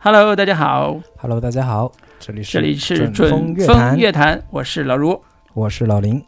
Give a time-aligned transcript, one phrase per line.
[0.00, 0.96] Hello，大家好。
[1.16, 1.90] Hello，大家好，
[2.20, 5.20] 这里是这里是准风乐坛，我是老卢。
[5.54, 6.22] 我是老林。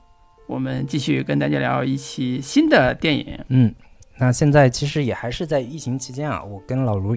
[0.48, 3.38] 我们继续跟大家聊一期新的电影。
[3.48, 3.72] 嗯，
[4.18, 7.16] 那现在其实也还是在疫情期间啊，我跟老卢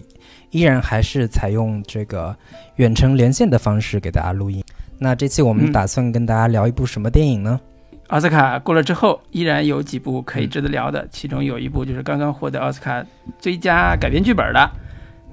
[0.51, 2.35] 依然还是采用这个
[2.75, 4.63] 远程连线的方式给大家录音。
[4.99, 7.59] 那这期我们嗯打算跟大家聊一部什么电影呢？
[8.07, 13.03] 奥斯卡过了之后，依然有几部可以值得聊嗯的，其中有一部就是刚刚获得奥斯卡
[13.39, 14.59] 最佳改编剧本的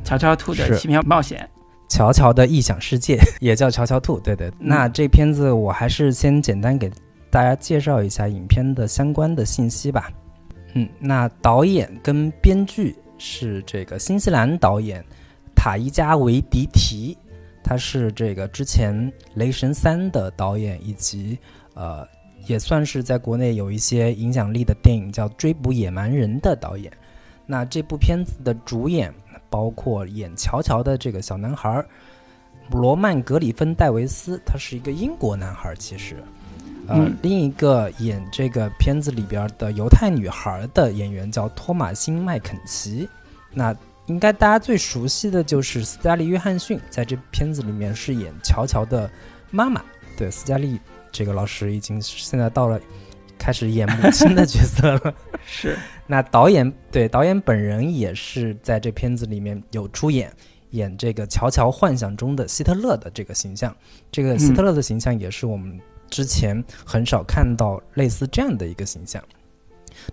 [0.07, 1.47] 《乔乔兔的奇妙冒险》。
[1.89, 4.51] 乔乔的异想世界也叫乔乔兔，对对。
[4.59, 6.91] 那这片子我还是先简单给
[7.29, 10.09] 大家介绍一下影片的相关的信息吧。
[10.75, 15.05] 嗯，那导演跟编剧是这个新西兰导演
[15.55, 17.19] 塔伊加维迪提，
[17.63, 18.95] 他是这个之前
[19.35, 21.37] 《雷神三》的导演，以及
[21.75, 22.07] 呃
[22.51, 26.93] 也算是在国内有一些影响力的电影叫《追捕野蛮人》的导演。
[27.47, 29.15] 那这部片子的主演
[29.49, 31.85] 包括演乔乔的这个小男孩
[32.73, 36.17] 罗曼·格里芬·戴维斯，他是一个英国男孩，其实。
[36.89, 43.09] 呃，嗯另一个演这个片子里边的犹太女孩的演员叫托马辛·麦肯齐。
[43.53, 43.73] 那
[44.07, 49.09] 应该大家最熟悉的就是斯嘉丽·约翰逊，在这片子里面是演乔乔的
[49.53, 49.81] 妈妈。
[50.17, 50.81] 对，斯嘉丽
[51.13, 52.81] 这个老师已经现在到了
[53.39, 55.15] 开始演母亲的角色了。
[55.47, 60.31] 是，那导演对导演本人也是在这片子里面有出演，
[60.71, 63.75] 演这个乔乔幻想中的希特勒的这个形象。
[64.13, 65.81] 这个希特勒的形象也是我们
[66.11, 69.23] 之前很少看到类似这样的一个形象。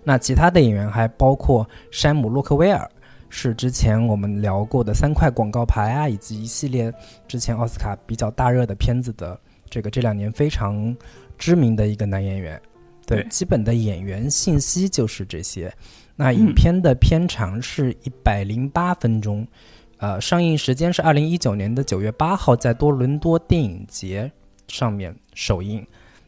[0.02, 2.90] 那其他的演员还包括山姆·洛克威尔，
[3.28, 6.92] 是之前我们聊过的三块广告牌啊，以及一系列
[7.28, 9.38] 之前奥斯卡比较大热的片子的
[9.70, 10.96] 这个这两年非常
[11.36, 12.60] 知名的一个男演员。
[13.06, 15.72] 对，对基本的演员信息就是这些。
[16.14, 19.46] 那嗯影片的片长是一百零八分钟，
[19.96, 24.30] 呃，上映时间是二零一九年的九月八号，在多伦多电影节
[24.66, 25.86] 上面首映。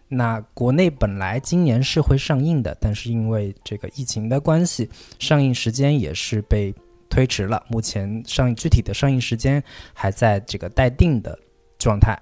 [0.08, 6.74] 那国内本来今年是会上映的，但是因为这个疫情的关系，上映时间也是被
[7.08, 7.62] 推迟了。
[7.68, 9.62] 目前上映具体的上映时间
[9.92, 11.38] 还在这个待定的
[11.78, 12.18] 状态。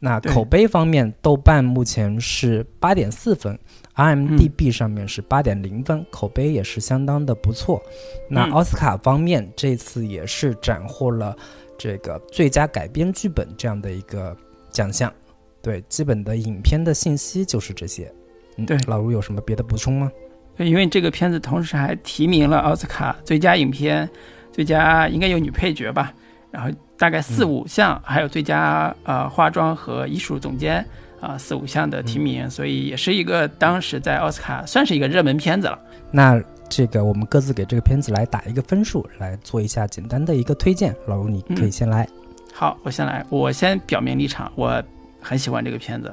[0.00, 3.58] 那口碑方面，豆瓣目前是八点四分
[3.96, 7.82] ，IMDB 上面是八点零分，口碑也是相当的不错。
[8.30, 11.36] 那嗯奥斯卡方面，这次也是斩获了
[11.76, 14.36] 这个最佳改编剧本这样的一个
[14.70, 15.12] 奖项。
[15.60, 18.12] 对，基本的影片的信息就是这些。
[18.56, 20.10] 嗯对老卢有什么别的补充吗？
[20.56, 24.08] 对因为这个片子同时还提名了奥斯卡最佳影片、
[24.52, 26.14] 最佳应该有女配角吧，
[26.50, 30.84] 然后大概四嗯五项，还有最佳呃化妆和艺术总监
[31.20, 35.78] 啊、四五项的提名，所以也是一个当时在奥斯卡算是一个热门片子了。
[36.10, 40.94] 那这个我们各自给这个片子来打一个分数，来做一下简单的一个推荐。
[41.06, 42.06] 老卢，你可以先来。
[42.52, 44.82] 好，我先来，我先表明立场，我
[45.20, 46.12] 很喜欢这个片子，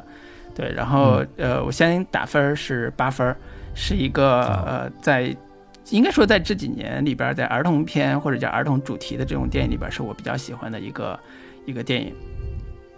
[0.53, 3.35] 对，然后、呃，我先打分儿是八分儿，
[3.73, 5.35] 是一个好呃，在
[5.89, 11.19] 应该说在这几年里边，在儿童片或者叫儿童主题的这种电影里边，是我比较喜欢的一个
[11.65, 12.13] 一个电影。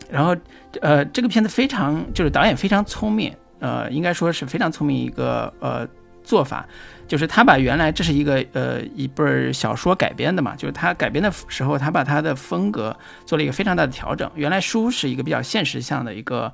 [0.10, 0.36] 然后
[0.80, 5.86] 呃，这个片子非常就是导演非常聪明，呃，应该说是非常聪明一个呃
[6.24, 6.66] 做法，
[7.08, 14.30] 就是他把原来这是一个呃一本小说改编的嘛，就是他改编的时候，他把他的风格做了一个非常大的调整。
[14.36, 16.54] 原来书是一个比较现实向的一个，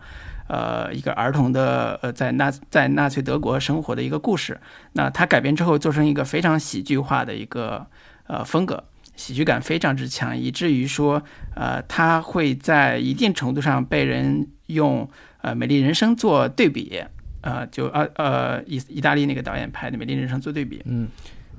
[0.54, 4.60] 呃，一个儿童的呃在纳在纳粹德国生活的一个故事。
[4.92, 7.84] 那他改编之后做成一个非常喜剧化的一个
[8.28, 8.84] 呃风格，
[9.16, 11.24] 喜剧感非常之强，以至于说
[11.56, 15.10] 呃他会在一定程度上被人用
[15.42, 17.04] 呃《美丽人生》做对比。
[17.46, 21.10] 呃，就呃呃意意大利那个导演拍的《美丽人生》做对比，嗯，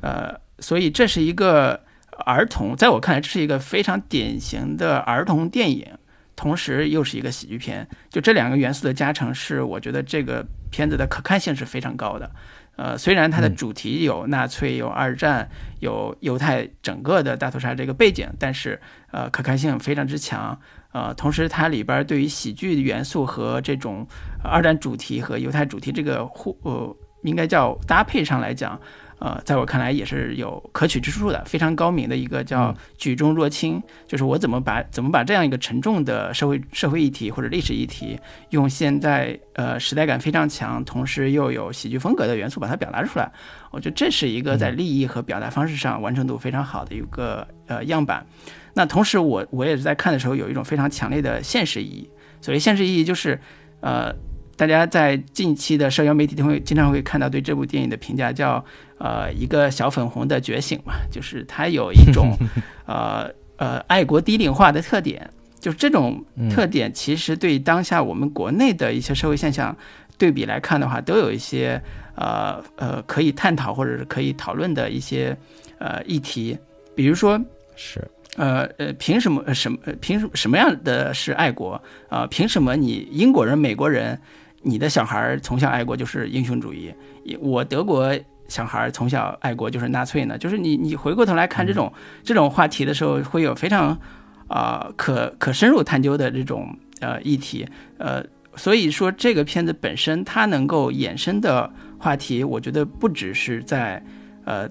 [0.01, 1.79] 呃，所以这是一个
[2.25, 5.87] 儿童，在我看来，这是一个非常典型的儿童电影，
[6.37, 7.87] 同时又是一个喜剧片。
[8.11, 12.31] 就这两个元素的加成，是我觉得这个片子的可看性是非常高的。
[12.77, 15.49] 呃，虽然它的嗯主题有纳粹、有二战、
[15.79, 18.81] 有犹太整个的大屠杀这个背景，但是
[19.13, 20.59] 呃，可看性非常之强。
[20.91, 24.05] 呃，同时它里边对于喜剧元素和这种
[24.43, 28.81] 呃二战主题和犹太主题这个互呃，应该叫搭配上来讲，
[29.25, 43.33] 呃，在我看来也是有可取之处的，非常高明的一个叫嗯举重若轻，就是我怎么把怎么把这样一个沉重的社会社会议题或者历史议题，用现在呃时代感非常强，同时又有喜剧风格的元素把它表达出来，
[43.71, 48.27] 我觉得这是一个在立意和表达方式上完成度非常好的一个呃样板。
[48.75, 52.11] 那同时我我也是在看的时候有一种非常强烈的现实意义，
[52.43, 53.41] 所谓现实意义就是，
[53.81, 54.15] 呃，
[54.57, 58.63] 大家在近期的社交媒体都会经常会看到对这部电影的评价叫
[59.05, 62.33] 呃一个小粉红的觉醒嘛，就是它有一种
[62.89, 65.29] 呃呃爱国低龄化的特点，
[65.61, 69.77] 就是这种特点其实对当下我们国内的一些社会现象
[70.17, 71.81] 对比来看的话，都有一些
[72.15, 75.37] 呃呃可以探讨或者是可以讨论的一些
[75.79, 76.57] 呃议题，
[76.97, 77.39] 比如说
[77.77, 78.01] 是。
[78.37, 79.55] 呃呃，凭什么？
[79.55, 79.79] 什么？
[80.01, 80.31] 凭什么？
[80.35, 82.27] 什么样的是爱国啊？
[82.27, 84.19] 凭什么你英国人、美国人，
[84.61, 86.93] 你的小孩从小爱国就是英雄主义？
[87.39, 88.13] 我德国
[88.55, 90.39] 小孩从小爱国就是纳粹呢？
[90.39, 91.93] 就是你你回过头来看这种
[92.23, 93.99] 这种话题的时候，会有非常
[94.47, 97.67] 啊可可深入探究的这种呃议题。
[97.99, 98.25] 呃，
[98.55, 101.69] 所以说这个片子本身它能够衍生的
[101.99, 104.01] 话题，我觉得不只是在
[104.45, 104.69] 呃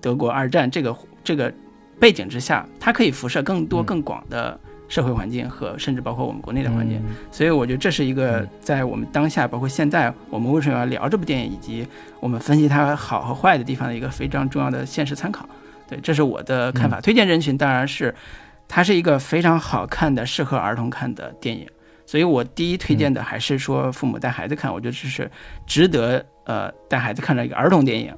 [0.00, 1.52] 德国二战这个这个。
[2.00, 4.56] 背景之下，它可以辐射更多、更广的
[4.88, 6.98] 社会环境和甚至包括我们国内的环境，
[7.30, 11.86] 所以我觉得这是一个在我们当下，包括现在，我们为什么要聊这部电影，以及
[12.20, 15.48] 我们分析它好和坏的地方的一个非常重要的现实参考。
[15.86, 17.00] 对，这是我的看法。
[17.00, 18.14] 推荐人群当然是，
[18.66, 21.68] 它是一个非常好看的、适合儿童看的电影，
[22.06, 25.30] 所以我第一推荐的还是说父母带孩子看，我觉得这是
[25.66, 28.14] 值得呃带孩子看的一个儿童电影。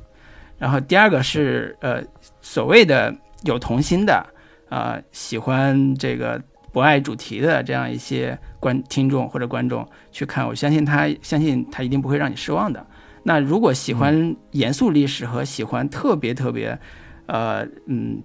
[0.56, 2.02] 然后第二个是呃
[2.40, 3.12] 所谓的。
[3.44, 4.22] 有童心的，
[4.68, 6.38] 啊，喜欢这个
[6.72, 12.86] 博爱主题的这样一些观听众或者观众去看，我相信他，相信他一定不会让你失望的。
[13.22, 16.78] 那如果喜欢严肃历史和喜欢特别特别，
[17.26, 18.22] 呃，嗯，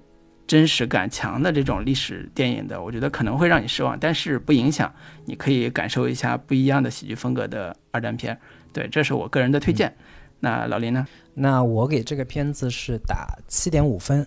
[0.48, 4.94] 真实感强的这种历史电影的，我觉得可能会让你失望，但是不影响，
[5.26, 8.40] 你可以感受一下不一样的喜剧风格的二战片。
[8.72, 9.94] 对，这是我个人的推荐。
[10.40, 11.08] 那老林呢？
[11.34, 14.26] 那我给这个片子是打七点五分。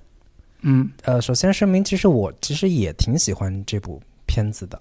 [0.63, 4.81] 嗯，呃，首先声明，其实我其实也挺喜欢这部片子的，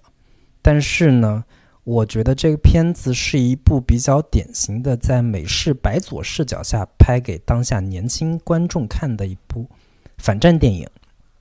[0.62, 1.46] 但是呢，
[1.86, 9.66] 我觉得这个片子是一部比较典型的在美式白左视角下拍给当下年轻观众看的一部
[10.18, 10.88] 反战电影。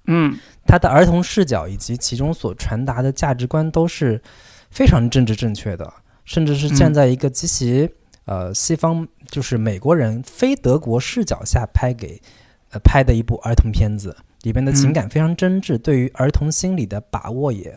[0.06, 4.23] 嗯，它的儿童视角以及其中所传达的价值观都是
[4.70, 5.93] 非常政治正确的，
[6.25, 7.91] 甚至是站在一个极其
[8.25, 12.23] 呃西方，就是美国人非德国视角下拍给
[12.70, 14.17] 呃拍的一部儿童片子。
[14.43, 17.76] 里边的情感非常真挚，对于儿童心理的把握也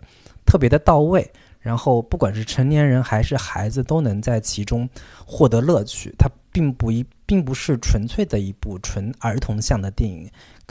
[0.50, 1.32] 特别的到位。
[1.60, 4.90] 然后，不管是成年人还是孩子，都能在其中
[5.26, 6.10] 获得乐趣。
[6.18, 10.30] 它并不一，并不是纯粹的一部纯儿童向的电影。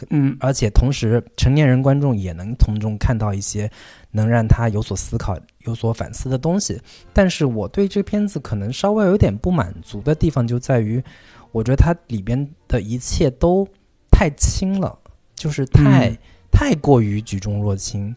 [0.08, 3.70] 嗯，而且同时，成年人观众也能从中看到一些
[4.12, 6.80] 能让他有所思考、有所反思的东西。
[7.12, 11.04] 但是我对这片子可能稍微有点不满足的地方，就在于
[11.52, 13.68] 我觉得它里边的一切都
[14.10, 14.98] 太轻了。
[15.34, 16.16] 就是太
[16.50, 18.16] 太过于举重若轻，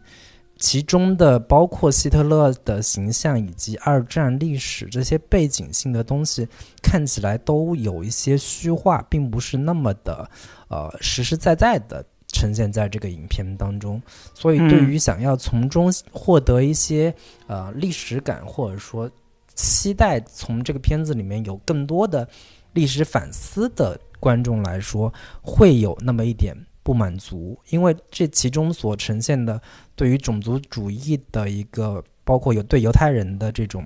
[0.62, 6.46] 其中的包括希特勒的形象以及二战历史这些背景性的东西，
[6.80, 10.30] 看起来都有一些虚化，并不是那么的
[10.68, 14.00] 呃实实在在的呈现在这个影片当中。
[14.34, 17.12] 所以，对于想要从中获得一些
[17.48, 19.10] 呃历史感，或者说
[19.56, 22.28] 期待从这个片子里面有更多的
[22.72, 25.12] 历史反思的观众来说，
[25.42, 26.56] 会有那么一点。
[26.82, 29.60] 不满足，因为这其中所呈现的
[29.94, 33.84] 对于种族主义的一个，包括有对犹太人的这种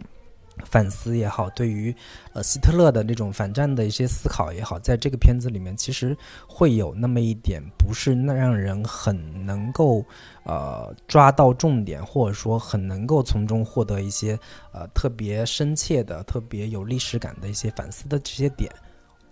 [0.64, 1.94] 反思也好，对于
[2.32, 6.16] 呃希特勒的那种反战的一些思考也好，在这个片子里面，其实
[6.46, 10.02] 会有那么一点不是那让人很能够
[10.44, 14.38] 呃抓到重点，或者说很能够从中获得一些
[14.72, 18.72] 呃特别深切的、特别有历史感的一些反思的这些点。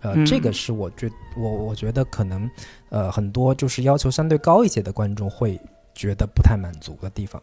[0.05, 2.47] 呃，这个是我觉我我觉得可能，
[2.89, 5.59] 呃，很多就是要求相对高一些的观众会
[5.95, 7.41] 觉得不太满足的地方。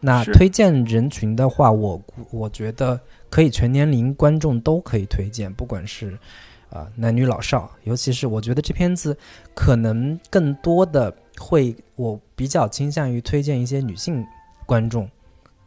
[0.00, 2.02] 那推荐人群的话，我
[2.32, 2.98] 我觉得
[3.28, 6.18] 可以全年龄观众都可以推荐，不管是
[6.68, 9.16] 啊男女老少，尤其是我觉得这片子
[9.54, 14.26] 可能更多的会，我比较倾向于推荐一些女性
[14.66, 15.08] 观众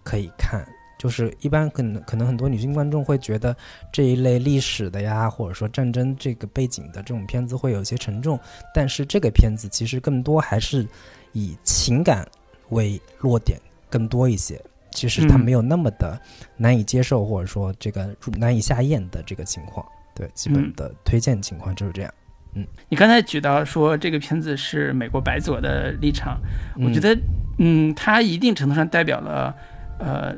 [0.04, 0.68] 可以看。
[1.04, 3.54] 就是一般可能可能很多女性观众会觉得
[3.92, 8.40] 这一类历史的呀，或者说战争这个背景的这种片子会有一些沉重，
[8.74, 10.88] 但是这个片子其实更多还是
[11.34, 12.26] 以情感
[12.70, 14.58] 为落点更多一些。
[14.92, 16.18] 其实它没有那么的
[16.56, 19.86] 难以接受，或者说这个难以下咽的这个情况。
[20.16, 22.14] 对，基本的推荐情况就是这样。
[22.54, 26.40] 嗯，你刚才举到说这个片子是美国白左的立场，
[26.80, 27.14] 我觉得
[27.58, 29.54] 嗯，它一定程度上代表了
[30.00, 30.34] 呃。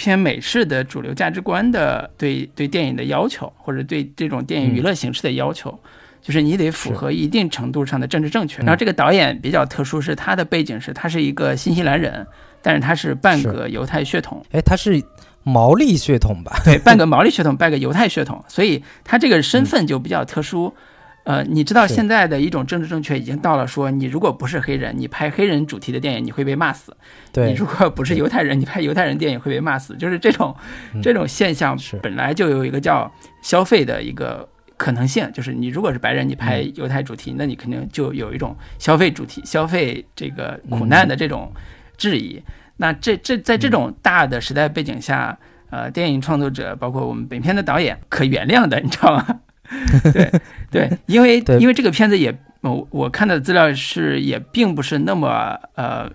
[0.00, 5.78] 偏美式的主流价值观的对对电影的要求，或者对这种电影娱乐形式的要求，
[6.22, 8.62] 就是你得符合一定程度上的政治正确。
[8.62, 12.26] 然后这个导演比较特殊，是他的背景是他是一个新西兰人，
[12.62, 14.42] 但是他是半个犹太血统。
[14.52, 15.02] 哎，他是
[15.42, 16.58] 毛利血统吧？
[16.64, 20.74] 对，半个 毛利血统，半个犹太血统，所以他这个身份就比较特殊。
[21.24, 26.92] 呃，你知道现在的一种政治正确已经到了说，你如果不是黑人，你拍黑人主题的电影，你会被骂死；
[27.30, 29.94] 对，你如果不是犹太人，你拍犹太人电影会被骂死。
[29.96, 30.56] 就是这种
[31.02, 33.12] 这种现象本来就有一个叫
[33.42, 34.48] 消费的一个
[34.78, 41.52] 可能性，就是你如果是白人，你拍犹太主题，那你肯定就有一种消费主题、消费这个苦难的这种
[41.98, 42.42] 质疑。
[42.78, 49.40] 那这这在这种大的时代背景下，呃，电影创作者包括我们本片的导演可原谅的，你知道吗？
[50.12, 50.30] 对
[50.70, 56.10] 对，因为因为这个片子也，我我看的资料是也并不是那么呃，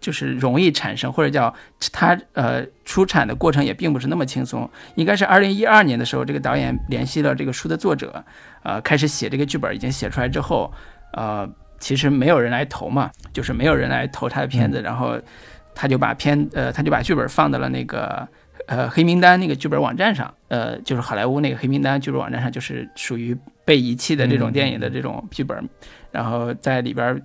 [0.00, 1.54] 就是容易产生或者叫
[1.92, 4.68] 它呃出产的过程也并不是那么轻松。
[4.96, 8.24] 应该是二零一二年的时候，这个导演联系了这个书的作者，
[8.64, 10.72] 呃，开始写这个剧本，已经写出来之后，
[11.12, 15.16] 呃，其实没有人来投嘛，就是没有人来投他的片子，然后
[15.74, 18.26] 他就把片呃他就把剧本放到了那个。
[18.68, 23.34] 呃，黑名单那个剧本网站上，呃，就是好莱坞那个黑名单剧本网站上，就是属于
[23.64, 25.66] 被遗弃的这种电影的这种剧本，
[26.12, 27.18] 然后在里边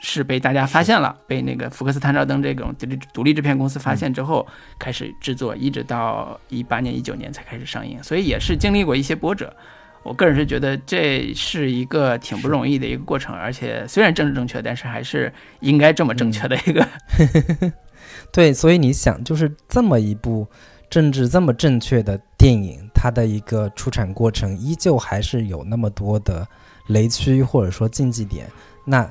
[0.00, 4.44] 是被大家发现了，被那个福克斯探照灯这种独立独立制片公司发现之后，
[4.80, 9.54] 开始制作，一直到一八年、一九年才开始上映，所以也是经历过一些波折。
[10.02, 16.88] 我个人是觉得这是一个挺不容易的一个过程，而且虽然政治正确，但是还是应该这么正确的一个。
[18.32, 20.48] 对，所以你想，就是这么一部。
[20.90, 26.46] 政治这么正确的电影，它的一个出产过程依旧还是有那么多的
[26.88, 28.46] 雷区或者说禁忌点。
[28.84, 29.10] 那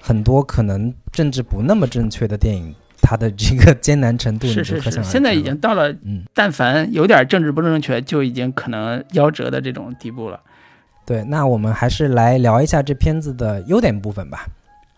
[0.00, 10.40] 很多可能政治不那么正确的电影，它的这个艰难程度是是是，现在已经到了，嗯，但凡有点政治不正确，就已经可能夭折的这种地步了。
[11.04, 14.46] 对，那我们还是来聊一下这片子的优点部分吧。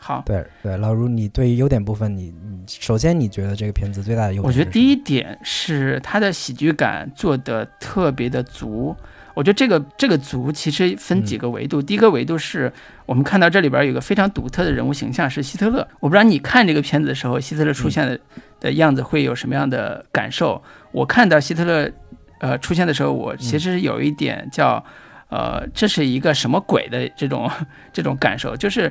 [0.02, 4.48] 好，对对，老卢，你对于优点部分，你你首先你觉得这个片子最大的优点？
[4.48, 8.96] 我觉得第一点是它的喜剧感做的特别的足。
[9.34, 11.82] 我觉得这个这个足其实分几个维度。
[11.82, 12.72] 第一个维度是
[13.04, 15.86] 我们看到这里边有个非常独特的人物形象是希特勒。
[16.00, 18.18] 我不知道你看这个片子的时候，希特勒出现的
[18.58, 20.60] 的样子会有什么样的感受？
[20.92, 21.92] 我看到希特勒
[22.40, 24.82] 呃出现的时候，我其实有一点叫
[25.28, 27.48] 呃这是一个什么鬼的这种
[27.92, 28.90] 这种感受，就是。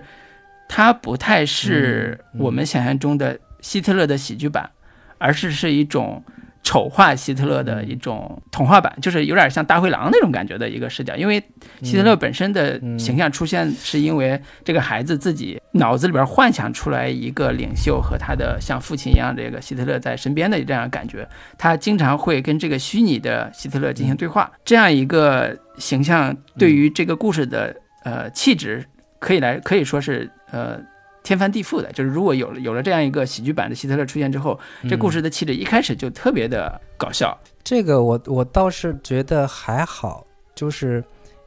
[0.70, 4.70] 它不太是我们想象中的希特勒的喜剧版，
[5.18, 6.24] 而是是一种
[6.62, 11.16] 丑化希特勒的一种童话版，就是有点像大灰狼那种感觉的一个视角。
[11.16, 11.44] 因为
[11.82, 28.86] 希特勒本身的形象出现，是因为这个孩子自己脑子里边幻想出来一个领袖和他的像父亲一样这个希特勒在身边的这样感觉，他经常会跟这个虚拟的希特勒进行对话，这样一个形象对于这个故事的呃气质。
[29.20, 30.80] 可以来可以说是呃
[31.22, 34.58] 天翻地覆的，就是如果有了有了这样一个喜剧版的希特勒出现之后，
[34.90, 37.38] 这故事的气质一开始就特别的搞笑。
[37.64, 41.04] 这个我我倒是觉得还好，就是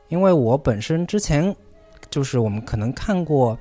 [0.09, 1.55] 因为我本身之前
[2.11, 3.59] 就是我们可能看过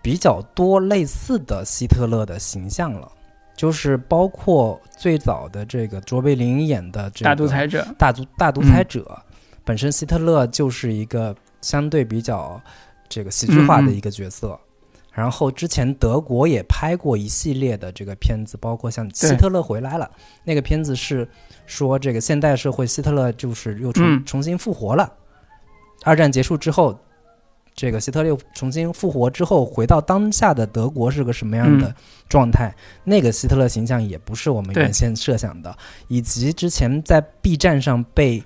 [0.00, 3.10] 比较多类似的希特勒的形象了，
[3.56, 9.20] 就是包括最早的这个卓别林演的这个大独裁者，大独大独裁者，
[9.64, 12.58] 本身希特勒就是一个相对比较。
[13.10, 14.58] 这个喜剧化的一个角色，
[15.12, 20.08] 然后之前德国也拍过一系列的这个片子，包括像《希特勒回来了》
[20.44, 21.28] 那个片子是
[21.66, 25.12] 说这个现代社会希特勒就是又重重新复活了。
[26.04, 26.96] 二战结束之后，
[27.74, 31.92] 这个希特勒重新复活之后，回到当下的德国是个什么样的
[32.28, 32.72] 状态？
[33.02, 35.76] 那个希特勒形象也不是我们原先设想的，
[36.06, 38.40] 以及之前在 B 站上被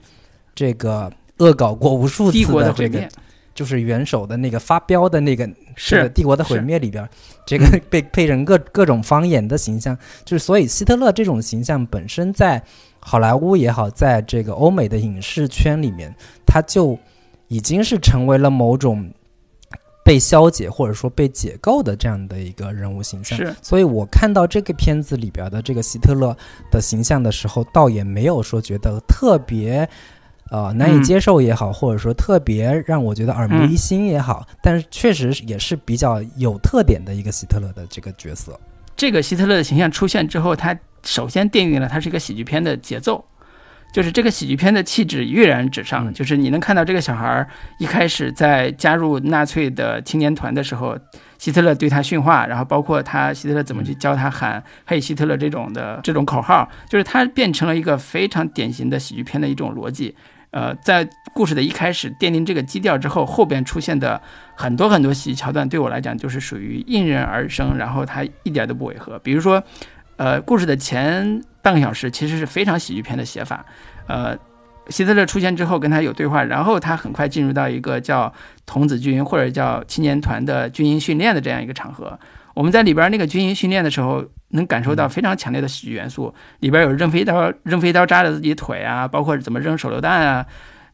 [0.54, 3.06] 这个恶搞过无数次的这个。
[3.54, 7.08] 就是元首的那个发飙的那个是帝国的毁灭里边，
[7.46, 12.61] 这个 被配成各各种方言的形象，就是所以希特勒这种形象本身在
[12.99, 16.12] 好莱坞也好，在这个欧美的影视圈里面，
[16.44, 16.99] 他就
[17.49, 19.08] 已经是成为了某种
[20.04, 23.38] 被消解或者说被解构的这样的一个人物形象。
[23.38, 26.37] 是，所以我看到这个片子里边的这个希特勒
[26.70, 29.88] 的形象的时候，倒也没有说觉得特别。
[30.54, 38.56] 呃，难以接受也好，或者说特别让我觉得耳目一新也好，但是确实也是比较有特点的一个希特勒的这个角色。
[38.94, 43.25] 这个希特勒的形象出现之后，他首先奠定了他是一个喜剧片的节奏，
[43.92, 46.14] 就是这个喜剧片的气质跃然纸上。
[46.14, 47.49] 就是你能看到这个小孩儿
[47.80, 50.96] 一开始在加入纳粹的青年团的时候，
[51.37, 60.14] 希特勒对他训话，然后包括他希特勒怎么去教他喊“嘿，希特勒”这种的这种口号，就是他变成了一个非常典型的喜剧片的一种逻辑。
[60.54, 64.23] 呃，在故事的一开始奠定这个基调之后，后边出现的
[64.54, 69.18] 很多很多喜剧桥段，对我来讲就是属于应运而生，然后它一点都不违和。
[69.18, 69.61] 比如说，
[70.16, 73.66] 呃，故事的前半个小时其实是非常喜剧片的写法。
[74.06, 74.38] 呃，
[74.90, 78.32] 希特勒出现之后跟他有对话，然后他很快进入到一个叫
[78.64, 82.16] 童子军或者叫青年团的军营训练的这样一个场合。
[82.54, 90.46] 我们在里边那个军营训练的时候，能感受到非常强烈的喜剧元素，里边有扔飞刀、扔飞刀扎着自己腿啊，包括怎么扔手榴弹啊。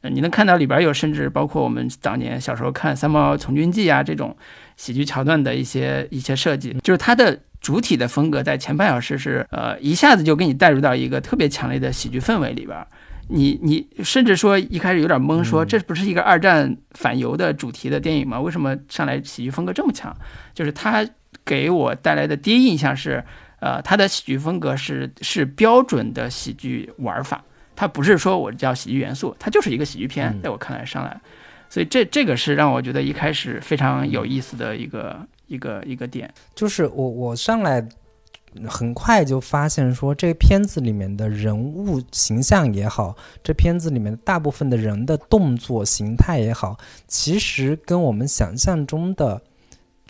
[0.02, 4.34] 你能看到里边有，甚至包括我们当年小时候看《三毛从军记》啊这种
[4.78, 12.78] 喜剧桥段的一些一些设计，就是它的主体的风格在前半小时是呃一下子就给你带入到一个特别强烈的喜剧氛围里边。
[13.28, 18.40] 你你甚至说一开始有点懵，说这不是一个二战反犹的主题的电影吗？
[18.40, 20.16] 为什么上来喜剧风格这么强？
[20.54, 21.06] 就是它
[21.44, 23.24] 给我带来的第一印象是，
[23.60, 27.44] 呃，他的喜剧风格是是标准的喜剧玩法。
[27.76, 31.18] 它不是说我叫喜剧元素，它就是一个喜剧片，在我看来上来，
[31.70, 36.30] 所以这这个是让我觉得一开始非常有意思的一个一个一个点。
[36.54, 37.82] 就是我我上来
[38.66, 49.40] 很快就发现说，这片子里面的人物形象也好，这片子里面大部分的人的动作形态也好，其实跟我们想象中的，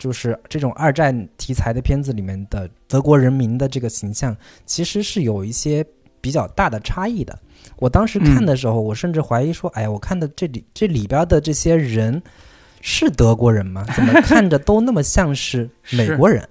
[0.01, 5.85] 就是这种二战题材的片子里面的德国人民的这个形象，其实是有一些
[6.19, 7.37] 比较大的差异的。
[7.75, 12.19] 我当时看的时候，我甚至怀疑说：“哎呀，我看的这里这里边的这些人
[12.81, 13.85] 是德国人吗？
[13.95, 16.43] 怎么看着都那么像是 美国人？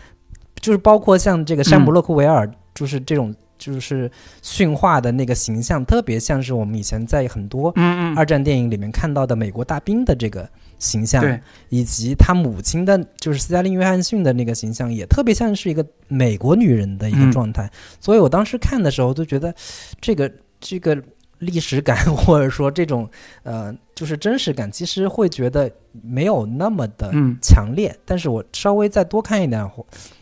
[0.60, 7.72] 就是包括像这个山姆洛克维尔，就是这种就是驯化的那个形象，特别像是我们以前在很多
[8.14, 10.46] 二战电影里面看到的美国大兵的这个
[10.80, 17.70] 形象，以及他母亲的，就是斯嘉丽·约翰逊的那个形象，也特别像是一个美国女人的一个状态。
[18.00, 19.54] 所以我当时看的时候，就觉得
[20.00, 20.28] 这个。
[20.62, 21.02] 这个
[21.38, 23.08] 历史感，或者说这种
[23.44, 25.72] 呃，就是真实感，其实会觉得
[26.02, 27.10] 没有那么的
[27.40, 27.98] 强烈。
[28.04, 29.66] 但是我稍微再多看一点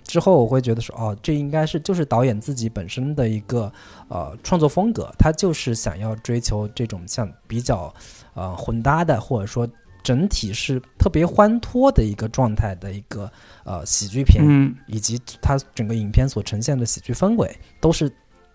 [0.04, 3.72] 之后，我会觉得说，哦，这应该是就是导演自己本身的一个
[4.06, 7.92] 呃创作风格，他就是想要追求这种像比较
[8.34, 9.68] 呃混搭的，或者说
[10.02, 13.30] 整体是特别欢脱的一个状态的一个
[13.64, 14.44] 呃喜剧片，
[14.86, 18.10] 以及它整个影片所呈现的喜剧氛围都是。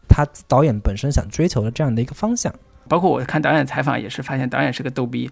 [0.06, 2.54] 他导演本身想追求的这样的一个方向，
[2.88, 5.28] 包括我看导演采访也是发现，导演是个逗逼，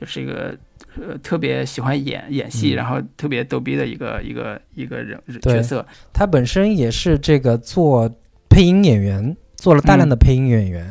[0.00, 0.56] 就是一个
[0.96, 5.84] 呃特别喜欢演演戏，然后特别逗逼的一个一个一个人角色。
[6.14, 8.08] 他本身也是这个做
[8.48, 10.90] 配音演员，做了大量的配音演员，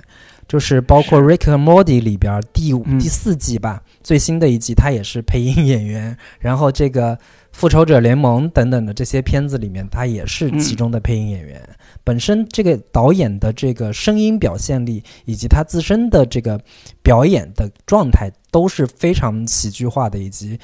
[0.51, 7.15] 就是包括《Rick and Morty》里边第五第四季吧，最新的一季他也是配音演员，然后这个
[7.53, 11.61] 《复仇者联盟》等等的这些片子里面，他也是其中的配音演员。
[12.03, 16.59] 本身这个导演的这个声音表现力，以及他自身的这个
[17.01, 20.59] 表演的状态都是非常喜剧化的，以及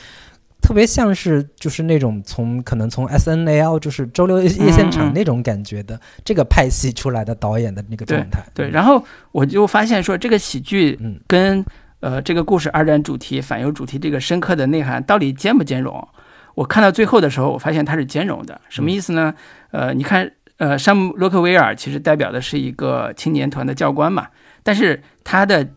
[0.67, 8.43] 特别像是就是那种从可能从 S N L 就是周六夜现场那种感觉的这个派系出来的导演的那个状态。
[8.53, 9.01] 对，然后
[9.31, 11.63] 我就发现说这个喜剧跟
[12.01, 16.05] 呃这个故事二战主题反犹主题这个深刻的内涵到底兼不兼容？
[16.53, 18.59] 我看到最后的时候，我发现它是兼容的。
[18.67, 19.33] 什么意思呢？
[19.71, 20.29] 呃，你看。
[20.57, 24.25] 呃，山姆·洛克威尔其实代表的是一个青年团的教官嘛，
[24.63, 25.69] 但是他的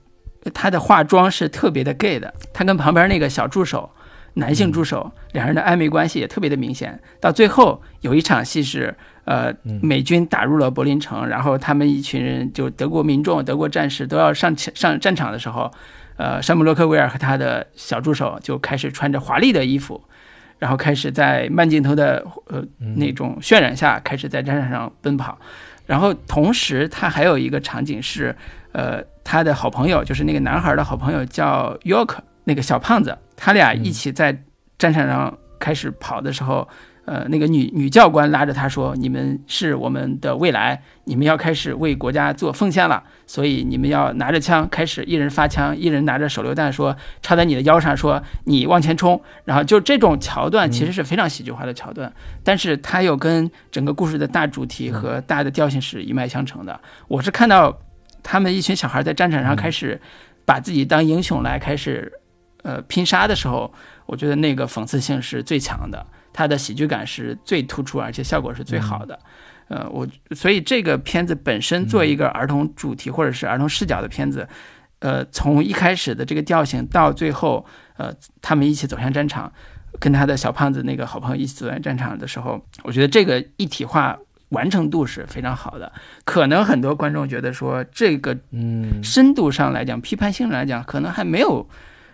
[0.55, 3.91] 他的化妆是特别的 gay 的，他跟旁边那个小助手，
[4.35, 6.99] 男性助手，两人的暧昧关系也特别的明显。
[7.21, 15.71] 到最后有一场戏是，呃，美军打入了柏林城，然后他们一群人就德国民众、德国战士都要上上战场的时候，
[16.17, 20.03] 呃，山姆·洛克威尔和他的小助手就开始穿着华丽的衣服。
[20.59, 22.63] 然后开始在慢镜头的呃
[22.97, 25.39] 那种渲染下，开始在战场上奔跑。
[25.87, 28.37] 然后同时，他还有一个场景是，
[28.73, 32.15] 呃，他的好朋友就是那个男孩的好朋友叫 York，
[32.51, 34.37] 那个小胖子，他俩一起在
[34.77, 36.67] 战场上开始跑的时候。
[37.07, 43.03] 呃，那个女女教官拉着他说：“你们是我们的未来，你们要开始为国家做奉献了。
[43.27, 49.21] 所以你们要拿着枪，开始一人发枪，一人拿着手榴弹，说插在你的腰上，说你往前冲。
[49.45, 52.13] 然后就这种桥段其实是非常喜剧化的桥段，
[52.45, 56.81] 但是它又跟整个故事的大主题和大的调性是一脉相承的。
[57.09, 57.77] 我是看到
[58.23, 60.01] 他们一群小孩在战场上开始
[60.45, 62.13] 把自己当英雄来开始
[62.63, 63.73] 呃拼杀的时候，
[64.07, 69.19] 我觉得那个讽刺性是最强的。”它的喜剧感是最突出，而且效果是最好的。
[69.67, 74.49] 呃，我所以这个片子本身作为一个儿童主题或者是儿童视角的片子，
[75.01, 79.53] 呃，从一开始的这个调性到最后，呃，他们一起走向战场，
[79.99, 84.17] 跟他的小胖子那个好朋友一起走向战场的时候，我觉得这个一体化
[84.51, 85.93] 完成度是非常好的。
[86.25, 91.69] 可能很多观众觉得说，这个嗯，深度上来讲，批判性来讲，可能还没有。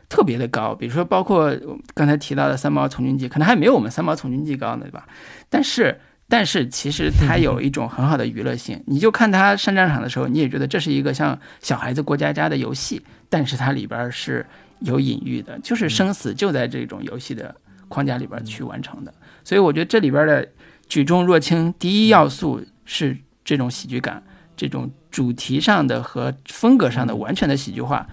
[0.08, 1.54] 特别的高，比如说包括
[1.94, 5.06] 刚才提到的《三毛从军记》，可能还没有我们《三毛从军记》高呢，对吧？
[5.50, 8.82] 但是但是其实它有一种很好的娱乐性。
[8.86, 14.44] 你就看他上战场的时候，你也觉得这是一个像小孩子过家家的游戏，但是它里边是
[14.80, 17.54] 有隐喻的，就是生死就在这种游戏的
[17.88, 19.12] 框架里边去完成的。
[19.44, 20.46] 所以我觉得这里边的
[20.88, 24.22] 举重若轻，第一要素是这种喜剧感，
[24.56, 28.06] 这种主题上的和风格上的完全的喜剧化，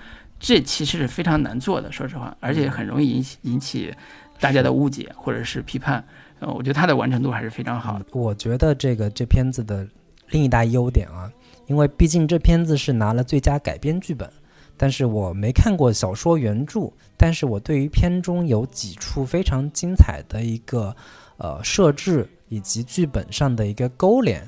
[0.43, 3.95] 这其实是非常难做的，说实话，而且很容易引起引起
[4.41, 6.05] 大家的误解或者是批判。
[6.39, 8.05] 呃，我觉得它的完成度还是非常好的。
[8.11, 9.87] 我觉得这个这片子的
[10.31, 11.31] 另一大优点啊，
[11.67, 14.29] 因为毕竟这片子是拿了最佳改编剧本，
[14.75, 20.93] 但是我没看过小说原著，但是我对于片中有几处非常精彩的一个
[21.37, 24.45] 呃设置以及剧本上的一个勾连，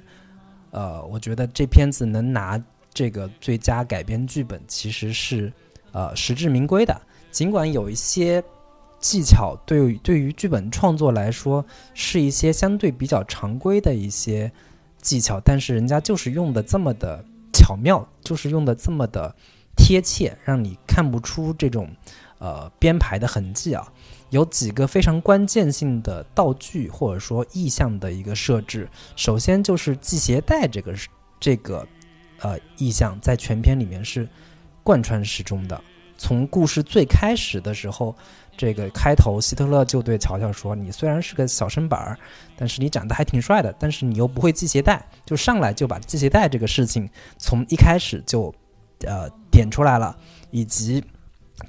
[0.71, 2.61] 呃，我觉得这片子能拿
[2.93, 5.53] 这个最佳改编剧本其实是
[5.95, 8.43] 呃实至名归的，尽管有一些。
[8.97, 14.51] 技巧对对于剧本创作来说是一些相对比较常规的一些
[14.99, 19.35] 技巧，但是人家就是用的这么的巧妙，就是用的这么的
[19.75, 21.87] 贴切，让你看不出这种
[22.39, 23.93] 呃编排的痕迹啊。
[24.31, 30.95] 有几个非常关键性的道具或者说意象的一个设置，首先就是系鞋带这个
[31.39, 31.87] 这个
[32.39, 34.27] 呃意象在全片里面是
[34.85, 35.81] 贯穿始终的，
[36.17, 38.15] 从故事最开始的时候。
[38.57, 42.17] 这个开头，希特勒就对乔乔说：“你虽然是个小身板儿，
[42.55, 43.75] 但是你长得还挺帅的。
[43.77, 48.55] 但是你又不会系鞋带，就上来就把系鞋带这个事情从一开始就，
[49.05, 50.15] 呃，点出来了。
[50.51, 51.03] 以及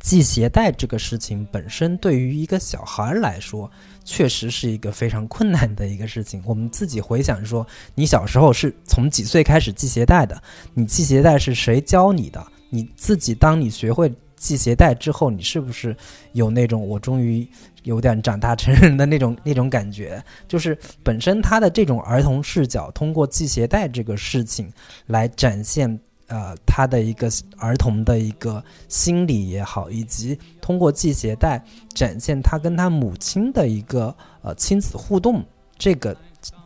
[0.01, 3.69] 系鞋带这个事情本身，对于一个小孩来说，
[4.05, 6.41] 确实是一个非常困难的一个事情。
[6.47, 10.41] 我们自己回想说，你小时候是从几岁开始系鞋带的？
[10.73, 12.47] 你系鞋带是谁教你的？
[12.71, 15.97] 你自己当你学会。”系鞋带之后，你是不是
[16.33, 17.49] 有那种我终于
[17.85, 20.23] 有点长大成人的那种那种感觉？
[20.47, 24.71] 就是本身他的这种儿童视角，通过系鞋带这个事情
[25.07, 35.43] 来展现呃他的一个儿童的一个心理也好，以及通过系鞋带展现他跟他母亲的一个呃亲子互动
[35.79, 36.15] 这个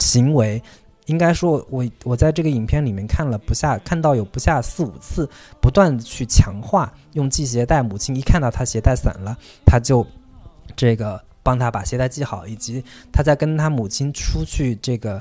[0.01, 0.61] 行为。
[1.11, 5.29] 应该说，我我在这个影片里面看了不下，看到有不下四五次，
[5.61, 7.83] 不断去强化用系鞋带。
[7.83, 10.07] 母亲一看到他鞋带散了，他就
[10.77, 15.21] 这个帮他把鞋带系好，以及他在跟他母亲出去这个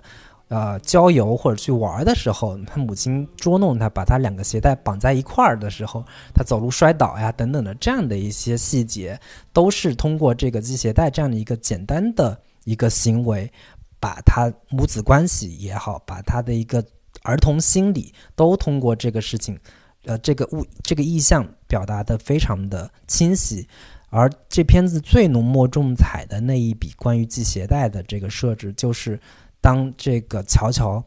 [0.50, 9.20] 呃郊游或者去玩的时候，他母亲捉弄他，把他两个鞋带绑在一块儿的时候，他走路摔倒呀等等的这样的一些细节，
[9.52, 13.52] 都是通过这个系鞋带这样的一个简单的一个行为。
[14.00, 16.84] 把他母子关系也好，把他的一个
[17.24, 19.60] 儿童心理都通过这个事情，
[20.06, 23.68] 呃，这个物这个意象表达的非常的清晰。
[24.10, 29.20] 而这片子最浓墨重彩的那一笔关于系鞋带的这个设置，就是
[29.60, 31.04] 当这个乔乔，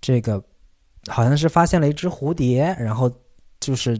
[0.00, 0.42] 这个
[1.06, 3.10] 好像是发现了一只蝴蝶，然后
[3.60, 3.98] 就是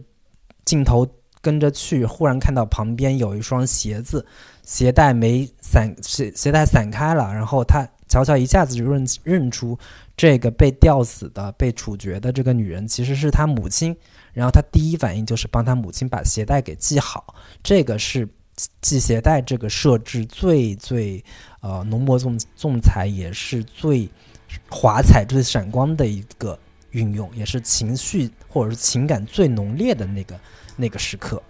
[0.65, 1.07] 镜头
[1.41, 4.27] 跟着去，忽然看到旁边有一双鞋子，
[4.65, 7.89] 鞋带没散，鞋鞋带散开了，然后他。
[8.09, 9.79] 乔乔一下子就认认出
[10.17, 13.95] 这个被吊死的、被处决的这个女人其实是他母亲，
[14.33, 17.35] 然后他第一反应就是帮他母亲把鞋带给系好。
[17.63, 18.29] 这个是
[18.83, 21.23] 系鞋带这个设置最最
[21.61, 24.09] 呃浓墨重重彩，也是最
[24.71, 26.59] 华彩、最闪光的一个
[26.93, 30.41] 运用，也是情绪或者是情感最浓烈的那个
[30.77, 31.43] 那个时刻。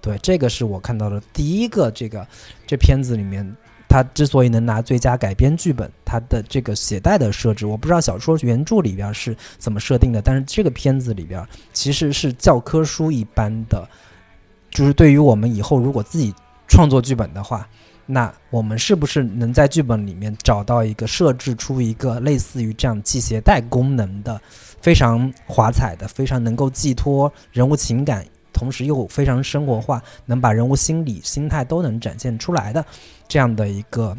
[0.00, 2.26] 对，这个是我看到的第一个这个
[2.66, 3.56] 这片子里面。
[3.96, 13.88] 他之所以能拿最佳改编剧本，他的这个鞋带的设置，我不知道小说原著里边是怎么设定的，但是这个片子里边其实是教科书一般的，
[14.68, 16.34] 就是对于我们以后如果自己
[16.68, 17.66] 创作剧本的话，
[18.04, 24.38] 那我们是不是能在剧本里面找到一个设置出一个类似于这样系鞋带功能的，
[24.82, 28.22] 非常华彩的，非常能够寄托人物情感。
[28.56, 32.82] 同时又非常生活化，能把人物心理、心态都能展现出来的
[33.28, 34.16] 这样的一个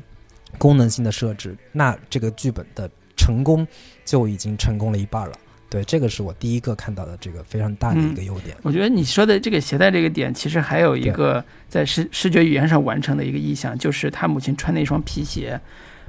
[0.59, 3.67] 功能性的设置，那这个剧本的成功
[4.05, 5.33] 就已经成功了一半了。
[5.71, 8.55] 对，这个是我第一个看到的这个非常大的一个优点。
[8.61, 15.59] 我觉得你说的这个携带这个点，其实还有一个在视视觉语言上完成的一个意象，就是他母亲穿的一双皮鞋。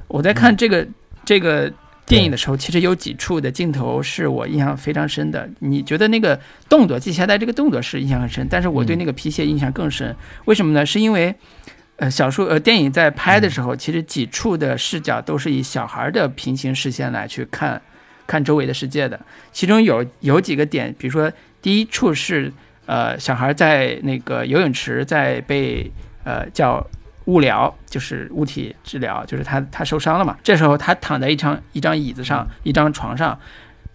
[0.07, 0.87] 我在看这个
[1.25, 1.73] 这个。
[2.09, 5.47] 电影的时候，其实有几处的镜头是我印象非常深的。
[5.59, 10.13] 你觉得那个动作系鞋带这个动作是印象很深，但是我对那个皮鞋印象更深。
[10.45, 10.83] 为什么呢？
[10.83, 11.35] 是因为，
[11.97, 17.79] 呃，小说呃电影在拍的时候，其实几处的视角都是以小孩的平行视线来去看，
[18.25, 19.19] 看周围的世界的。
[19.51, 22.51] 其中有有几个点，比如说第一处是
[22.87, 25.91] 呃小孩在那个游泳池在被
[26.23, 26.83] 呃叫。
[27.29, 30.35] 物疗，就是物体治疗，就是他他受伤了嘛。
[30.43, 33.39] 这时候他躺在一张一张椅子上，一张床上，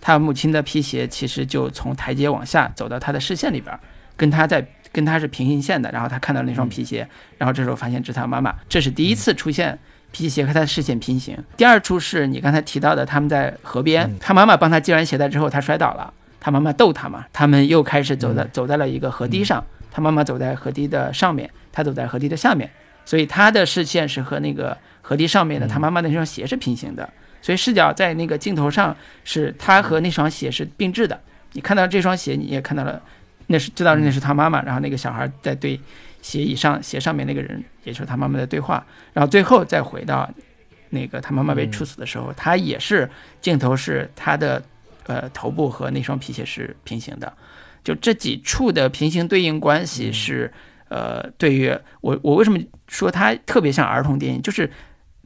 [0.00, 3.76] 他母亲的皮鞋其实就从台阶往下走到他的视线里边，
[4.16, 5.90] 跟他在跟他是平行线的。
[5.90, 8.54] 然后他看到那双皮鞋，然后这时候发现这是他妈妈。
[8.68, 9.76] 这是第一次出现
[10.12, 11.36] 皮鞋和他的视线平行。
[11.56, 16.12] 第二处是你刚才提到的，他们在河边，他妈妈帮他系完鞋带之后，他摔倒了。
[16.38, 22.70] 他妈妈逗他嘛，他们又开始走在走在了一个河堤上，他妈妈走在河堤的上面，他走在河堤的下面，
[23.04, 27.08] 所以他的视线是和那个河堤上面的他妈妈那双鞋是平行的，
[27.42, 31.20] 所以视角在那个镜头上是他和那双鞋是并置的。
[31.52, 33.00] 你看到这双鞋，你也看到了，
[33.46, 35.80] 那是知道那是他妈妈，然后那个小孩在对
[36.22, 40.28] 鞋以上鞋上面那个人，也就是他妈妈的对话，然后最后再回到
[40.90, 44.62] 那个他妈妈被处死的时候，他也是镜头是他的。
[45.06, 47.30] 呃，头部和那双皮鞋是平行的，
[47.84, 50.50] 就这几处的平行对应关系是，
[50.88, 54.42] 呃，对于我，我为什么说它特别像儿童电影？
[54.42, 54.70] 就是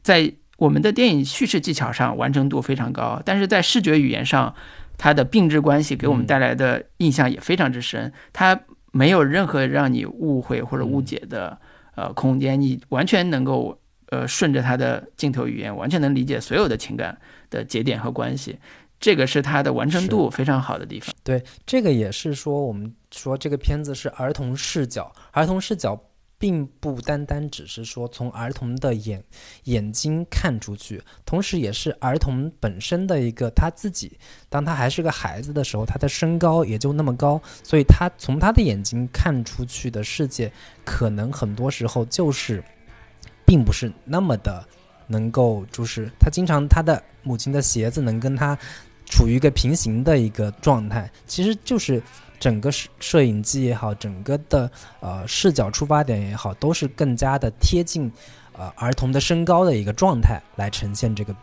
[0.01, 4.53] 在我们的电影叙事技巧上完成度非常高，但是在视觉语言上，
[4.97, 8.11] 它的并置关系给我们带来的印象也非常之深。
[8.33, 8.59] 它
[8.91, 11.57] 没有任何让你误会或者误解的
[11.95, 17.17] 呃空间，你完全能够呃顺着它的镜头语言，完全能理解所有的情感
[17.49, 18.57] 的节点和关系。
[18.99, 21.15] 这个是它的完成度非常好的地方。
[21.23, 25.97] 对，这个也是说，我们说这个片子是儿童视角，儿童视角
[26.37, 29.23] 并不单单只是说从儿童的眼
[29.63, 34.17] 眼睛看出去，同时也是儿童本身的一个他自己，
[34.49, 40.51] 当他还是个孩子的时候，他的身高也就那么高，所以他从他的眼睛看出去的世界，
[40.83, 42.61] 可能很多时候就是，
[43.45, 44.65] 并不是那么的
[45.07, 48.59] 能够，就是他经常他的母亲的鞋子能跟他。
[49.09, 52.01] 处于一个平行的一个状态，其实就是
[52.39, 58.09] 整个摄摄影机也好，整个的呃视角出发点也好，都是更加的贴近
[58.53, 61.35] 呃儿童的身高的一个状态来呈现这个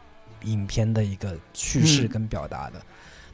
[0.44, 2.80] 影片的一个叙事跟表达的。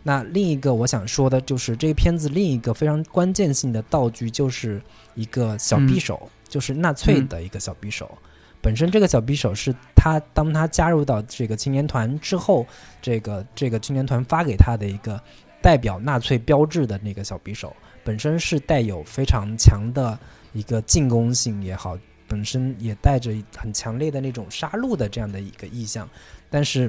[0.03, 4.83] 那另一个我想说的就是这个片子另一个非常关键性的道具就是
[5.15, 8.19] 一个小匕首，就是纳粹的一个小匕首。
[8.63, 12.65] 本身这个小匕首是他当他加入到这个青年团之后，
[13.03, 15.21] 这个这个青年团发给他的一个
[15.61, 20.17] 代表纳粹标志的那个小匕首，本身是带有非常强的
[20.53, 21.99] 一个进攻性也好，
[22.29, 26.09] 本身也带着很强烈的那种杀戮的这样的一个意象。
[26.49, 26.89] 但是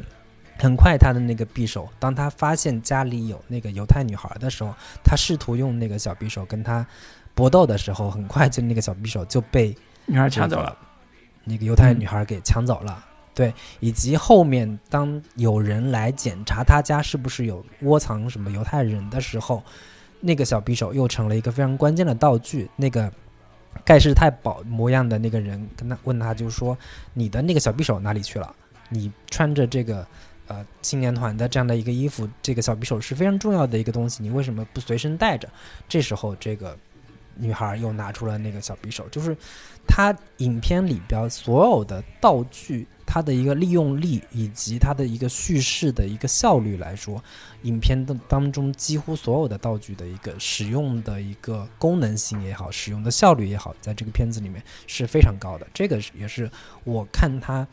[0.60, 4.72] 很快他的那个匕首，当他发现家里有那个犹太女孩的时候，
[5.04, 6.86] 他试图用那个小匕首跟他
[7.34, 10.78] 搏斗的时候，很快就那个小匕首就被女孩抢走了。
[11.46, 13.04] 那个犹太女孩给抢走了，
[13.34, 19.62] 对，以及后面当有人来检查他家是不是有窝藏什么犹太人的时候，
[20.22, 22.70] 那个小匕首又成了一个非常关键的道具。
[22.78, 23.12] 那个
[23.84, 26.78] 盖世太保模样的那个人跟他问他，就说
[27.14, 28.56] 你的那个小匕首哪里去了？
[28.88, 30.08] 你穿着这个
[30.48, 35.50] 呃青年团的这样的一个衣服，这个小匕首是非常重要的一个东西，你为什么不随身带着？
[35.90, 36.78] 这时候这个。
[37.36, 39.36] 女孩又拿出了那个小匕首，就是
[39.88, 47.22] 他影片里边所有的道具，它的一个利用力以及它的一个叙事的一个效率来说，
[47.64, 55.68] 影片的当中几乎所有的道具的一个使用的一个功能性也好，使用的效率也好，在这个片子里面是非常高的。
[55.74, 56.50] 这个也是
[56.84, 57.68] 我看他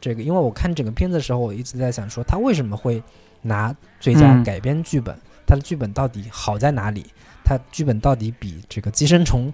[0.00, 3.02] 这个，因为我看整个片子的时候，我一直在想说，他为什么会
[3.42, 5.18] 拿最佳改编剧本？
[5.46, 7.06] 他的剧本到底好在哪里？
[7.48, 9.50] 它剧本到底比这个《寄生虫》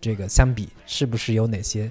[0.00, 1.88] 这个相比，是不是有哪些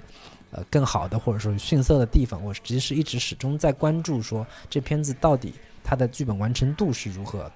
[0.50, 2.44] 呃更好的或者说逊色的地方？
[2.44, 7.50] 我其实一直始终在关注说这片子到底它的剧本完成度是如何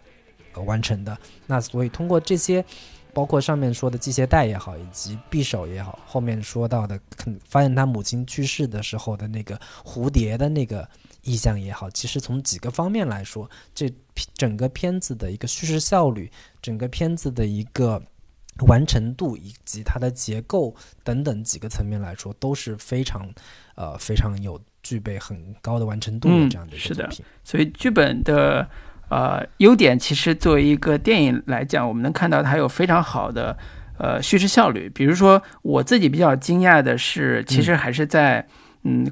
[0.55, 1.15] 呃完成的。
[1.47, 2.65] 那所以通过这些，
[3.13, 6.99] 包括上面说的系鞋带也好，以及匕首也好，后面说到的
[7.47, 10.89] 发现他母亲去世的时候的那个蝴蝶的那个
[11.23, 13.93] 意象也好，其实从几个方面来说，这
[14.35, 16.31] 整个片子的一个叙事效率。
[16.63, 18.03] 整个片子的一个
[18.67, 23.27] 完成度以及它的结构等等几个层面来说，都是非常
[23.77, 27.25] 呃非常有具备很高的完成度的这样的一个作品。
[27.43, 28.69] 所以剧本的
[29.09, 33.57] 呃优点，其实作为一个电影来讲，我们能看到它有非常好的
[33.99, 34.91] 呃叙事效率。
[34.91, 38.47] 比如说，我自己比较惊讶的是，其实还是在嗯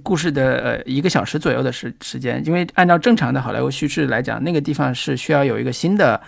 [0.03, 6.21] 故事的呃一个小时左右的时时间，因为按照正常的好莱坞叙事来讲，那个地方是需要有一个新的。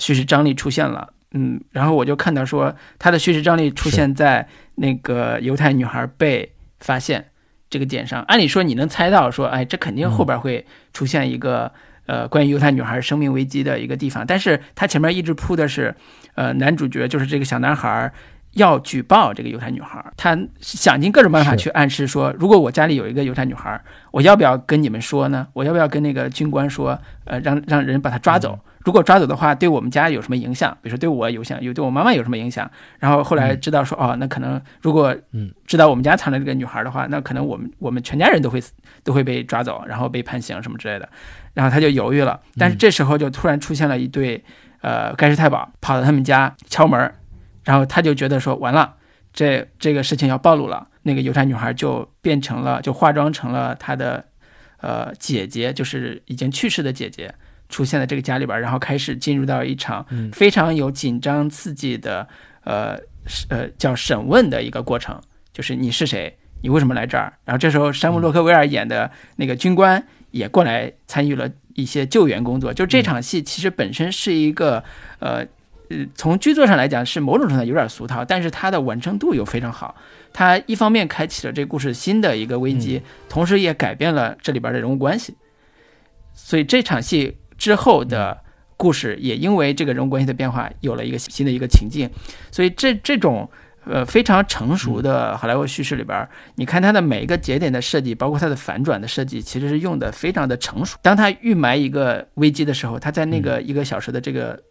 [0.00, 4.46] 叙事张力出现了，嗯，然后我就看到说，他的叙事张力出现在
[4.76, 7.30] 那个犹太女孩被发现
[7.68, 8.22] 这个点上。
[8.28, 11.72] 按理说你能猜到说，哎，这肯定后边会出现一个
[12.06, 14.24] 呃关于犹太女孩生命危机的一个地方。
[14.24, 15.92] 但是他前面一直铺的是，
[16.36, 18.12] 呃，男主角就是这个小男孩
[18.58, 25.46] 要举报这个犹太女孩，他想尽各种办法去暗示说，如果我家里有一个犹太女孩，我要不要跟你们说呢？
[25.54, 28.58] 我要不要跟那个军官说，呃，让让人把她抓走？
[28.84, 30.72] 如果抓走的话，对我们家有什么影响？
[30.80, 32.70] 比如说对我有响，有对我妈妈有什么影响？
[32.98, 35.14] 然后后来知道说，哦，那可能如果
[35.66, 38.62] 知道我们家藏着这个女孩的话，那可能我们我们全家人都会
[39.04, 41.08] 都会被抓走，然后被判刑什么之类的。
[41.52, 44.42] 然后他就犹豫了，但是这时候就突然出现了一对
[44.80, 47.12] 呃盖世太保跑到他们家敲门，
[47.68, 48.94] 然后他就觉得说完了，
[49.34, 50.88] 这这个事情要暴露了。
[51.02, 54.24] 那个犹太女孩就变成了就化妆成了她的
[54.80, 57.34] 呃姐姐，就是已经去世的姐姐。
[57.68, 62.26] 出现在这个家里边，然后开始进入到一场非常有紧张刺激的，
[62.64, 62.98] 呃，
[63.50, 65.20] 呃，叫审问的一个过程，
[65.52, 67.30] 就是你是谁，你为什么来这儿？
[67.44, 72.72] 然后这时候山姆洛克威尔演的那个军官也过来参与了一些救援工作。
[72.72, 74.82] 就这场戏其实本身是一个，
[75.18, 75.46] 呃，
[75.90, 79.94] 呃，从剧作上来讲是某种程度有点俗套，但是它的完成度又非常好。
[80.32, 85.36] 它一方面开启了这故事新的一个危机，同时也改变了这里边的人物关系。
[86.34, 87.36] 所以这场戏。
[87.58, 88.38] 之后的
[88.76, 92.08] 故事也因为这个人物关系的变化，有了一个新的一个情境，
[92.52, 93.50] 所以这这种
[93.84, 100.96] 呃非常成熟的好莱坞叙事里边，你看它的每一个节点的设计，包括它的反转的设计，其实是用的非常的成熟。
[101.02, 104.62] 当他预埋一个危机的时候，他在那个一个小时的这个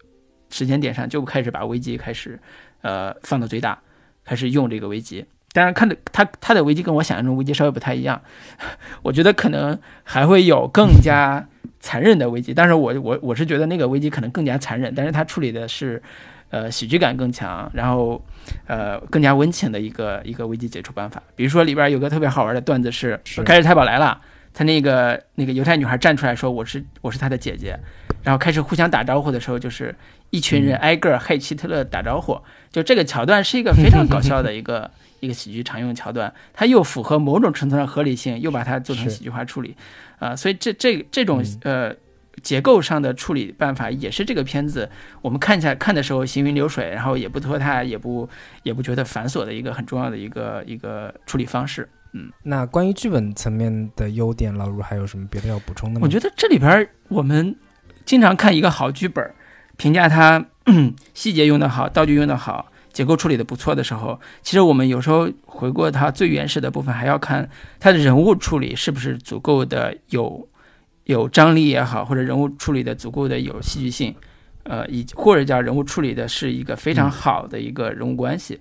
[0.49, 2.39] 时间点上就开始把危机开始
[2.81, 3.79] 呃放到最大，
[4.25, 5.25] 开始用这个危机。
[5.53, 8.21] 当然，看的他他的危机跟我想象中危机稍微不太一样，
[9.03, 11.47] 我觉得可能还会有更加。
[11.79, 16.01] 残忍的危机，但是我我我是觉得那个危机可能更加残忍，但是他处理的是，
[16.49, 18.19] 呃，喜剧感更强，然后，
[18.65, 21.21] 呃，更加温情的一个一个危机解除办法。
[21.35, 24.19] 比如说里边有个特别好玩的段子是，开始太保来了，
[24.55, 27.79] 他那个那个犹太女孩站出来说我是我是他的姐姐，
[28.23, 29.95] 然后开始互相打招呼的时候，就是
[30.29, 39.75] 一群人挨个害希特勒打招呼，就这个桥段是一个非常搞笑的一个 一个喜剧常用桥段，它又符合某种程度上合理性，又把它做成喜剧化处理。
[40.19, 41.93] 啊，所以这这这种呃
[42.43, 44.89] 结构上的处理办法，也是这个片子
[45.21, 48.27] 我们看起来看的时候行云流水，然后也不拖沓，也不
[48.63, 51.87] 也不觉得繁琐的一个很重要的一个一个处理方式。
[52.13, 56.05] 嗯，那关于剧本层面的优点，老卢还有什么别的要补充的吗？
[56.05, 57.55] 我觉得这里边我们
[58.05, 59.23] 经常看一个好剧本，
[59.77, 60.45] 评价它
[61.13, 62.71] 细节用得好，道具用得好。
[62.93, 67.47] 结构处理的不错的时候，其实我们有时候回过它最原始的部分，还要看
[67.79, 70.49] 它的人物处理是不是足够的有
[71.03, 74.15] 有张力也好，或者人物处理的足够的有戏剧性，
[74.63, 78.59] 呃，以或者叫人物处理的是一个非常好的一个人物关系。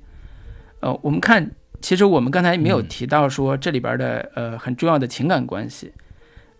[0.80, 1.50] 呃，我们看，
[1.80, 5.90] 其实我们刚才没有提到说这里边的呃很重要的情感关系，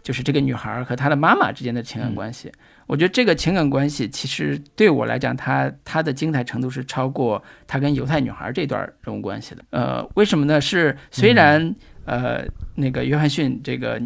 [0.06, 2.48] 就是这个女孩和她的妈妈之间的情感关系。
[2.86, 9.64] 我觉得这个情感关系其实对我来讲，她她的精彩程度是超过她跟犹太女孩这段人物关系的。
[9.70, 10.60] 呃，为什么呢？
[10.60, 12.44] 是虽然呃
[12.76, 14.00] 那个约翰逊这个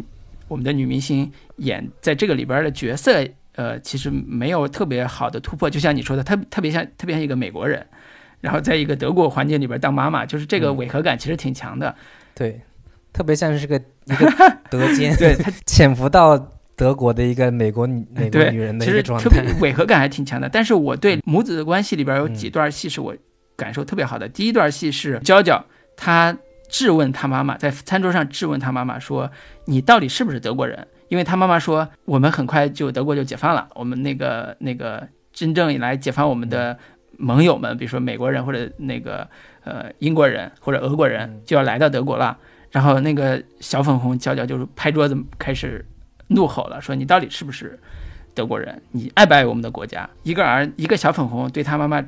[0.47, 5.69] 我们的女明星演在这个里边的角色，呃，其实没有特别好的突破。
[5.69, 7.85] 就像你说的，特特别像特别像一个美国人，
[8.39, 11.95] 然后在一个德国环境里边当妈妈，就是这个违和感其实挺强的。
[12.33, 12.59] 对，
[13.13, 16.57] 特别像是个 一个德奸，对他 潜伏到。
[16.73, 20.49] 德国的一个美国女美国女人的一个状态，违和感还挺强的。
[20.49, 23.15] 但是我对母子的关系里边有几段戏是我
[23.55, 24.27] 感受特别好的。
[24.27, 25.63] 第一段戏是娇娇，
[25.95, 26.35] 她
[26.69, 29.29] 质问她妈妈，在餐桌上质问她妈妈说
[29.65, 36.75] ：“你到底是不是德国人？”因为她妈妈说：“我们很快就德国就解放了，我们那个那个真正来解放我们的
[37.15, 39.29] 盟友们，比如说美国人或者那个
[39.65, 42.35] 呃英国人或者俄国人就要来到德国了。”
[42.71, 45.85] 然后那个小粉红娇娇就是拍桌子开始。
[46.33, 47.77] 怒吼了，说你到底是不是
[48.33, 48.81] 德国人？
[48.91, 50.09] 你爱不爱我们的国家？
[50.23, 52.01] 一个儿，一个小粉红对他妈妈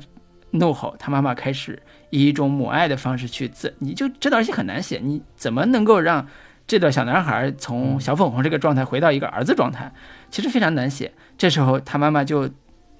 [0.52, 6.26] 怒吼，他妈妈开始以一种母爱的方式去自，你就这段戏很难写，你怎么能够让
[6.66, 9.92] 这段小男孩从小粉红这个状态回到一个儿子状态？
[10.30, 11.12] 其实非常难写。
[11.36, 12.48] 这时候他妈妈就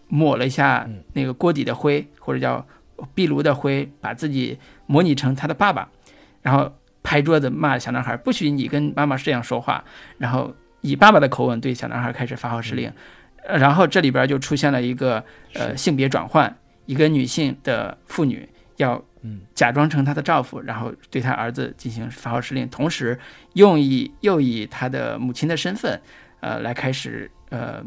[0.09, 2.67] 抹了一下那个锅底的灰，或者叫
[3.15, 5.89] 壁炉的灰，把自己模拟成他的爸爸，
[6.43, 6.71] 然后
[7.05, 9.85] 拍桌子骂小男孩：不许你跟妈妈这样说话。
[10.19, 10.53] 然后。
[10.87, 12.93] 以爸爸的口吻对小男孩开始发号施令，
[13.43, 15.25] 然后这里边就出现了一个
[15.55, 18.47] 呃性别转换，一个女性的妇女
[18.77, 19.03] 要
[19.55, 23.19] 假装成她的丈夫，然后对她儿子进行发号施令，同时
[23.55, 25.99] 用以又以她的母亲的身份，
[26.41, 27.83] 呃来开始呃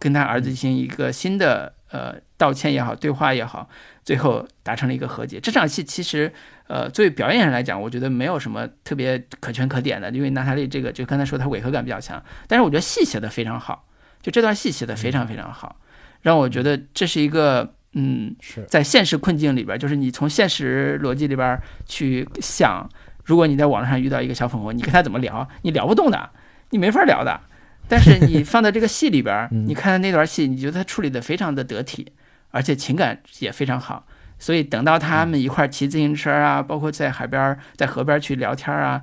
[0.00, 3.68] 跟她儿子进行一个新的呃道歉也好，对话也好，
[4.02, 5.38] 最后达成了一个和解。
[5.38, 6.32] 这场戏其实。
[6.72, 13.86] 呃，作为表演上来讲，我觉得没有什么特别可圈可点的，因为娜塔莉这个就刚才说她违和感比较强，但是我觉得戏写的非常好，
[14.22, 15.76] 就这段戏写的非常非常好，
[16.22, 22.88] 让我觉得这是一个嗯，是在现实困境里边，就是你从现实逻辑里边去想，
[23.22, 25.46] 如果你在网络上遇到一个小粉红，你跟他怎么聊？
[25.60, 26.30] 你聊不动的，
[26.70, 27.38] 你没法聊的。
[27.86, 32.12] 但是你放在这个戏里边， 嗯你看那段戏，你觉得他处理的非常的得体，
[32.50, 34.06] 而且情感也非常好。
[34.42, 39.00] 所以等到他们一块儿骑自行车啊，包括在海边儿、在河边儿去聊天啊，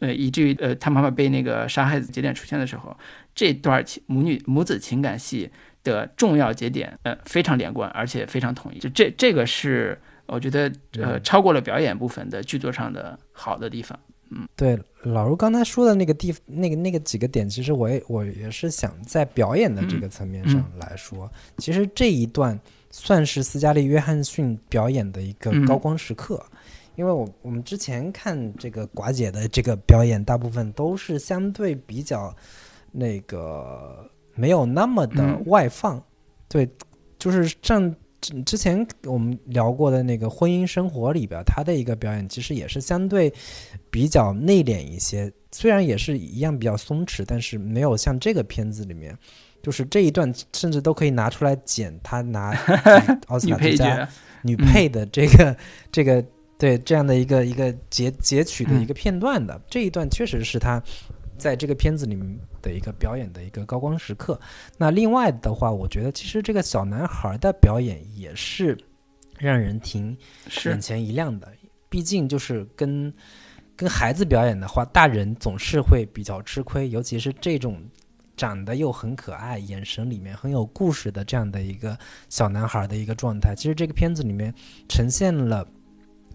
[0.00, 2.96] 呃，以至于呃他妈妈被那个杀害的节点出现的时候，
[3.32, 5.48] 这段情母女母子情感戏
[5.84, 8.80] 的重要节点，呃，非常连贯，而且非常统一。
[8.80, 10.68] 就这这个是我觉得
[11.00, 13.96] 呃超过了表演部分的剧作上的好的地方。
[14.34, 22.58] 嗯对，老卢刚才说的那个地那个那个几个点，其实我也我也是想在表演的这个层面上来说，其实这一段
[22.92, 25.66] 算是斯嘉丽·约翰逊表演的一个嗯。
[25.66, 26.40] 高光时刻。
[26.94, 32.36] 因为我我们之前看这个寡姐的这个表演，大部分都是相对比较
[32.90, 35.42] 那个没有那么的嗯。
[35.46, 36.04] 外放，
[36.50, 36.68] 对，
[37.18, 37.90] 就是像
[38.20, 43.32] 之之前我们聊过的那个婚姻生活里边，她的一个表演其实也是相对
[43.90, 49.16] 比较内敛一些，虽然也是一样比较松弛，但是没有像这个片子里面，
[49.62, 52.50] 就是这一段甚至都可以拿出来剪，他拿
[53.28, 54.08] 奥斯卡最佳，
[54.42, 55.56] 女配的这个、
[55.90, 56.24] 这个
[56.58, 58.86] 对这样的一个一个截截取的一嗯。
[58.86, 60.82] 个片段的、这一段，确实是他
[61.38, 64.38] 在这个片子里面的一个表演的一个高光时刻。
[64.76, 68.76] 那另外的话，我觉得其实这个小男孩的表演也是
[69.38, 70.16] 让人挺
[70.64, 71.48] 眼前一亮的，
[71.88, 73.12] 毕竟就是跟
[73.74, 77.82] 跟孩子表演的话，大人总是会比较吃亏，尤其是这种
[78.42, 81.96] 长得又很可爱、眼神里面很有故事的这样的一个
[82.28, 83.54] 小男孩的一个状态。
[83.54, 84.52] 其实这个片子里面
[84.88, 85.64] 呈现了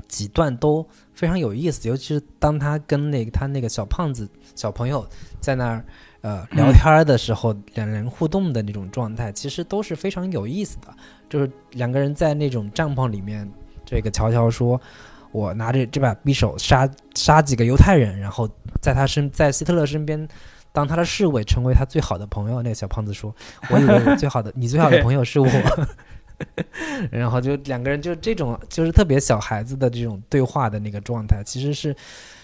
[0.08, 5.06] 几段都非常有意思，尤其是当他跟那个他那个小胖子小朋友
[5.42, 5.84] 在那儿。
[6.22, 10.88] 呃，聊天儿的时候，两人互动的那种状态，其实都是非常有意思的。
[11.30, 13.50] 就是两个人在那种帐篷里面，
[13.86, 14.82] 这个乔乔说
[15.32, 18.50] ：“我拿着这把匕首杀杀几个犹太人，然后
[18.82, 20.28] 在他身在希特勒身边
[20.78, 23.36] 当他的侍卫，成为他最好的朋友。”那个小胖子说
[23.72, 25.50] ：“我以为我最好的你最好的朋友是我。
[27.12, 31.96] ”然后就两个人就这种就是特别小孩子的这种对话的那个状态，其实是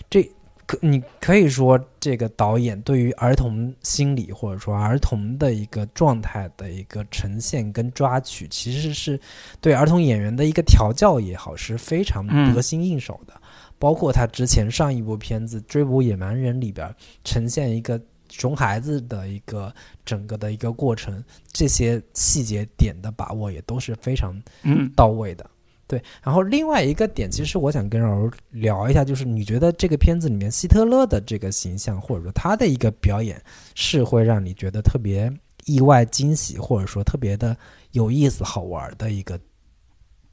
[0.09, 0.23] 这
[0.65, 9.19] 可你可以说这个导演对于儿童心理或者说儿童的一个状态的一个呈现跟抓取，其实是
[9.61, 13.33] 对儿童演员的一个调教也好，是非常嗯得心应手的。
[13.77, 16.89] 包括他之前上一部片子《追捕野蛮人》里边
[17.25, 18.01] 呈现一个
[18.35, 19.71] 熊孩子的一个
[20.03, 25.47] 整个的一个过程，这些细节点的把握也都是非常嗯到位的。
[25.85, 33.39] 对，然后另外一个点，其实我想跟老师聊一下，就是你觉得这个片子里面希特勒的这个形象，或者说他的一个表演，
[33.75, 35.31] 是会让你觉得特别
[35.65, 37.55] 意外惊喜，或者说特别的
[37.91, 39.39] 有意思、好玩的一个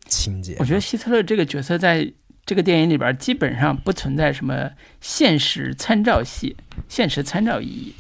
[0.07, 0.57] 情节？
[0.59, 2.11] 我觉得希特勒这个角色在
[2.51, 4.69] 这个电影里边基本上不存在什么
[5.01, 6.57] 现实参照系、
[6.89, 7.95] 现实参照意义，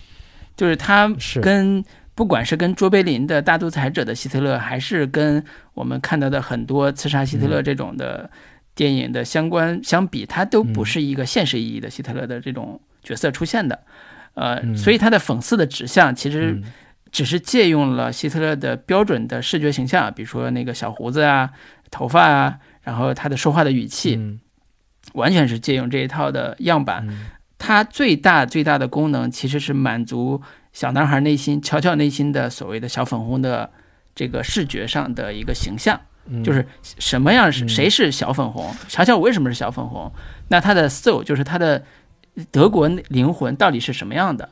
[0.56, 1.40] 就是他是。
[1.40, 1.84] 跟
[2.16, 5.40] 不管是跟卓别林的大独裁者的希特勒，还是跟
[5.72, 8.28] 我们看到的很多刺杀希特勒这种的
[8.74, 13.78] 电影的相关相比，它都不是一个现实意义的希特勒的这种角色出现的。
[14.34, 14.76] 呃，嗯。
[14.76, 16.64] 所以他的讽刺的指向其实嗯。
[17.12, 21.50] 只是借用了希特勒的标准的视觉形象，比如说那个小胡子啊、
[21.88, 24.40] 头发啊，然后他的说话的语气，嗯
[25.14, 27.06] 完全是借用这一套的样板。
[27.08, 27.26] 嗯
[27.62, 30.40] 它最大最大的功能其实是满足
[30.72, 33.70] 小男孩内心、乔乔内心的所谓的小粉红的
[34.14, 40.10] 这个视觉上的一个形象，嗯就是什么样是嗯谁是小粉红，乔乔为什么是小粉红？
[40.48, 41.84] 那他的 soul 就是他的
[42.50, 44.48] 德国灵魂到底是什么样的？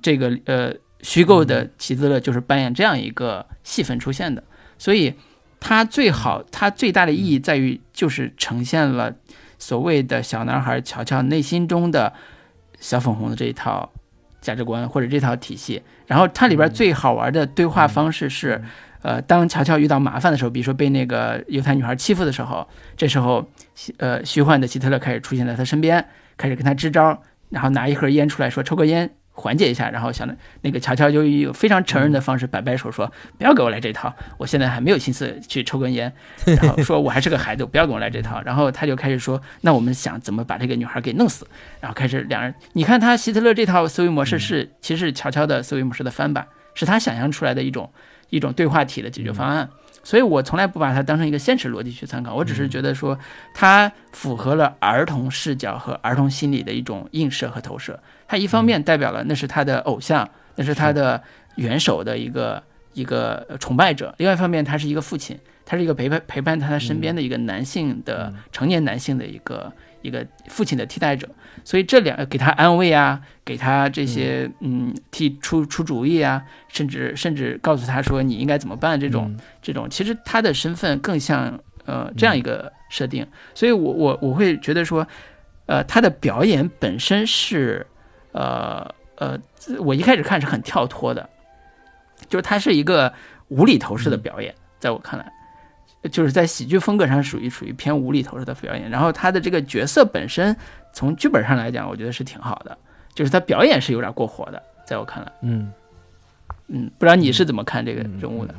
[0.00, 4.42] 这个呃虚构的希特勒就是扮演这样一个戏份出现的，
[4.78, 5.12] 所以
[5.66, 9.14] 它最好，它最大的意义在于就是呈现了
[9.58, 12.12] 所谓的小男孩乔乔内心中的
[12.78, 13.90] 小粉红的这一套
[14.42, 15.82] 价值观或者这套体系。
[16.06, 18.62] 然后它里边最好玩的对话方式是，
[19.00, 23.48] 呃，当乔乔遇到麻烦的时候，比如说被那个犹太女孩欺负的时候，这时候，
[23.96, 26.06] 呃，虚幻的希特勒开始出现在他身边，
[26.36, 29.10] 开始跟他支招，然后拿一盒烟出来说抽个烟。
[29.36, 36.12] 缓解一下，然后想着那个乔乔就以非常成人的方式摆摆手说：“不要给我来这套，我现在还没有心思去抽根烟。
[36.46, 41.46] ”然后说：“我还是个孩子，不要跟我来这套。”然后他就开始说：“那我们想怎么把这个女孩给弄死？”
[41.82, 47.90] 然后开始两人，你看他希特勒这套思维模式是其实是乔乔的思维模式的翻版，是他想象出来的一种
[48.30, 49.68] 一种对话体的解决方案。
[50.04, 53.18] 所以我从来不把它当成一个现实逻辑去参考，我只是觉得说
[53.54, 57.98] 它符合了儿童视角和儿童心理的一种映射和投射。
[58.34, 61.22] 它一方面代表了那是他的偶像，那是他的
[61.54, 62.60] 元首的一个
[62.94, 69.72] 一个崇拜者，另外一方面他是一个父亲，他是一个陪伴陪伴他身边的一个男性的、成年男性的一个
[70.02, 71.28] 一个父亲的替代者，
[71.62, 74.92] 所以这两给他安慰啊，给他这些嗯。
[75.12, 79.32] 替出出主意啊，甚至甚至告诉他说你应该怎么办这种、
[79.62, 83.24] 这种，其实他的身份更像呃这样一个设定，
[83.54, 85.06] 所以我我我会觉得说，
[85.66, 87.86] 呃他的表演本身是
[88.34, 89.38] 呃呃
[89.80, 91.30] 我一开始看是很跳脱的。
[92.28, 93.12] 就是它是一个
[93.48, 95.30] 无厘头式的表演，在我看来，
[96.10, 98.88] 就是在喜剧风格上属于属于偏无厘头式的表演。
[98.88, 100.56] 然后他的这个角色本身，
[100.92, 102.78] 从剧本上来讲，我觉得是挺好的，
[103.12, 105.70] 就是他表演是有点过火的，在我看来，嗯
[106.68, 108.54] 嗯，不知道你是怎么看这个人物的？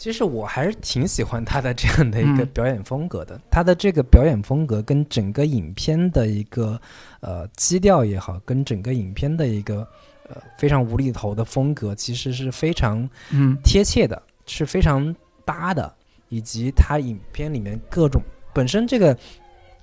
[0.00, 6.80] 其实我还是挺喜欢他的这样的一个表演风格的，他的这个表演风格跟整个影片的一个
[7.20, 9.86] 呃基调也好，跟整个影片的一个。
[10.32, 15.12] 呃，非常无厘头的风格，其实是非常嗯贴切的，是非常
[15.44, 15.92] 搭的，
[16.28, 18.22] 以及他影片里面各种
[18.54, 19.18] 本身这个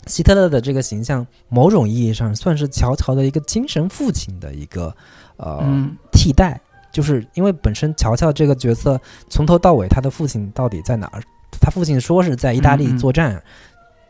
[0.06, 4.96] 希特勒的这个形象，某种意义上算是乔乔的一个精神父亲的一个
[5.36, 6.62] 呃替代，
[6.98, 11.22] 就是因为本身乔乔这个角色从头到尾他的父亲到底在哪儿？
[11.62, 13.40] 他父亲说是在意大利作战，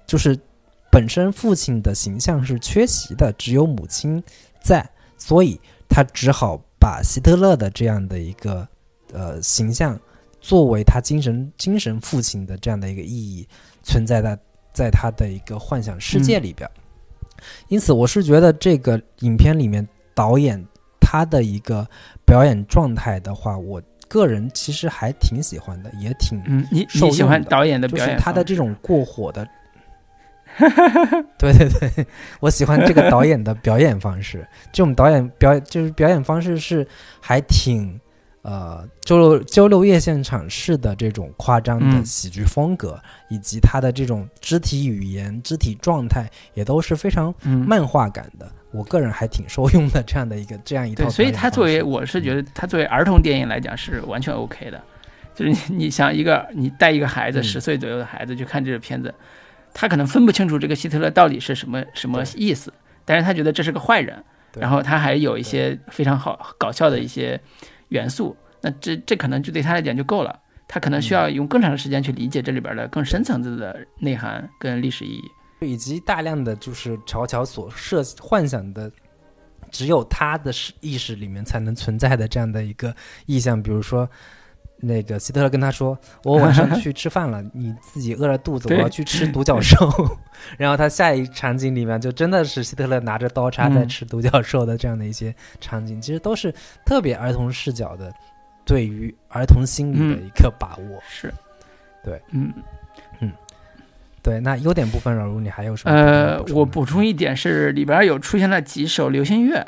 [0.06, 0.40] 就是
[0.90, 4.24] 本身父亲的形象是缺席的，只有母亲
[4.64, 5.60] 在，所以。
[5.90, 8.68] 他只好把希特勒的这样的一个
[9.14, 9.98] 呃形象，
[10.42, 13.48] 作为他精神精神父亲的这样的一个意义，
[13.84, 14.38] 存在在
[14.74, 16.70] 在他的一个幻想世界里边。
[17.70, 20.62] 因此，我是觉得这个影片里面导演
[21.10, 21.88] 他的一个
[22.26, 29.48] 表演状态的话，我个人其实还挺喜欢的，也挺嗯，你你喜欢导演的表演，他的这种过火的。
[31.40, 32.06] 对对对，
[32.42, 34.46] 我喜欢这个导演的表演方式。
[34.74, 36.86] 这种导演表就是表演方式是
[37.22, 37.98] 还挺
[38.48, 48.50] 呃周六周六夜现场式的这种夸张的喜剧风格，以及他的这种肢体语言、肢体状态也都是非常漫画感的。
[48.72, 51.10] 我个人还挺受用的这样的一个这样一套。
[51.10, 54.82] 所以他作为我是觉得他作为儿童电影来讲是完全 OK 的。
[55.36, 59.14] 就是你你想一个你带一个孩子十岁左右的孩子去看这个片子。
[59.74, 62.74] 他可能分不清楚这个希特勒到底是什么什么意思，
[63.06, 64.24] 但是他觉得这是个坏人，
[64.58, 67.40] 然后他还有一些非常好搞笑的一些
[67.90, 75.32] 元素，那这这可能就对他来讲就够了，他可能需要用更长的时间去理解这里边的更深层次的内涵跟历史意义，
[75.62, 78.92] 以及大量的就是乔乔所设幻想的，
[79.72, 84.10] 只有他的意识里面才能存在的这样的一个意象，比如说。
[84.80, 89.92] 那个希特勒跟他说：“我晚上 去吃饭了，你自己饿着肚子，我要去吃独角兽。
[90.56, 96.54] ”然后他下一场景里面就真的是希特勒拿着刀叉在吃独角兽的这样的一些场景，其实都是
[96.86, 98.14] 特别儿童视角的，
[98.66, 101.02] 对于儿童心理的一个把握。
[101.10, 101.34] 是，
[102.04, 102.54] 对，嗯
[103.20, 103.32] 嗯，
[104.22, 104.40] 对。
[104.40, 105.96] 那优点部分，老卢你还有什么？
[105.98, 109.66] 呃，我补充一点是，里边有出现了几首流行乐，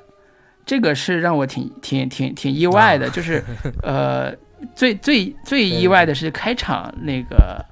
[0.68, 3.43] 这个是让我挺挺挺挺意外的， 就是
[3.82, 4.32] 呃。
[4.76, 7.66] 最最最意外的是开场那个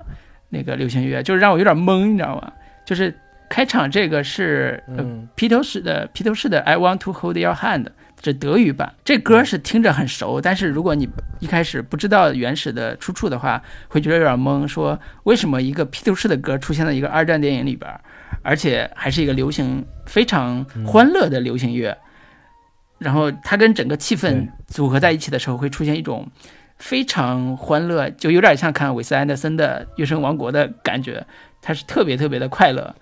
[0.50, 2.52] 那个流行乐，就是让我有点懵，你知道吗？
[2.86, 3.14] 就是
[3.50, 4.82] 开场这个是
[5.36, 7.84] 披头士的披头士的《I Want to Hold Your Hand》，
[8.22, 8.94] 这德语版。
[9.04, 11.08] 这歌是听着很熟，但是如果你
[11.40, 14.68] 一开始不知道原始的出处的话，会觉得有点懵。
[14.68, 17.90] 说为什么一个披头士的歌出现在一个二战电影里边，
[18.42, 21.98] 而且还是一个流行非常欢乐的流行乐？
[23.00, 26.26] 然后它跟整个气氛组合在一起的时候，会出现一种。
[26.80, 31.26] 非常欢乐，就有点像看韦斯安德森的《月升王国》的感觉，
[31.62, 32.96] 他是特别特别的快乐，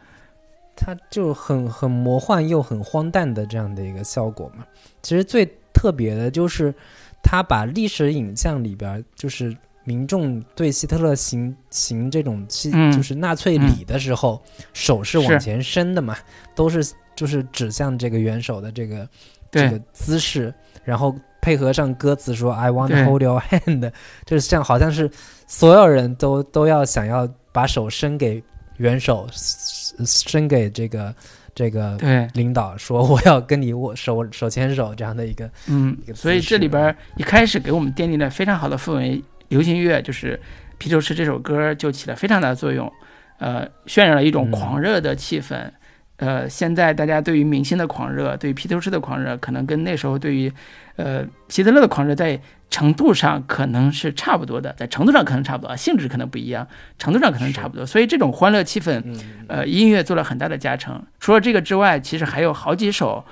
[0.76, 4.66] 他就很很魔幻又很荒诞的这样的一个效果嘛。
[5.02, 6.74] 其实最特别的就是，
[7.22, 14.42] 他把历史影像里边，就是民众对希特勒行行这种希就是纳粹礼的时候，
[14.74, 16.16] 手是往前伸的嘛，
[16.56, 19.08] 都是就是指向这个元首的这个
[19.52, 20.54] 这个姿势，
[20.84, 21.14] 然后。
[21.46, 23.92] 配合上歌词说 "I want to hold your hand"，
[24.26, 25.08] 就是像好像是
[25.46, 28.44] 所有人都都要想要把手伸给
[28.78, 31.14] 元首，伸给这个
[31.54, 32.00] 这个
[32.34, 40.40] 领导，说我要跟你握手手牵手这样的一个嗯，所以这里边一开始给我们奠定了非常好的氛围，流行乐就是
[40.80, 42.92] 披头士这首歌就起了非常大的作用，
[43.38, 45.70] 呃，渲染了一种狂热的气氛。
[46.18, 50.52] 呃，现在大家对于明星的狂热，对于披头士的狂热，可能跟那时候对于，
[50.96, 52.40] 呃，希特勒的狂热在
[52.70, 56.66] 程度上可能是差不多的，在程度上可能差不多，性质可能不一样，
[56.98, 57.86] 程度上可能差不多。
[57.86, 59.04] 所以这种欢乐气氛，
[59.48, 61.04] 呃，音乐做了很大的加成。
[61.20, 63.24] 除了这个之外，其实还有好几首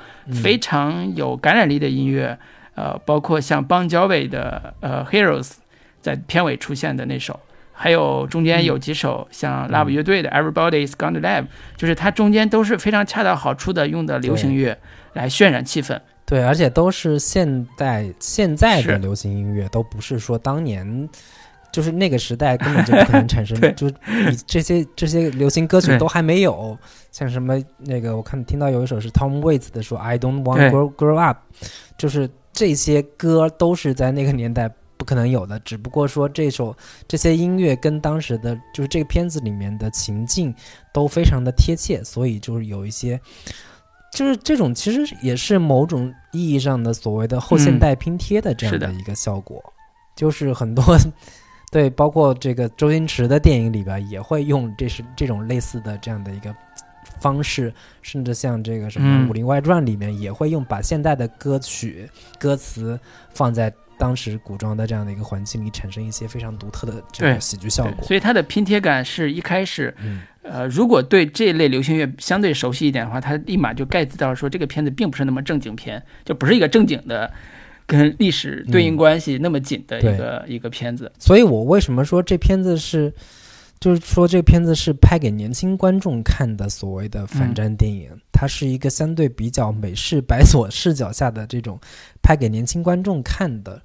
[0.43, 2.38] 非常有感染力的音乐，
[2.75, 5.43] 呃，包括像邦乔维的呃《Heroes》，
[6.01, 7.39] 在片尾出现的那首，
[7.74, 14.78] 还有中间有几首像 Love 乐队的 Everybody is Gonna Live，就是它中间都是非常恰到好处的用的流行乐
[15.13, 15.99] 来渲染气氛。
[16.26, 21.09] 对，而且都是现代现在的流行音乐，都不是说当年。
[21.71, 26.78] 就是那个时代根本就不可能产生 对，就你这些这些流行歌曲都还没有，
[27.11, 30.69] 像什么那个我看听到有一首是 Tom Waits 的说 I don't want 对。
[30.69, 31.39] Grow grow up，
[31.97, 34.69] 就是这些歌都是在那个年代
[35.03, 36.73] 不可能有的，只不过说这首
[37.09, 40.55] 这些音乐跟当时的就是这个片子里面的情境
[40.93, 43.19] 都非常的贴切，所以就是有一些。
[44.13, 49.61] 就是这种，其实也是某种意义上的所谓的后现代拼贴的这样的的一个效果，
[50.15, 50.83] 就是很多
[51.69, 56.55] 对，包括这个周星驰的电影里边也会用这是这种类似的这样的一个
[57.19, 57.73] 方式，
[58.03, 62.99] 甚至像这个什么嗯《武林外传》里面也会用把现代的歌曲歌词
[63.33, 63.73] 放在
[64.03, 68.03] 当时古装的这样的一个环境里，产生一些非常独特的这对个喜剧效果。
[68.03, 77.31] 所以它的拼贴感是一开始，嗯，呃，如果对这类流行乐相对熟悉一点的话，他立马就 get 到说这个片子并不是那么正经片，就不是一个正经的
[77.85, 81.09] 跟历史对应关系那么紧的一个、一个片子。
[81.17, 83.13] 所以我为什么说这片子是，
[83.84, 91.77] 就是说这片子是拍给年轻观众看的所谓的反战电影，它是一个相对比较美式白左视角下的这种
[92.21, 93.81] 拍给年轻观众看的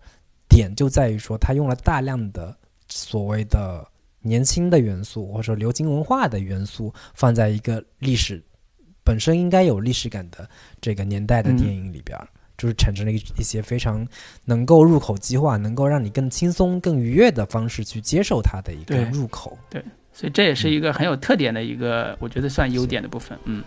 [0.49, 2.57] 点，就在于说它用了大量的
[2.89, 3.85] 所谓的
[4.21, 8.41] 年轻的元素，或者说流行文化的元素，放在一个历史
[9.03, 10.49] 本身应该有历史感的
[10.81, 12.29] 这个年代的电影里边儿。
[12.59, 14.07] 就是产生了一一些非常
[14.45, 19.57] 能够入口即化，能够让你更轻松、更愉悦的方式去接受它的一个入口。
[19.71, 19.83] 对
[20.13, 23.39] 所以这也是一个很有特点的一个，我觉得算优点的部分。
[23.45, 23.63] 嗯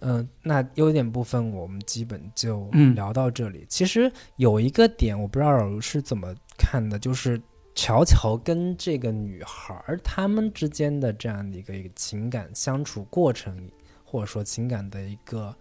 [0.00, 3.64] 嗯、那优点部分我们基本就嗯聊到这里。
[3.68, 7.40] 其实有一个点，我不知道老卢是怎么看的，就是
[7.74, 13.56] 乔乔跟这个女孩儿他们之间的这样的一个一个情感相处过程，
[14.04, 15.54] 或者说情感的一个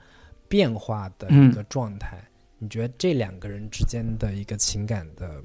[0.47, 2.17] 变化的一个状态。
[2.64, 5.43] 你觉得这两个人之间的一个情感的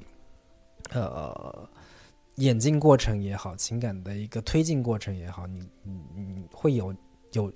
[0.93, 1.69] 呃
[2.35, 6.95] 演进过程也好，情感的一个推进过程也好，你你你会有
[7.33, 7.51] 有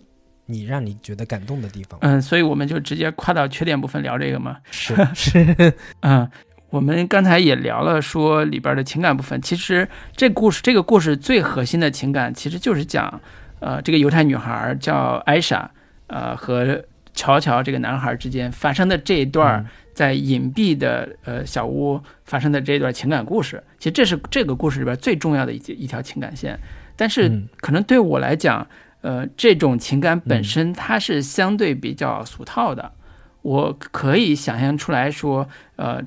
[0.46, 1.98] 你让你觉得感动的地方？
[2.02, 4.58] 嗯，所以我们就直接跨到缺点部分聊这个嘛。
[4.70, 6.30] 是 是， 嗯，
[6.70, 9.88] 我们刚才也聊了，说里边的情感部分，其实
[10.18, 13.22] 这故事这个故事最核心的情感，其实就是讲，
[13.62, 15.72] 呃，这个犹太女孩叫艾莎，
[16.08, 16.84] 呃，和
[17.14, 26.60] 乔乔这个男孩之间发生的这一段嗯在隐蔽的呃小屋发生的这一段情感故事，其实这是这个故事里边最重要的一一条情感线。
[26.96, 28.68] 但是嗯可能对我来讲，
[29.02, 32.92] 呃，这种情感本身它是相对比较俗套的。
[33.44, 36.02] 我可以想象出来说，呃，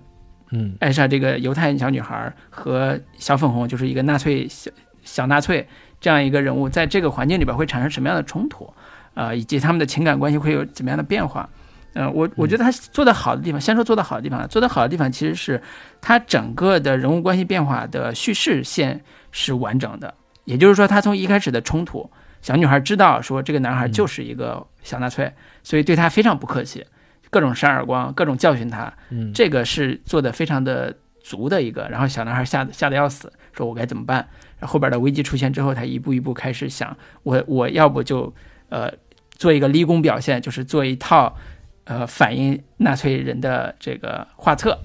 [0.50, 4.70] 嗯艾莎这个犹太小女孩和小粉红就是一个纳粹小
[5.04, 5.68] 小纳粹
[6.00, 8.72] 这样一个人物，在这个环境里边会产生什么样的冲突，
[9.16, 11.48] 啊、以及他们的情感关系会有怎么样的变化。
[11.94, 15.60] 呃，我我觉得他做的好的地方，先说做的好的地方，做的好的地方其实是
[15.98, 19.02] 他整个的人物关系变化的叙事线
[19.32, 20.12] 是完整的，
[20.44, 22.10] 也就是说，他从一开始的冲突，
[22.42, 26.84] 小女孩知道说这个男孩就是一个小纳粹，所以对他非常不客气，
[27.30, 34.18] 各种扇耳光，各种教训他，嗯，这个是做的非常的足的一个，然后小男孩吓得吓得要死，说我该怎么办？
[34.58, 38.30] 然后后边的危机出现之后，他一步一步开始想，我我要不就
[38.68, 38.92] 呃
[39.36, 41.36] 做一个立功表现，就是做一套
[41.84, 44.78] 呃反映纳粹人的这个画册，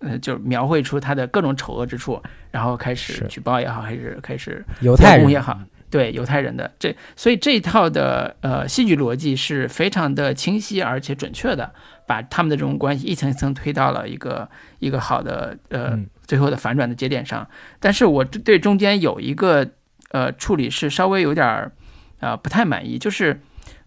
[0.00, 5.28] 呃，就描绘出他的各种丑恶之处，然后开始举报也好，还是开始犹太人。
[5.30, 5.58] 也好，
[5.88, 6.70] 对犹太人的。
[6.78, 11.72] 这，所以这一套的呃戏剧逻辑是非常的清晰而且准确的，
[12.06, 14.48] 把他们的这种关系一层一层推到了一个
[14.78, 16.06] 一个好的呃嗯。
[16.30, 17.44] 最后的反转的节点上。
[17.80, 19.66] 但是我对中间有一个
[20.12, 21.72] 呃处理是稍微有点儿
[22.20, 23.40] 呃不太满意，就是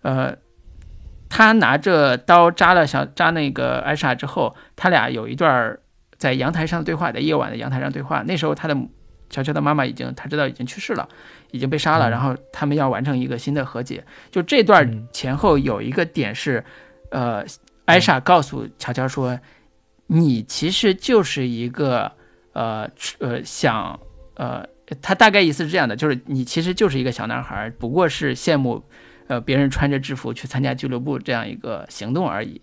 [0.04, 0.36] 呃
[1.30, 5.80] 他拿着刀扎了小扎那个艾莎之后，他俩有一段儿
[6.20, 8.22] 在阳台上的对话，在夜晚的阳台上对话。
[8.28, 8.78] 那时候他的
[9.32, 11.10] 乔乔的妈妈已经他知道已经去世了，
[11.50, 14.06] 已经被杀了，嗯然后他们要完成一个新的和解。
[14.30, 16.64] 就这段嗯前后有一个点是，
[17.10, 17.44] 呃，
[17.86, 19.40] 艾莎告诉乔乔说，
[20.06, 22.12] 你其实就是一个
[22.52, 22.88] 呃
[23.18, 24.00] 呃想
[24.36, 24.64] 呃，
[25.02, 28.84] 他大概意思是这样的，就是你其实就是一个小男孩，不过是羡慕
[29.28, 32.62] 呃别人穿着制服去参加俱乐部这样一个行动而已。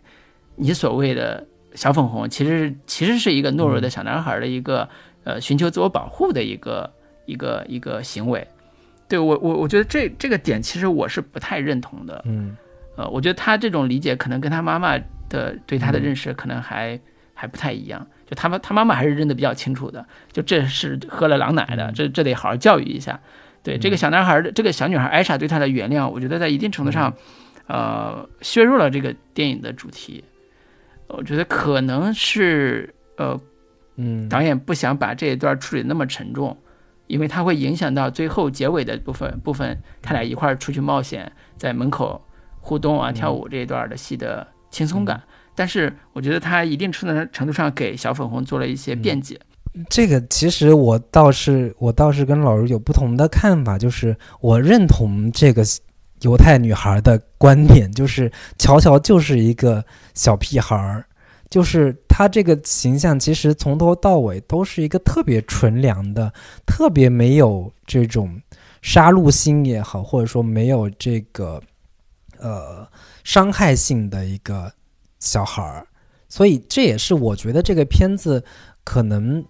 [0.57, 4.89] 你所谓的小粉红，其实其实是一个懦弱的小男孩的一个、
[5.25, 6.93] 呃寻求自我保护的一个
[7.27, 8.47] 一个一个行为。
[9.09, 12.23] 对我我我觉得这这个点其实我是不太认同的。
[12.27, 12.57] 嗯
[12.97, 14.99] 呃，我觉得他这种理解可能跟他妈妈
[15.29, 17.01] 的对他的认识可能还、
[17.33, 18.07] 还不太一样。
[18.27, 23.19] 就他们他妈妈还是认得比较清楚的，就这是喝了狼奶的，这这得好好教育一下。
[23.63, 27.15] 对这个小男孩的这个小女孩艾莎对他的原谅，我觉得在一定程度上，
[27.67, 30.25] 呃，削弱了这个电影的主题。
[31.09, 33.39] 我觉得可能是呃，
[33.97, 36.57] 嗯，导演不想把这一段处理那么沉重，
[37.07, 42.25] 因为它会影响到最后结尾的部分部分，他俩一块儿出去冒险，在门口
[42.61, 45.21] 互动啊、跳舞这一段的戏的轻松感。
[45.55, 49.39] 但是我觉得他一定程度程度上给小粉红做了一些辩解。
[49.89, 55.65] 这个其实我倒是我倒是跟老师有不同的看法，就是我认同这个
[56.23, 61.05] 犹太女孩的观点，就是乔乔就是一个小屁孩儿，
[61.49, 66.33] 就是她这个形象其实从头到尾都是一个特别纯良的，
[66.67, 68.41] 特别没有这种
[68.83, 71.63] 杀戮心也好，或者说没有这个
[72.39, 72.87] 呃
[73.25, 74.73] 伤害性的一个。
[75.23, 75.87] 小孩儿，
[76.31, 78.43] 所以这也是我觉得这个片子
[78.85, 79.45] 可能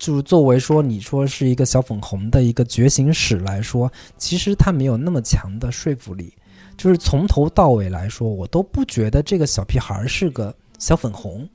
[0.00, 6.34] 就是作为说你说是一个小粉红的一个觉醒史来说，其实它没有那么强的说服力。
[6.76, 11.46] 就是从头到尾来说，我都不觉得这个小屁孩是个小粉红。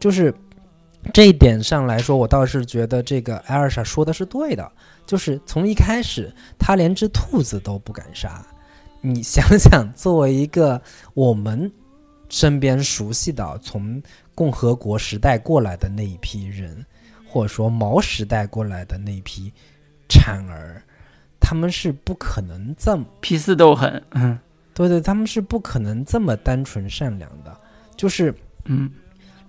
[0.00, 0.34] 就是
[1.12, 4.72] 这一点上来说，我倒是觉得这个艾尔莎说的是对的。
[5.06, 8.44] 就是从一开始，他连只兔子都不敢杀。
[9.02, 10.80] 你想想，作为一个
[11.12, 11.70] 我们。
[12.30, 14.02] 身边熟悉的从
[14.34, 16.82] 共和国时代过来的那一批人，
[17.32, 19.50] 或者说毛时代过来的那批
[20.06, 20.82] 产儿，
[21.40, 24.38] 他们是不可能这么批次都很，嗯，
[24.74, 27.58] 对对，他们是不可能这么单纯善良的，
[27.96, 28.34] 就是，
[28.66, 28.90] 嗯，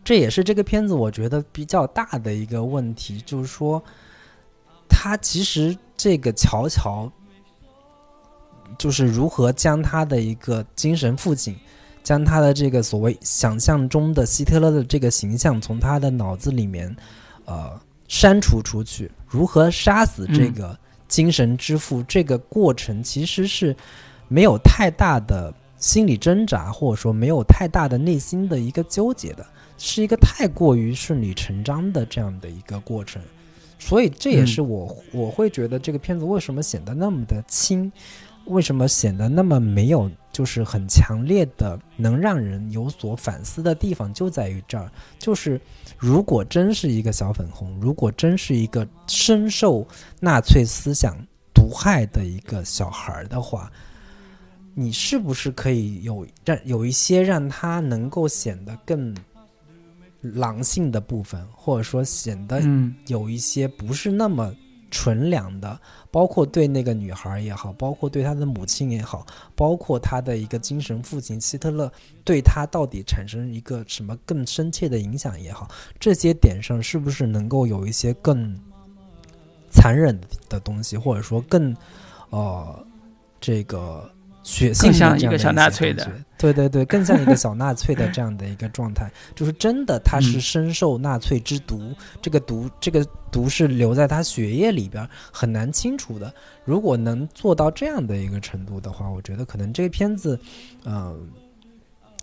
[0.02, 3.84] 这也是这个片子我觉得比较大的一个问题，就是说，
[4.88, 7.12] 他其实这个乔乔，
[8.78, 11.54] 就是如何将他的一个精神父亲。
[12.04, 16.94] 将他的这个所谓想象中的希特勒的这个形象从他的脑子里面，
[17.46, 19.10] 呃，删除出去。
[19.28, 20.78] 如何杀死这个
[21.08, 22.04] 精神之父？
[22.04, 23.76] 这个过程其实是
[24.28, 29.46] 没有太大的心理挣扎，或者说没有太大的内心的一个纠结的，
[29.78, 33.22] 是一个太过于顺理成章的这样的一个过程。
[33.80, 37.91] 所以这也是我我会觉得这个片子为什么显得那么的轻。
[38.48, 44.92] 为什么显得那么没有，就是很强烈的能让人有所反思的地方，就在于这儿。
[45.20, 45.62] 就是
[45.98, 49.88] 如果真是一个小粉红，如果真是一个深受
[50.20, 51.16] 纳粹思想
[51.54, 53.72] 毒害的一个小孩儿的话，
[54.74, 59.16] 你是不是可以有让有一些让他能够显得更
[60.20, 62.62] 狼性的部分，或者说显得
[63.06, 64.54] 有一些不是那么。
[64.94, 65.80] 纯良的，
[66.12, 69.26] 包括对那个女孩也好，包括对他的母亲也好，
[69.56, 71.91] 包括他的一个精神父亲希特勒
[72.24, 75.68] 对他到底产生一个什么更深切的影响也好，
[76.00, 78.56] 这些点上是不是能够有一些更
[79.72, 80.16] 残忍
[80.48, 81.76] 的东西，或者说更
[82.30, 82.86] 呃
[83.41, 84.12] 这个。
[84.44, 96.32] 血性像一个小纳粹的，对对对，更像一个小纳粹的这样的一个状态，就是真的他是深受纳粹之毒，这个毒这个毒是留在他血液里边，很难清除的。
[96.66, 100.38] 如果能做到这样的一个程度的话，我觉得可能这个片子，
[100.84, 101.18] 嗯，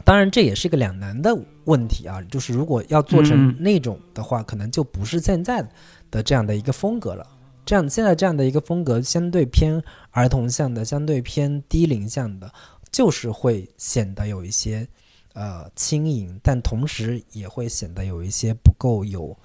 [0.04, 5.66] 当然这也是一个两难的问题啊，就是如果要做成那种的话，可能就不是现在
[6.10, 7.26] 的这样的一个风格了。
[7.66, 9.80] 这样，现在这样的一个风格，相对偏
[10.10, 12.52] 儿童向的，相对偏低龄向的，
[12.90, 14.86] 就是会显得有一些
[15.34, 19.36] 呃轻盈，但同时也会显得有一些不够有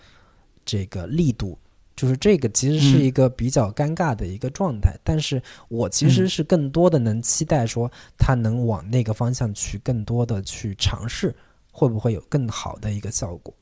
[0.65, 1.57] 这个力度。
[1.95, 4.93] 就是这个其实是一个比较尴尬的一个状态。
[5.01, 11.33] 但是我其实是更多的能期待说，他能往那个方向去更多的去尝试，
[11.71, 13.53] 会不会有更好的一个效果？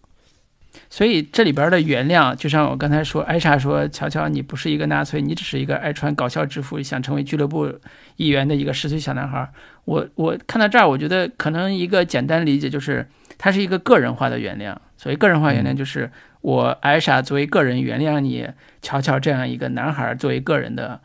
[0.90, 7.72] 所以这里边的原谅，就像我刚才说，艾莎说：“乔乔，你不是一个纳粹，你只是一个爱穿搞笑制服、想成为俱乐部
[8.16, 9.48] 一员的一个十岁小男孩。”
[9.86, 13.08] 我我看到这儿，我觉得可能一个简单理解就是，
[13.38, 14.76] 它是一个个人化的原谅。
[14.98, 16.12] 所谓个人化原谅，就是
[16.42, 18.48] 我艾莎作为个人原谅你
[18.82, 21.00] 乔乔这样一个男孩作为个人的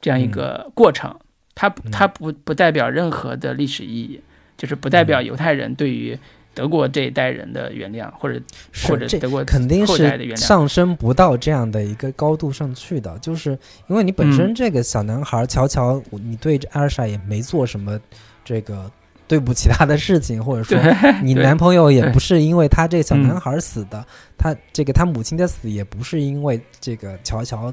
[0.00, 1.14] 这样一个过程。
[1.54, 4.20] 它它不不代表任何的历史意义，
[4.56, 6.18] 就是不代表犹太人对于。
[6.52, 8.40] 德国这一代人的原谅，或者
[8.88, 17.98] 或者德国肯定是上升不到这样的一个高度上去的，就是因为你本身这个小男孩乔乔，你对艾尔莎也没做什么
[18.44, 18.90] 这个
[19.28, 20.76] 对不起他的事情，或者说
[21.22, 24.04] 你男朋友也不是因为他这个小男孩死的，
[24.36, 27.72] 他这个他母亲的死也不是因为这个乔乔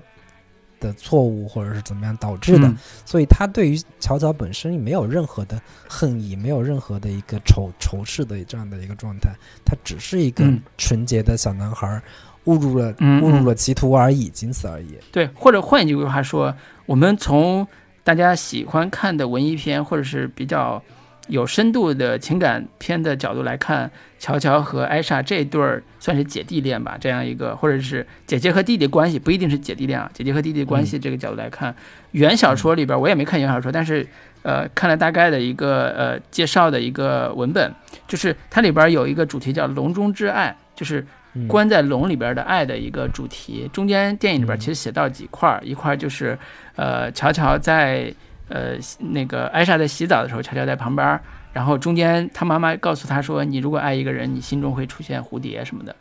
[0.80, 2.78] 的错误或者是怎么样导致的，嗯。
[3.06, 9.30] 所以他对于乔乔本身没有任何的恨意，没有任何的一个仇仇视的这样的一个状态，
[9.66, 10.62] 他只是一个嗯。
[10.78, 12.02] 纯洁的小男孩，
[12.46, 13.22] 误入了嗯。
[13.22, 14.98] 误入了歧途而已，仅此而已。
[15.12, 16.54] 对，或者换一句话说，
[16.86, 17.68] 我们从
[18.04, 20.82] 大家喜欢看的文艺片，或者是比较
[21.28, 31.76] 有深度的情感片的角度来看，乔乔和艾莎这对儿算是姐弟恋吧，这样一个，或者是姐姐和弟弟关系，不一定是姐弟恋啊，姐姐和弟弟关系这个角度来看，
[32.12, 34.08] 原小说里边我也没看原小说，但是
[34.44, 37.72] 呃看了大概的一个呃介绍的一个文本，
[38.08, 41.48] 就是它里边有一个主题叫笼中之爱，就是嗯。
[41.48, 43.70] 关在笼里边的爱的一个主题。
[43.72, 44.60] 中间电影里边嗯。
[44.60, 46.38] 其实写到几块儿，一块儿就是
[46.76, 48.12] 呃，乔乔在
[48.50, 51.22] 呃那个艾莎在洗澡的时候，乔乔在旁边儿，
[51.54, 55.96] 然后中间他妈妈告诉他说，你如果爱一个人，你心中会出现蝴蝶什么的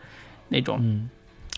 [0.49, 0.78] 那种。
[0.80, 1.09] 嗯，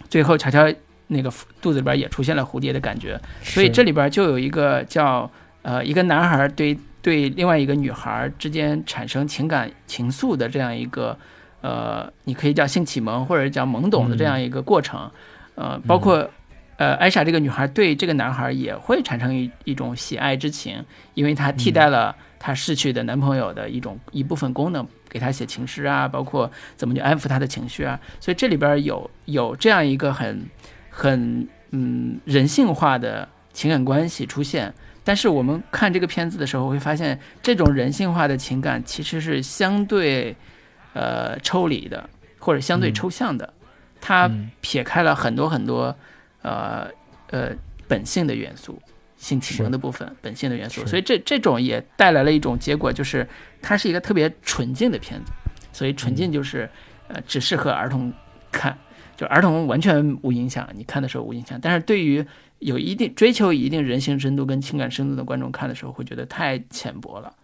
[0.09, 0.66] 最后乔乔
[1.09, 1.30] 那个
[1.61, 5.30] 肚子里边也出现了蝴蝶的感觉，所以这里边就有一个叫
[5.62, 11.16] 呃一个男孩对对另外一个女孩之间产生情感情愫的这样一个
[11.61, 15.11] 呃，你可以叫性启蒙或者叫懵懂的这样一个过程，
[15.55, 16.30] 呃，包括。
[16.79, 20.83] 呃，艾莎这个女孩对这个男孩也会产生一一种喜爱之情，
[21.14, 27.99] 因为她替代了她逝去的男朋友的一种一部分功能，给他写情诗啊，包括怎么去安抚他的情绪啊。
[28.20, 30.41] 所以这里边有有这样一个很
[30.89, 34.72] 很嗯人性化的情感关系出现。
[35.03, 40.37] 但是我们看这个片子的时候，会发现这种人性化的情感其实是相对
[40.93, 42.09] 呃抽离的，
[42.39, 43.53] 或者相对嗯抽象的，
[44.01, 45.97] 它嗯撇开了很多很多
[46.49, 46.90] 呃
[47.30, 48.80] 呃本性的元素。
[49.20, 53.28] 性启蒙的部分，本性的元素，所以这这种也带来了一种结果，就是
[53.61, 55.32] 它是一个特别纯净的片子，
[55.72, 56.70] 所以纯净就是、
[57.09, 58.12] 呃只适合儿童
[58.53, 58.78] 看，
[59.16, 61.59] 就儿童完全无影响，你看的时候无影响。
[61.61, 62.24] 但是对于
[62.61, 67.34] 有一定追求一定人性深度跟情感深度的观众看的时候，会觉得太浅薄了，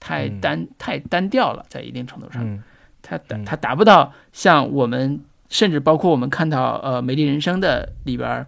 [0.00, 0.40] 太嗯。
[0.40, 2.60] 单、太单调了，在一定程度上，嗯。
[3.02, 5.20] 它它达不到像我们
[5.50, 8.46] 甚至包括我们看到呃《美丽人生》的里边儿，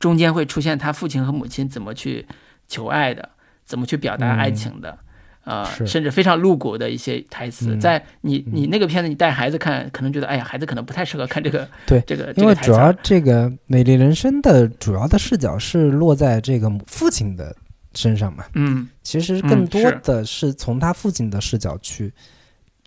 [0.00, 2.26] 中间会出现他父亲和母亲怎么去
[2.66, 3.28] 求爱的，
[3.64, 4.98] 怎么去表达爱情的。
[5.44, 7.80] 呃，甚至非常露骨的一些台词，嗯。
[7.80, 12.72] 在你你那个片子，你带孩子看，可能觉得，哎呀，孩子可能不太适合看这个，对 这个，因为主。
[12.72, 17.56] 要这个《美丽人生》的主要的视角是落在这个父亲的
[17.94, 18.86] 身上嘛，嗯。
[19.02, 22.12] 其实嗯更多的是从他父亲的视角去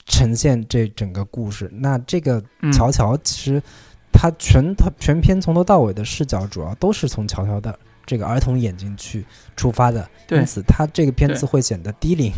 [0.05, 1.69] 呈现这整个故事。
[1.73, 3.61] 那这个嗯，乔乔其实
[4.11, 9.25] 他全他全篇从头到尾的视角主要都是从乔乔的这个儿童眼睛去
[9.55, 12.33] 出发的，因此他这个片子会显得低龄。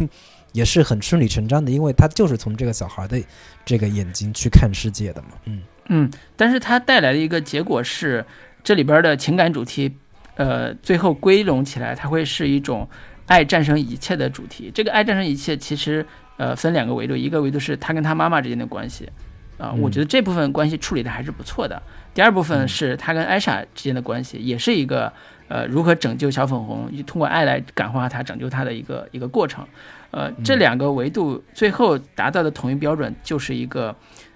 [0.53, 3.19] 也是很顺理成章的，因为他就是从这个小孩的
[3.65, 5.29] 这个眼睛去看世界的嘛。
[5.45, 8.23] 嗯嗯，但是它带来的一个结果是，
[8.63, 9.91] 这里边的情感主题，
[10.35, 12.87] 呃，最后归拢起来，它会是一种
[13.25, 14.71] 爱战胜一切的主题。
[14.71, 16.05] 这个爱战胜一切，其实
[16.43, 19.09] 呃分两个维度，一个维度是他跟他妈妈之间的关系，
[19.57, 21.81] 啊、嗯我觉得这部分关系处理的还是不错的。
[22.13, 25.11] 第二部分嗯是他跟艾莎之间的关系，也是一个
[25.47, 29.65] 呃如何拯救小粉红，通过爱来感化他、拯救他的一个一个过程。
[30.11, 33.95] 呃，这嗯两个维度最后达到的统一标准，就是一个，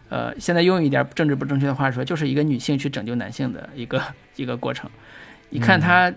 [0.10, 4.02] 呃，现在用一点政治不正确的话说，就是一个女性去拯救男性的一个
[4.38, 4.90] 一个过程。
[5.50, 6.12] 你看他，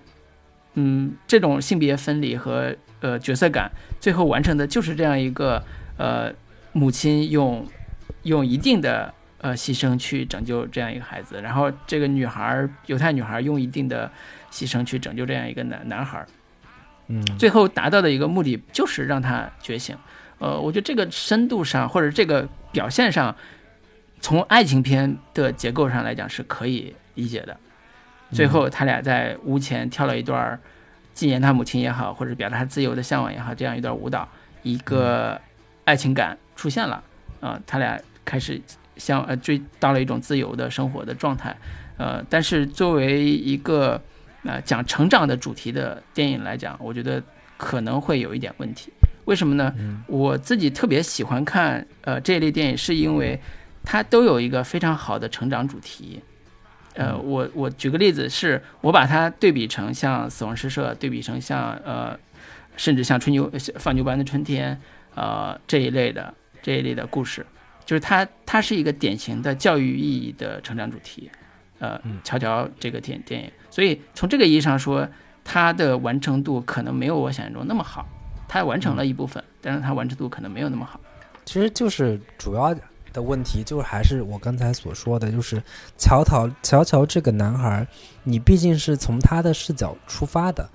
[0.75, 3.71] 嗯，这种性别分离和呃角色感，
[4.01, 5.63] 最后完成的就是这样一个
[6.01, 6.33] 呃
[6.73, 7.67] 母亲用
[8.23, 14.11] 用一定的呃牺牲去拯救这样一个孩子，然后这个女孩儿犹太女孩儿用一定的
[14.51, 16.27] 牺牲去拯救这样一个男男孩儿。
[17.09, 19.95] 嗯，最后达到的一个目的就是让他觉醒。
[20.39, 23.35] 呃，我觉得这个深度上或者这个表现上，
[24.21, 27.55] 从爱情片的结构上来讲是可以理解的。
[28.33, 30.59] 最后他俩在屋前跳了一段儿
[31.13, 34.27] 纪念他母亲也好，或者表达他自由的向往也好，这样一段舞蹈，
[34.63, 35.39] 一个
[35.91, 37.03] 爱情感出现了。
[37.41, 38.61] 啊、他俩开始
[38.97, 41.57] 向呃追到了一种自由的生活的状态。
[41.97, 44.01] 呃，但是作为一个
[44.45, 47.23] 呃讲成长的主题的电影来讲，我觉得
[47.57, 48.93] 可能会有一点问题。
[49.25, 49.75] 为什么呢？
[49.79, 53.41] 嗯我自己特别喜欢看呃这一类电影，是因为
[53.83, 56.23] 它都有一个非常好的成长主题。
[56.95, 62.19] 呃，我我举个例子，是我把它对比成像《死亡诗社》，对比成像呃，
[62.77, 64.75] 甚至像《春牛放牛班的春天》
[65.21, 67.45] 呃这一类的这一类的故事，
[67.85, 71.31] 就是它它是一个典型的教育意义的成长主题。
[71.79, 75.09] 呃嗯，乔乔这个电电影，所以从这个意义上说，
[75.43, 78.07] 它的完成度可能没有我想象中那么好。
[78.47, 81.01] 它完成了一部分，但是它完成度可能没有那么好。
[81.47, 82.75] 其实就是主要
[83.13, 85.63] 的问题，就是还是我刚才所说的，就是
[85.97, 87.87] 乔乔乔乔这个男孩，
[88.25, 90.69] 你毕竟是从他的视角出发的，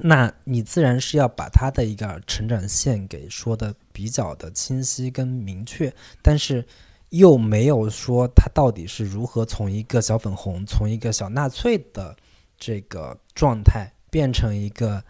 [0.00, 5.92] 那你自然是要把他的一个成长线给说的比较的清晰跟明确，
[6.22, 6.64] 但是
[7.10, 12.16] 又没有说他到底是如何从一个小粉红，从一个小纳粹的
[12.58, 15.02] 这个状态变成一个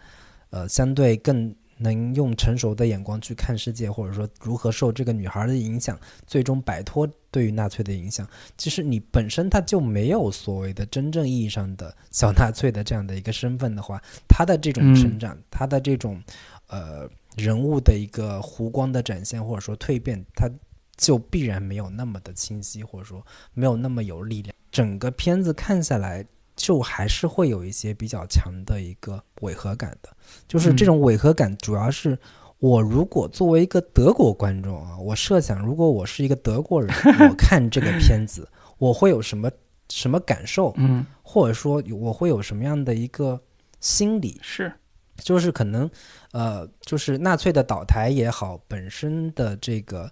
[0.49, 1.55] 呃相对更。
[1.77, 8.27] 能用成熟的眼光去看世界，或者说如何受这个女孩的影响，最终摆脱对于纳粹的影响。
[8.57, 16.21] 其实你本身他就没有所谓的真正意义上的小纳粹的这样的一个身份的话，他的这种成长，他的这种
[16.67, 20.49] 呃人物的一个弧光的展现，或者说蜕变，他
[20.95, 24.55] 就必然没有那么的清晰，或者说没有那么有力量。
[24.71, 26.25] 整个片子看下来。
[26.57, 30.09] 就还是会有一些比较强的一个违和感的，
[30.47, 32.17] 就是这种违和感主要是
[32.57, 36.91] 我如果作为一个德国观众啊，我设想如果我是一个德国人，
[37.29, 38.45] 我看这个片子，
[38.79, 39.49] 我会有什么
[39.89, 40.73] 什么感受？
[40.77, 43.39] 嗯，或者说我会有什么样的一个
[43.79, 44.39] 心理？
[44.41, 44.73] 是，
[45.17, 45.89] 就是可能
[46.31, 50.11] 呃，就是纳粹的倒台也好，本身的这个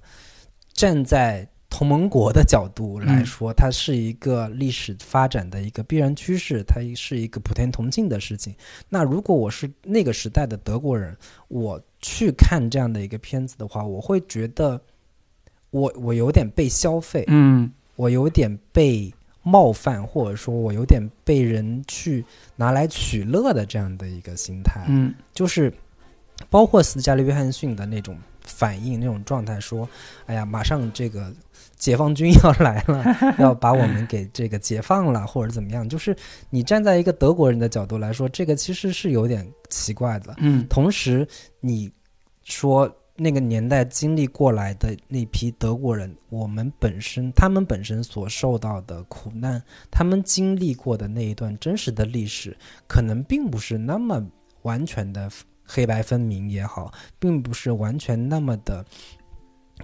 [0.74, 1.46] 站在。
[1.76, 8.56] 同盟国的角度来说，它是一个历史发展的一个必然趋势，它是一个普天同庆的事情。
[8.88, 11.14] 那如果我是那个时代的德国人，
[11.50, 14.80] 我去看这样的一个片子的话，我会觉得
[15.72, 19.14] 我我有点被消费，嗯，我有点被
[19.44, 22.24] 冒犯，或者说我有点被人去
[22.56, 25.74] 拿来取乐的这样的一个心态，嗯，就是
[26.50, 29.86] 包括斯嘉丽·约翰逊的那种反应、那种状态，说
[30.26, 31.30] ：“哎呀，马上这个。”
[31.78, 33.04] 解放军要来了，
[33.38, 35.88] 要把我们给这个解放了，或者怎么样？
[35.88, 36.16] 就是
[36.50, 40.34] 你站在一个德国人的角度来说，这个其实是有点奇怪的。
[40.38, 41.28] 嗯，同时
[41.60, 41.92] 你
[42.44, 49.62] 说那个年代经历过来的那批德国人，我们本身他们本身所受到的苦难，
[49.92, 52.56] 他们经历过的那一段真实的历史，
[52.88, 54.26] 可能并不是那么
[54.62, 55.30] 完全的
[55.66, 58.84] 黑白分明也好，并不是完全那么的，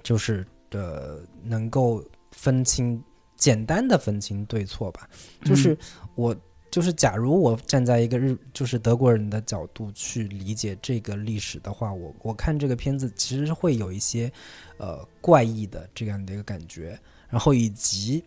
[0.01, 0.47] 就是。
[0.71, 3.01] 的能够分清
[3.35, 5.09] 简单的分清对错吧，
[5.43, 5.77] 就是
[6.15, 6.35] 我
[6.69, 14.31] 就是假如我站在一个日就是德国人的角度去理解这个历史的话，我我看这个片子其实会有一些
[14.77, 16.97] 呃怪异的这样的一个感觉，
[17.29, 18.23] 然后以及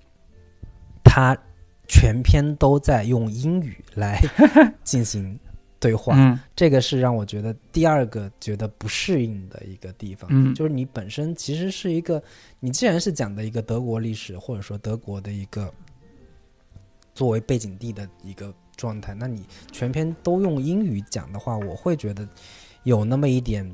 [1.03, 1.37] 他
[1.89, 4.21] 全篇都在用英语来
[4.85, 5.39] 进行。
[5.85, 10.30] 对话，这个是让我觉得第二个觉得不适应的一个地方。
[10.32, 12.22] 嗯，就是你本身其实是一个，
[12.59, 15.70] 你既然是讲的一个德国历史，或者说德国的一个
[17.14, 22.26] 作为背景地的一个状态，那你全篇都用英语讲的话，我会觉得
[22.85, 23.70] 有那么一点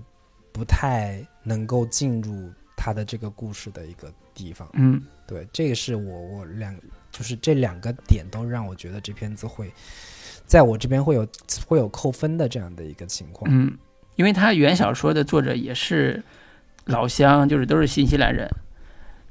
[0.50, 4.68] 不太能够进入他的这个故事的一个地方。
[4.72, 6.76] 嗯，对，这个是我我两
[7.12, 9.72] 就是这两个点都让我觉得这片子会。
[10.50, 11.24] 在我这边会有
[11.64, 13.72] 会有扣分的这样的一个情况，嗯，
[14.16, 16.20] 因为他原小说的作者也是
[16.86, 18.50] 老乡，就是都是新西兰人，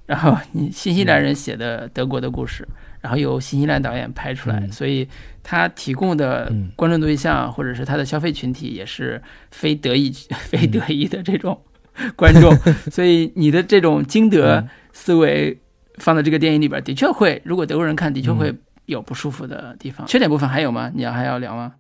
[0.05, 2.65] 然后你新西兰人写的德国的故事，
[3.01, 5.05] 然后由新西兰导演拍出来，所以
[5.43, 11.61] 他提供的观众对象或者是他的消费群体也是非德意非德意的这种
[12.15, 12.55] 观众，
[12.89, 15.59] 所以你的这种经德思维
[15.97, 18.55] 放在这个电影里边，的确会，如果德国人看，的确会。
[18.89, 20.91] 有不舒服的地方，缺点部分还有吗？
[20.93, 21.73] 你要还要聊吗？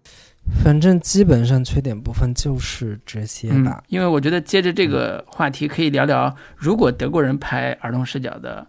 [0.63, 3.83] 反正基本上缺点部分就是这些吧。
[3.87, 8.65] 因为我觉得接着这个话题可以聊聊，如果德国人拍儿童视角的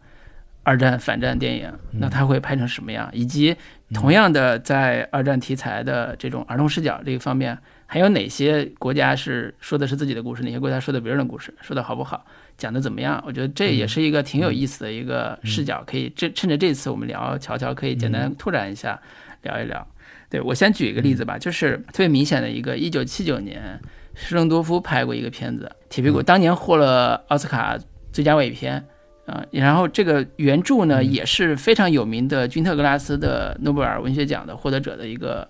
[0.63, 3.09] 二战反战电影，那他会拍成什么样？
[3.13, 3.57] 以及
[3.95, 12.27] 同样的在二战题材的这种儿童视角这一方面，还有哪些国家是说的是自己的故事，哪些国家说的别人的故事，说的好不好？
[12.61, 13.21] 讲的怎么样？
[13.27, 19.01] 我觉得这也是一个挺有意思的一个视角，可以这趁着这次我们聊乔乔，可以简单拓展一下，
[19.43, 19.85] 聊一聊。
[20.29, 23.81] 对我先举一个例子吧，就是特别明显的一个，一九七九年
[24.15, 27.79] 施伦多夫拍过一个片子《铁皮鼓》，当年获了奥斯卡
[28.13, 28.85] 最佳外语片
[29.25, 29.43] 啊。
[29.51, 35.43] 然后这个原著呢也是非常有名的，君特格拉斯的诺贝尔文学奖的获得者的一个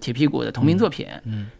[0.02, 1.06] 《铁皮鼓》的同名作品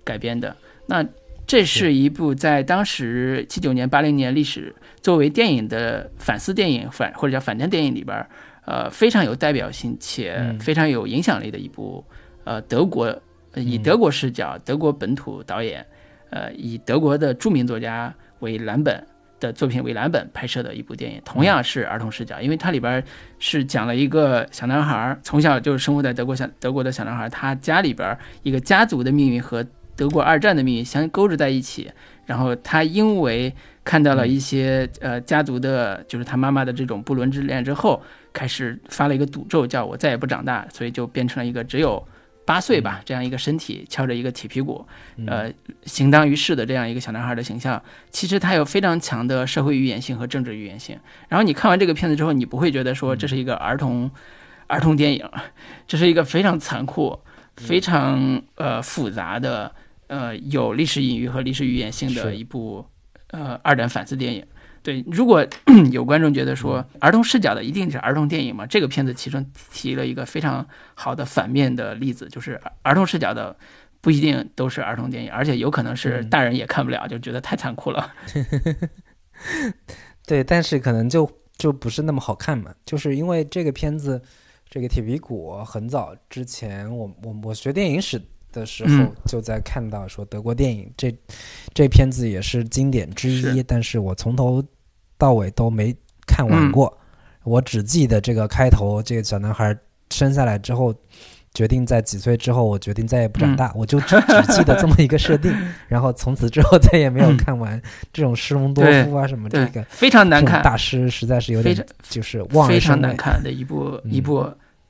[0.02, 0.54] 改编的。
[0.86, 1.02] 那
[1.46, 8.26] 这是一部在当时七九年、八零年历史作为电影的反思电影反或者叫反战电影里边，
[8.64, 12.04] 呃，非常有代表性且非常有影响力的一部，
[12.42, 13.16] 呃，德国
[13.54, 15.86] 以德国视角、德国本土导演，
[16.30, 19.00] 呃，以德国的著名作家为蓝本
[19.38, 23.00] 的作品为蓝本拍摄的一部电影，同样是儿童视角，因为它里边
[23.38, 29.64] 是讲了一个小男孩从小就是生活在德国小德国的小男孩，他家里边一个家族的命运和。
[29.96, 31.90] 德国二战的命运相勾织在一起，
[32.26, 42.06] 然后他因为看到了一些呃家族的，就是他妈妈的这种不伦之恋之后，开始发了一个赌咒，叫我再也不长大，所以就变成了一个只有
[42.44, 44.86] 八岁吧这样一个身体，敲着一个铁皮鼓，
[45.26, 45.50] 呃，
[45.84, 47.80] 行当于世的这样一个小男孩的形象。
[48.10, 50.98] 其实他有非常强的社会预言性和政治预言性。
[51.28, 54.10] 然后你看完这个片子之后，你不会觉得说这是一个儿童
[54.66, 55.28] 儿童电影，
[55.86, 57.18] 这是一个非常残酷、
[57.56, 59.72] 非常呃复杂的。
[60.08, 62.84] 呃，有历史隐喻和历史语言性的一部
[63.28, 64.46] 呃二战反思电影。
[64.82, 65.44] 对，如果
[65.90, 73.56] 有观众觉得说儿童视角的一定是儿童电影嘛，这个片子其中提了一个非常好的反面的例子，就是儿童视角的
[74.00, 78.14] 不一定都是儿童电影，而且有可能是大人也看不了，就觉得太残酷了。
[80.24, 81.28] 对，但是可能就
[81.58, 84.22] 就不是那么好看嘛，就是因为这个片子，
[84.68, 88.22] 这个铁皮鼓很早之前，我我我学电影史。
[88.56, 91.14] 的时候就在看到说德国电影这
[91.74, 94.64] 这片子也是经典之一，但是我从头
[95.18, 95.94] 到尾都没
[96.26, 96.96] 看完过，
[97.44, 99.76] 我只记得这个开头，这个小男孩
[100.10, 100.94] 生下来之后，
[101.52, 105.54] 决定在几岁之后，我决定再也不长大，我就只只记得这么一个设定，
[105.86, 107.80] 然后从此之后再也没有看完
[108.12, 114.38] 这种施隆多夫啊什么这个非常难看大师实在是有点就是望非常难看的一部一部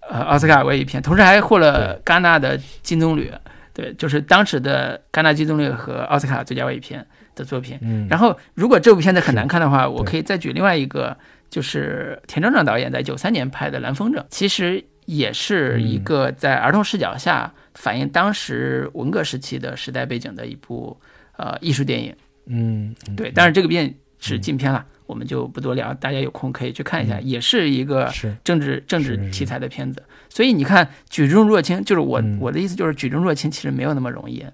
[0.09, 3.31] 呃奥斯卡文艺片，同时还获了戛纳的金棕榈。
[3.77, 7.79] 对，就是当时的戛纳金棕榈和奥斯卡最佳外语片的作品。
[7.83, 11.15] 嗯，然后如果这部片子很难看的话，我可以再举另外一个，
[11.51, 20.99] 就是田壮壮导演在九三年拍的《蓝风筝》，其实也是一个在儿童视角下反映当时文革时期的时代背景的一部
[21.37, 22.17] 呃艺术电影。
[22.47, 24.83] 嗯，对，但是这个片是禁片了。
[25.07, 30.03] 我们就不多聊，大家有空可以去看一下，也是一个政治政治题材的片子。
[30.29, 34.45] 所以你看，举重若轻，就是我我的意思就是举重若轻，其实没有那么容易，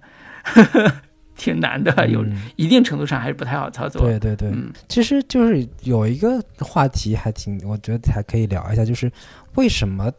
[1.36, 2.24] 挺难的，有
[2.56, 4.02] 一定程度上还是不太好操作。
[4.02, 4.52] 对对对，
[4.88, 9.10] 其实就是有一个话题还挺，我觉得还可以聊一下，就是
[9.54, 10.12] 为什么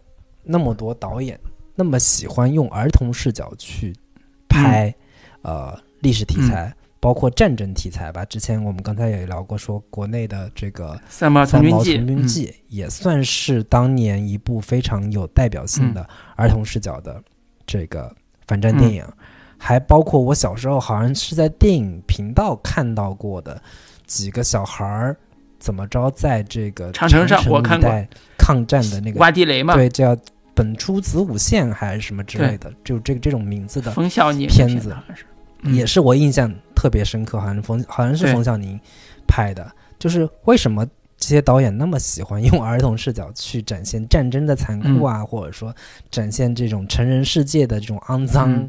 [0.43, 1.39] 那么多导演
[1.75, 3.93] 那么喜欢用儿童视角去
[4.49, 4.93] 拍
[5.43, 6.75] 呃历史题材。
[7.03, 17.21] 包括战争题材吧，之前我们刚才也聊过，说国内的这个《三毛从军记》也算是当年一部非常有代表性的儿童视角的
[17.67, 18.09] 这个
[18.47, 19.05] 反战电影，
[19.57, 23.61] 还包括我小时候好像是在电影频道看到过的
[24.07, 25.17] 几个小孩儿
[25.59, 27.91] 怎么着在这个长城上我看过。
[28.37, 30.17] 抗战的那个挖地雷嘛，对，叫
[30.53, 34.95] 本初子午线还是什么之类的，就这个这种名字的片子，
[35.65, 36.53] 也是我印象。
[36.75, 38.77] 特别深刻，好像冯好像是冯小宁
[39.25, 40.85] 拍的，就是为什么
[41.15, 45.73] 这些导演那么喜欢用儿童视角去展现战争的残酷啊，或者说
[46.11, 48.67] 展现这种成人世界的这种肮脏，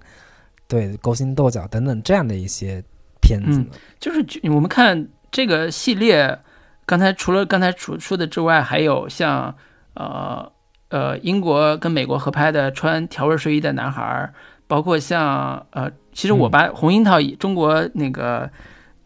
[0.69, 2.81] 对勾心斗角等等这样的一些
[3.21, 3.65] 片子。
[3.99, 6.39] 就是我们看这个系列，
[6.87, 9.53] 刚才除了刚才说说的之外，还有像
[9.95, 10.53] 呃
[10.91, 14.33] 呃英国跟美国合拍的穿条纹睡衣的男孩，
[14.69, 15.91] 包括像呃。
[16.15, 18.51] 其实我把《红樱桃》中国那个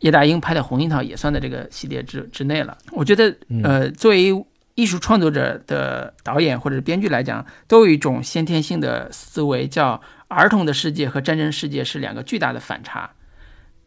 [0.00, 2.78] 叶大鹰拍的《红樱桃》也算在这个系列之之内了。
[2.92, 3.34] 我觉得，
[3.64, 4.32] 呃，作为
[4.76, 13.10] 艺术创作者的导演或者是编剧来讲，都有一种先天性的思维，叫儿童的世界和战争世界是两个巨大的反差。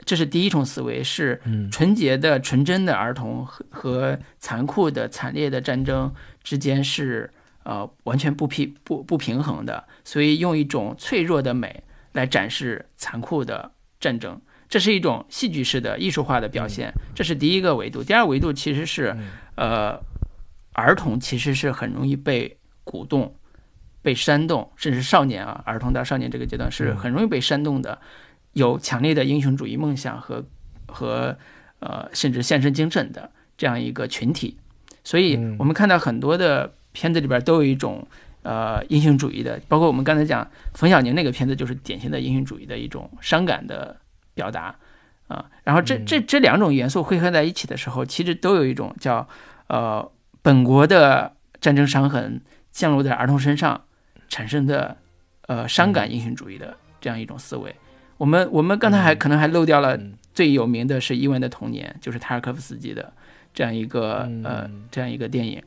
[0.03, 1.39] 这是第一种思维，是
[1.71, 6.11] 纯洁的、纯真的儿童和和残酷的、惨烈的战争
[6.43, 7.29] 之间是
[7.63, 11.83] 呃完全不平不不平衡的，所以用一种脆弱的美。
[12.13, 18.03] 来展示残酷的战争，这是一种戏剧式的艺术化的表现，这是第一个维度。
[18.03, 19.15] 第二维度其实是，
[19.55, 19.99] 呃，
[20.73, 23.35] 儿童其实是很容易被鼓动、
[24.01, 27.99] 被煽动，甚至少年啊，儿童到少年这个阶段是很容易被煽动的，
[28.53, 30.43] 有强烈的英雄主义梦想和
[30.87, 31.37] 和
[31.79, 34.57] 呃，甚至献身精神的这样一个群体。
[35.03, 38.05] 所以我们看到很多的片子里边都有一种。
[38.43, 43.95] 呃，英雄主义的，包括我们刚才讲冯小宁那个片子，就是典型的英雄主义的一种伤感的
[44.33, 44.75] 表达
[45.27, 45.45] 啊。
[45.63, 49.29] 然后这这这两种元素汇合在一起的时候，其实都有一种叫
[49.67, 50.11] 呃
[50.41, 52.41] 本国的战争伤痕
[52.71, 53.79] 降落在儿童身上
[54.27, 54.97] 产生的
[55.45, 57.75] 呃伤感英雄主义的这样一种思维。
[58.17, 59.99] 我们我们刚才还可能还漏掉了
[60.33, 63.13] 最有名的是《伊文的童年》，就是塔尔科夫斯基的
[63.53, 65.61] 这样一个呃这样一个电影，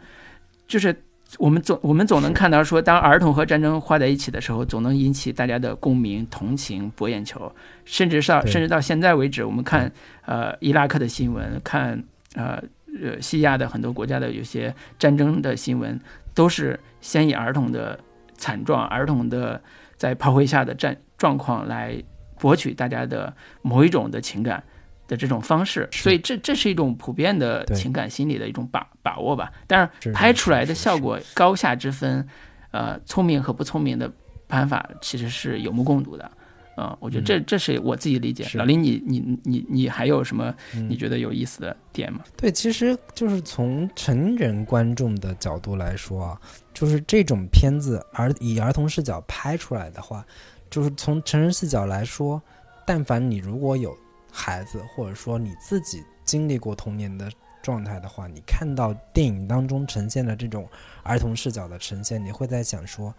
[0.67, 1.05] 就是。
[1.39, 7.51] 我们总我们总能看到说，当儿童和战争画在一起的时候，总能引起大家的共鸣、同情、博眼球。
[7.85, 9.91] 甚至到甚至到现在为止，我们看
[10.27, 12.03] 呃伊拉克的新闻，看
[12.35, 12.63] 呃
[13.03, 16.01] 呃西亚的很多国家的有些战争的新闻，
[16.35, 17.99] 都是先以儿童的
[18.37, 19.61] 惨状、儿童的
[19.97, 22.03] 在炮灰下的战状况来
[22.39, 24.63] 博取大家的某一种的情感。
[25.07, 29.53] 的这种方式，所以这这是一种普遍的情感心理的一种把把握吧。
[29.67, 32.27] 但是，拍出来的效果高下之分，
[32.71, 34.11] 呃，聪明和不聪明的
[34.49, 36.31] 拍法其实是有目共睹的。
[36.77, 38.43] 呃，我觉得这这是我自己理解。
[38.43, 42.21] 是老林，你你你你还有什么嗯你觉得有意思的点吗？
[42.37, 46.41] 对，其实就是从成人观众的角度来说啊，
[46.73, 50.27] 就是这种片子儿以儿童视角拍出来的话，
[50.69, 52.43] 就是从成人视角来说，
[52.85, 53.97] 但凡你如果有
[54.35, 57.31] 孩子，或者说你自己经历过童年的
[57.63, 60.69] 状态的话，你看到电影当中呈现的这种
[61.05, 63.15] 儿童视角的呈现，你会在想说，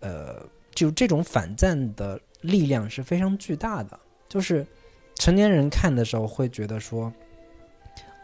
[0.00, 0.42] 呃，
[0.74, 4.66] 就这种反战的力量是非常巨大的，就是
[5.16, 7.12] 成年人看的时候会觉得说。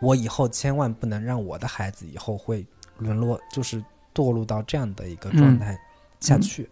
[0.00, 2.66] 我以后千万不能让我的孩子以后会
[2.98, 3.82] 沦落，就是
[4.12, 5.78] 堕入到这样的一个状态
[6.20, 6.68] 下去。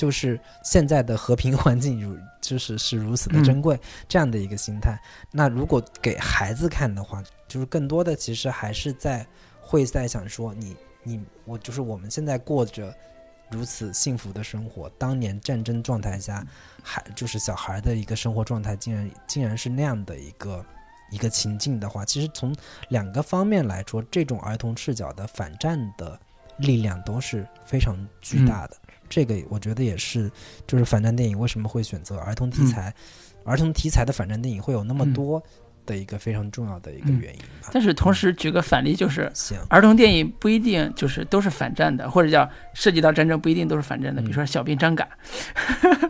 [0.00, 3.78] 就是现在的和平环境如就是是如此的珍贵，
[4.08, 4.98] 这样的一个心态。
[5.30, 9.26] 那如果给孩子看的话，就是更多的其实还是在
[9.60, 12.96] 会在想说你你我就是我们现在过着
[13.50, 16.46] 如此幸福的生活，当年战争状态下，
[16.82, 20.64] 孩就是小孩的一个生活状态，竟然竟然是那样的一个
[21.10, 22.56] 一个情境的话，其实从
[22.88, 26.18] 两个方面来说，这种儿童视角的反战的
[26.56, 28.76] 力量都是非常巨大的。
[29.10, 30.30] 这个我觉得也是，
[30.66, 32.94] 就是反战电影为什么会选择儿童题材，
[33.44, 35.42] 儿童题材的反战电影会有那么多
[35.84, 37.68] 的一个非常重要的一个原因吧。
[37.72, 44.22] 但是同时举个反例，就是行，儿童电影不一定就是都是反战的，或者叫涉及到战争不一定都是反战的。
[44.22, 45.08] 比如说《小兵张嘎》，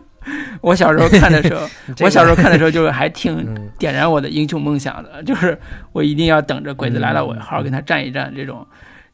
[0.60, 1.66] 我小时候看的时候，
[2.04, 5.58] 我小时候看的时候就还挺 嗯点燃我的英雄梦想的，就是
[5.92, 8.66] 我一定要等着鬼子来了，嗯我好好跟他战一战，这种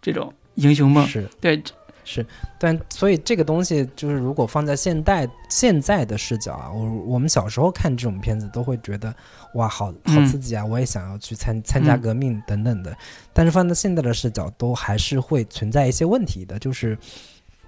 [0.03, 1.07] 这种英雄梦。
[1.07, 1.63] 是对，
[2.09, 2.25] 是，
[2.57, 9.13] 但所以这个东西就是如果放在现代现在的视角啊，我我们小时候看这种片子都会觉得
[9.55, 10.25] 哇，好好嗯。
[10.25, 12.01] 刺激啊，我也想要去参参加嗯。
[12.01, 12.97] 革命等等的。
[13.33, 16.97] 但是放在现在的视角，都还是会存在一些问题的，就是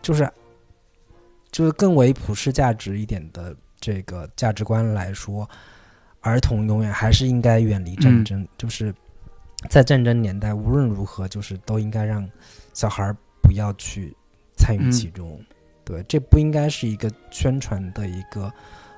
[0.00, 0.30] 就是
[1.50, 5.50] 就是更为普世价值一点的这个价值观来说，
[6.20, 8.24] 儿童永远还是应该远离战嗯。
[8.24, 8.94] 争，就是
[9.68, 12.24] 在战争年代，无论如何，就是都应该让
[12.72, 14.14] 小孩儿不要去
[14.58, 14.90] 参与嗯。
[14.90, 15.40] 其中。
[15.84, 18.52] 对，这不应该是一个宣传的一个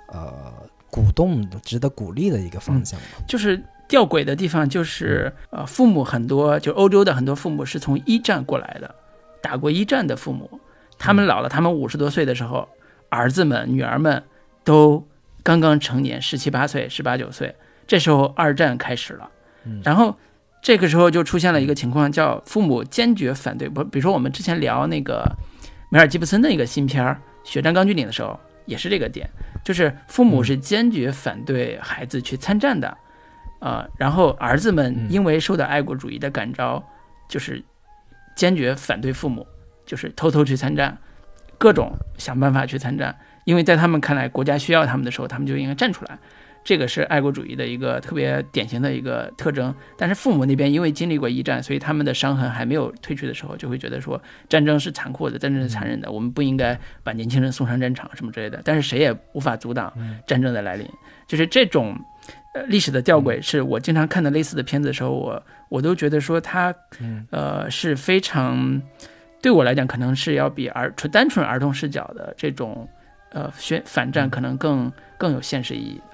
[0.09, 0.53] 呃
[0.91, 3.07] 鼓动的、值得鼓励的一个方向吧。
[3.29, 8.93] 就是吊诡的地方就是，呃，父母很多，就欧洲的很多父母是从一战过来的，
[9.41, 10.51] 打过一战的父母，
[10.99, 12.69] 他们老了，他们五十多岁的时候，
[13.09, 14.21] 儿子们、女儿们
[14.65, 15.07] 都
[15.45, 17.55] 刚刚成年，十七八岁、十八九岁，
[17.87, 19.31] 这时候二战开始了，
[19.65, 19.81] 嗯。
[19.85, 20.17] 然后
[20.61, 25.25] 这个时候就出现了一个情况，叫父母坚决反对，不，比如说我们之前聊那个
[25.91, 29.29] 梅尔吉布森的一个新片儿《血战钢锯岭》的时候，也是这个点，
[29.65, 32.97] 就是父母是坚决反对孩子去参战的，
[33.59, 35.11] 呃，然后儿子们嗯。
[35.11, 36.83] 因为受到爱国主义的感召，
[37.29, 37.61] 就是
[38.37, 39.45] 坚决反对父母，
[39.85, 40.97] 就是偷偷去参战，
[41.59, 46.17] 各种想办法去参战，因为在他们看来，国家需要他们的时候，他们就应该站出来。
[46.63, 58.61] 这个是爱国主义的一个特别典型的一个特征，但是父母那边因为经历过一战，所以他们的伤痕还没有褪去的时候，就会觉得说战争是残酷的，战争是残忍的，我们不应该把年轻人送上战场什么之类的。
[58.63, 59.93] 但是谁也无法阻挡
[60.27, 60.87] 战争的来临，
[61.27, 61.99] 就是这种
[62.55, 68.81] 呃历史的吊诡，是我经常看的类似的片子的时候，我我都觉得说它嗯呃是非常
[69.41, 72.87] 对我来讲，可能是要比儿纯单纯儿童视角的这种
[73.33, 76.10] 呃宣反战可能更更有现实意义的。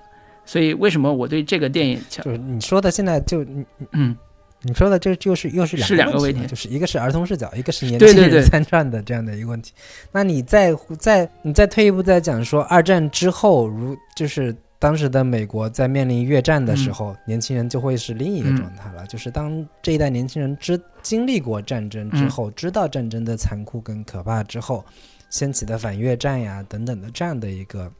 [0.46, 3.62] 所以为什么我对这个电影强就是你说的现在就你
[3.92, 4.16] 嗯。
[4.62, 9.72] 你说的这就是又是两是两个问题就是一个是儿童视角，一个是年轻人参战的这样的一个问题。
[10.10, 19.06] 那你再再你再退一步再讲说，二战之后，如就是当时的美国在面临越战的时候，年轻人就会是另一个嗯状态了。
[19.06, 24.84] 就是当这一代年轻人知经历过战争之后，知道战争的残酷跟可怕之后，
[25.30, 27.92] 掀起的反越战呀等等的这样的一个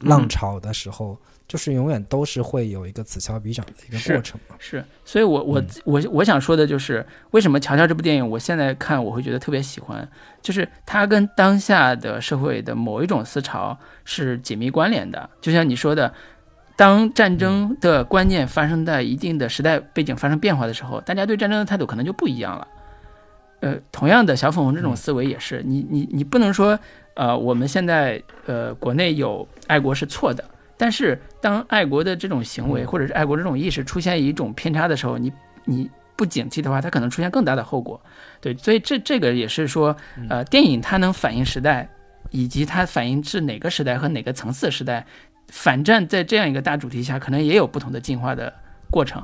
[0.00, 1.16] 浪潮的时候，
[1.50, 4.54] 就是永远都是会有一个此消彼长的一个过程嘛。
[4.60, 10.08] 是，所以我我嗯我我想说的就是，为什么《乔乔》这部电影，我现在看我会觉得特别喜欢，
[10.40, 15.28] 就是它跟当下的社会的某一种思潮是紧密关联的。
[15.40, 16.14] 就像你说的，
[16.76, 22.68] 当战争的观念发生在一定的时代背景发生变化的时候，大家对战争的态度可能就不一样了。
[23.58, 26.78] 呃，同样的，小粉红这种思维也是，你你你不能说，
[27.14, 30.42] 呃，我们现在呃国内有爱国是错的，
[30.80, 35.30] 但是当爱国的这种行为或者是爱国这种意识出现一种偏差的时候，你
[35.66, 38.00] 你不警惕的话，它可能出现更大的后果。
[38.40, 39.94] 对，所以这这个也是说，
[40.30, 41.86] 呃，电影它能反映时代，
[42.30, 45.04] 以及它反映是哪个时代和哪个层次的时代，
[45.48, 48.50] 反战在这样一个大主题下，可能也有不同的进化的
[48.90, 49.22] 过程，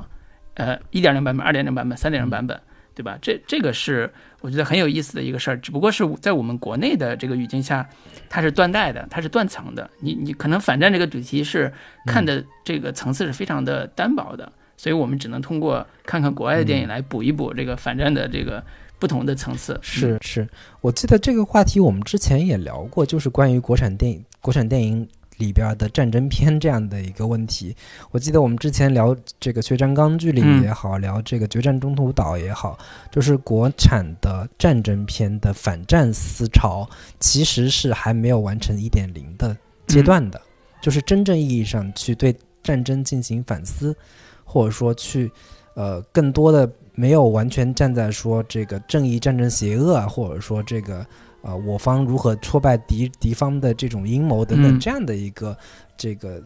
[0.53, 2.55] 呃，一点零版本、二点零版本、三点零版本，
[2.97, 3.15] 对吧？
[3.21, 4.11] 这这个是
[4.41, 7.87] 我觉得很有意思的一个事儿，只不过是在我们国内的这个语境下，
[8.27, 9.87] 它是断代的，它是断层的。
[9.99, 11.71] 你你可能反战这个主题是
[12.07, 18.63] 看的这个层次是非常的单薄的，所以我们只能通过看看国外的电影来补一补这个反战的这个
[18.97, 19.79] 不同的层次。
[19.83, 20.49] 是是，
[20.81, 25.07] 我记得这个话题我们之前也聊过，就是关于国产电影、国产电影。
[25.37, 27.75] 里边的战争片这样的一个问题，
[28.11, 32.77] 我记得我们之前聊这个《血战钢锯岭》也好，聊这个《决战中途岛》也好，
[33.11, 36.87] 就是国产的战争片的反战思潮，
[37.19, 39.55] 其实是还没有完成一点零的
[39.87, 40.41] 阶段的，
[40.81, 43.95] 就是真正意义上去对战争进行反思，
[44.43, 45.31] 或者说去
[45.75, 51.05] 呃更多的没有完全站在说这个正义战争邪恶啊，或者说这个。
[51.41, 55.57] 啊，我方如何挫败敌敌方的这种阴谋等等，这样的一个
[55.95, 56.41] 这个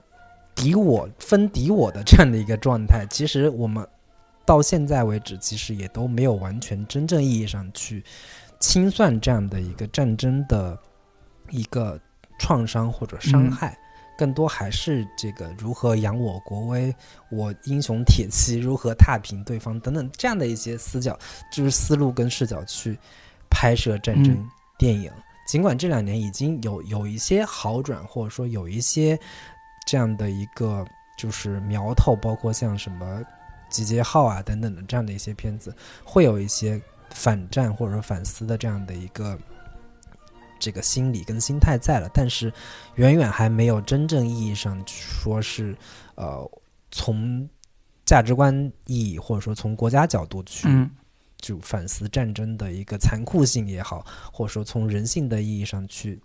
[0.53, 3.87] 敌我分敌我的这样的一个状态，其实我们
[4.45, 8.03] 到现在为止，其实也都没有完全真正意义上去
[8.59, 10.77] 清算这样的一个战争的
[11.49, 11.99] 一个
[12.37, 13.77] 创伤或者伤害，
[14.17, 16.93] 更多还是这个如何扬我国威，
[17.31, 21.17] 我英雄铁骑如何踏平对方等等这样的一些思角，
[21.51, 22.97] 就是思路跟视角去
[23.49, 24.37] 拍摄战争。
[24.81, 25.11] 电影
[25.45, 29.19] 尽管这两年已经有有一些好转，或者说有一些
[29.85, 30.83] 这样的一个
[31.15, 33.19] 就是苗头，包括像什么
[33.69, 35.71] 《集结号》啊等等的这样的一些片子，
[36.03, 36.81] 会有一些
[37.11, 39.37] 反战或者说反思的这样的一个
[40.57, 42.51] 这个心理跟心态在了，但是
[42.95, 45.77] 远远还没有真正意义上说是
[46.15, 46.49] 呃
[46.89, 47.47] 从
[48.03, 48.51] 价值观
[48.87, 50.67] 意义或者说从国家角度去。
[51.41, 56.19] 就反思战争的一个残酷性也好，或者说从人性的意义上去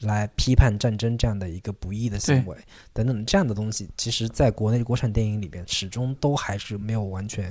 [0.00, 2.56] 来批判战争这样的一个不义的行为
[2.92, 7.50] 等等这样的东西，其实在国内国产电影里边始终都还是没有完全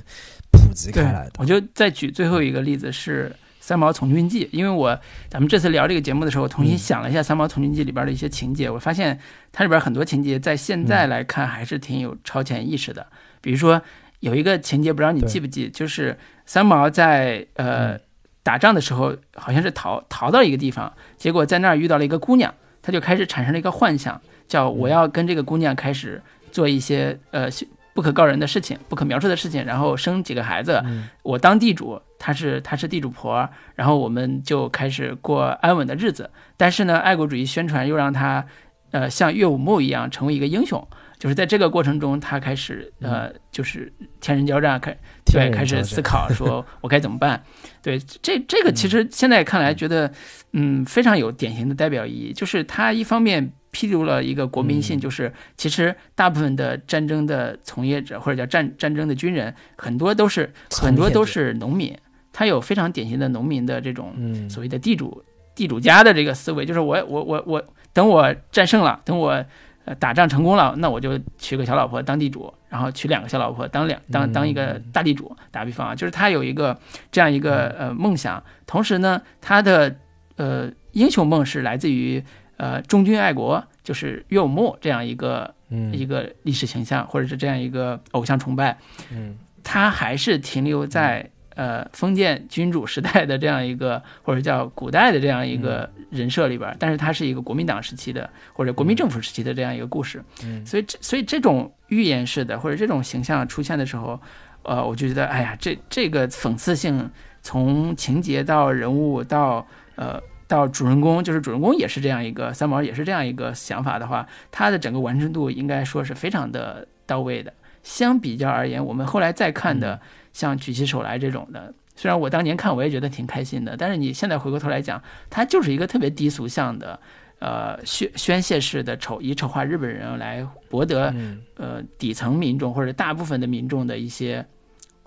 [0.52, 1.32] 普及开来的。
[1.38, 4.96] 我就再举最后一个例子是《三毛从军记》，因为我
[5.28, 9.18] 咱们这次聊这个节目的时候，重新想了一下《三毛从军记》里边的一些情节，我发现
[9.50, 13.06] 它里边很多情节在现在来看还是挺有超前意识的，
[13.40, 13.82] 比如说。
[14.26, 17.96] 有一个情节，不知道你记不记，就是三毛在呃
[18.42, 26.20] 打仗的时候，好像是逃逃到一个地方，结果在那儿遇到了一个姑娘，他就开始产生了一个幻想，叫我要跟这个姑娘开始
[26.50, 27.48] 做一些呃
[27.94, 30.82] 不可告人的事情、不可描述的事情，然后生几个孩子，
[31.22, 36.28] 我当地主，她是她是地主婆，然后我们就开始过安稳的日子。
[36.56, 38.44] 但是呢，爱国主义宣传又让她
[38.90, 40.84] 呃像岳武穆一样成为一个英雄。
[41.18, 47.42] 就是在这个过程中，他开始呃，就是天人交战，开对开始思考，说 我该怎么办？
[47.80, 50.12] 对，这这个其实现在看来觉得，
[50.52, 52.32] 嗯，非常有典型的代表意义。
[52.32, 61.96] 就是他一方面披露了一个国民性，就是其实大部分的战争的从业者或者叫战战争的军人，很多都是很多都是农民，
[62.32, 64.14] 他有非常典型的农民的这种
[64.50, 65.24] 所谓的地主
[65.54, 67.64] 地主家的这个思维，就是我我我我
[67.94, 69.42] 等我战胜了，等我。
[69.86, 75.34] 呃，打仗成功了，那我就娶个小老婆当地主，然后娶两个小老婆当两当当一个大地主。
[75.52, 76.76] 打比方啊，就是他有一个
[77.10, 79.96] 这样一个呃梦想，同时呢，他的
[80.34, 82.22] 呃英雄梦是来自于
[82.56, 85.54] 呃忠君爱国，就是岳武穆这样一个
[85.92, 88.76] 一个历史形象，或者是这样一个偶像崇拜。
[89.12, 91.30] 嗯，他还是停留在。
[91.56, 100.22] 呃，封建君主时代的这样一个， 或者叫古代的这样一个人设里边，但是它是一个国民党时期的或者国民政府时期的这样一个故事，
[100.66, 104.20] 所以这所以这种预言式的或者这种形象出现的时候，
[104.64, 107.10] 呃，我就觉得，哎呀，这这个讽刺性
[107.42, 117.50] 从情节到人物到呃到主人公，就是主人公也是这样一个三毛也是这样一个想法的话，他的整个完成度应该说是非常的到位的。
[117.82, 119.98] 相比较而言，我们后来再看的。
[120.36, 127.00] 像举起手来这种的，虽然我当年看我也觉得挺开心的，但是你现在回过头来讲，它就是一个特别低俗向的，
[127.38, 131.14] 呃宣宣泄式的丑，以丑化日本人来博得
[131.54, 134.44] 呃底层民众或者大部分的民众的一些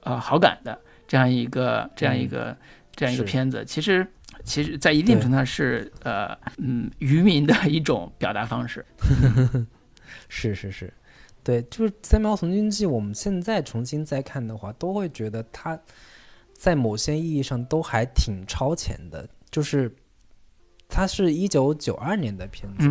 [0.02, 2.58] 呃好感的这样一个这样一个
[2.96, 4.08] 这样一个片子，其实
[4.44, 8.84] 其实在一定程度上是呃嗯渔民的一种表达方式。
[10.28, 10.92] 是 是是。
[11.44, 15.80] 对，就是《三毛从军记》，我们现在重新再看的话，都会觉得它
[16.54, 19.28] 在某些意义上都还挺超前的。
[19.52, 19.92] 就是
[20.88, 22.88] 它是一九九二年的片子，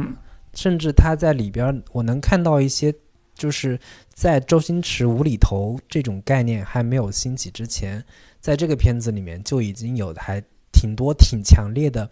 [0.54, 2.92] 甚至它在里边，我能看到一些，
[3.34, 3.78] 就是
[4.12, 8.04] 在周星驰无厘头这种概念还没有兴起之前，
[8.40, 10.42] 在这个片子里面就已经有还
[10.72, 12.10] 挺多挺强烈的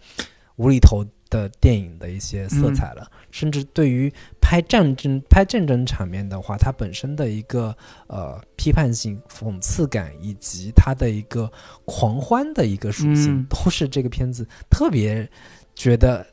[0.55, 4.11] 无厘头的电影的一些色彩了，甚至对于。
[4.49, 7.75] 拍战争、拍战争场面的话，它本身的一个
[8.07, 11.51] 呃批判性、讽刺感，以及它的一个
[11.83, 15.29] 狂欢的一个属性，嗯都是这个片子特别
[15.75, 16.25] 觉得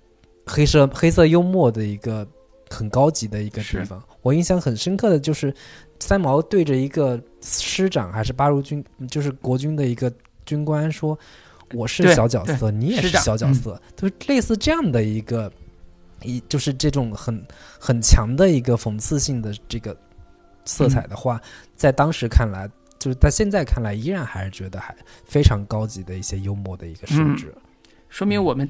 [0.46, 2.24] 黑色黑色幽默的一个
[2.70, 4.00] 很高级的一个地方。
[4.22, 5.52] 我印象很深刻的就是
[5.98, 10.12] 三毛对着一个师长还是八路军，就是国军的一个
[10.46, 11.18] 军官说
[11.74, 13.82] ：“我是小角色，你也是小角色。
[13.96, 15.52] 就是类似这样的一个。
[16.24, 17.40] 一就是这种很
[17.78, 19.96] 很强的一个讽刺性的这个
[20.64, 21.40] 色彩的话，
[21.76, 22.68] 在当时看来，
[22.98, 24.94] 就是在现在看来，依然还是觉得还
[25.24, 27.54] 非常高级的一些幽默的一个设置。
[28.08, 28.68] 说明我们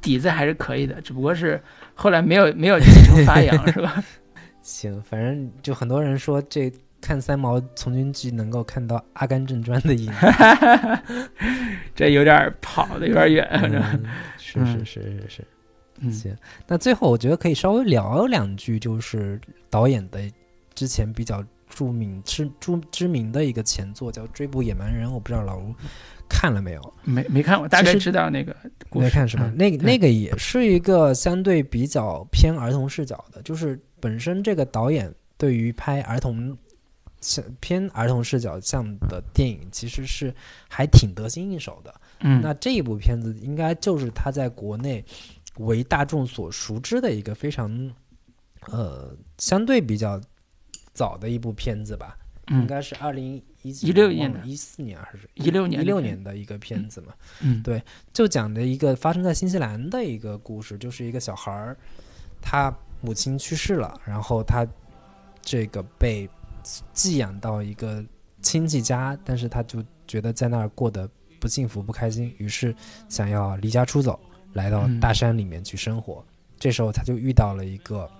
[0.00, 1.62] 底子还是可以的，只不过是
[1.94, 4.02] 后来没有没有继承发扬， 是吧？
[4.62, 11.02] 行，反正就很多人说这看三毛从军记能够看到《阿甘正传》的影子，
[11.94, 13.80] 这有点跑的有点远，反正？
[13.82, 14.04] 嗯
[14.38, 15.44] 是是是是是。
[16.00, 16.36] 嗯行，
[16.66, 19.40] 那最后我觉得可以稍微聊两句，就是
[19.70, 20.20] 导演的
[20.74, 25.74] 之前比较著名、知知知名的一个前作叫《追捕野蛮人》，我不知道老吴
[26.28, 26.94] 看了没有？
[27.04, 28.54] 没没看过，大概知道那个
[28.88, 29.04] 故事。
[29.06, 29.44] 没看是吧？
[29.46, 36.56] 嗯那个那个也是一个相对比较偏儿童视角的，就是本身这个导演对于拍儿童
[37.20, 40.34] 像偏儿童视角像的电影，其实是
[40.68, 41.94] 还挺得心应手的。
[42.20, 45.04] 嗯，那这一部片子应该就是他在国内
[45.58, 47.92] 为大众所熟知的一个非常
[48.66, 50.20] 呃相对比较
[50.92, 52.16] 早的一部片子吧，
[52.48, 57.14] 应嗯该是二零一16年的一四年还是一六年的一六年的一个片子嘛。
[57.40, 57.62] 嗯。
[57.62, 61.76] 对就讲的一个发生在新西兰的一个故事，就是一个小孩儿，
[62.40, 64.66] 他母亲去世了，然后他
[65.42, 66.28] 这个被
[66.92, 68.04] 寄养到一个
[68.42, 71.08] 亲戚家，但是他就觉得在那儿过得
[71.38, 72.74] 不幸福、不开心，于是
[73.08, 74.18] 想要离家出走，
[74.56, 76.24] 来到嗯大山里面去生活。
[76.58, 78.10] 这时候他就遇到了一个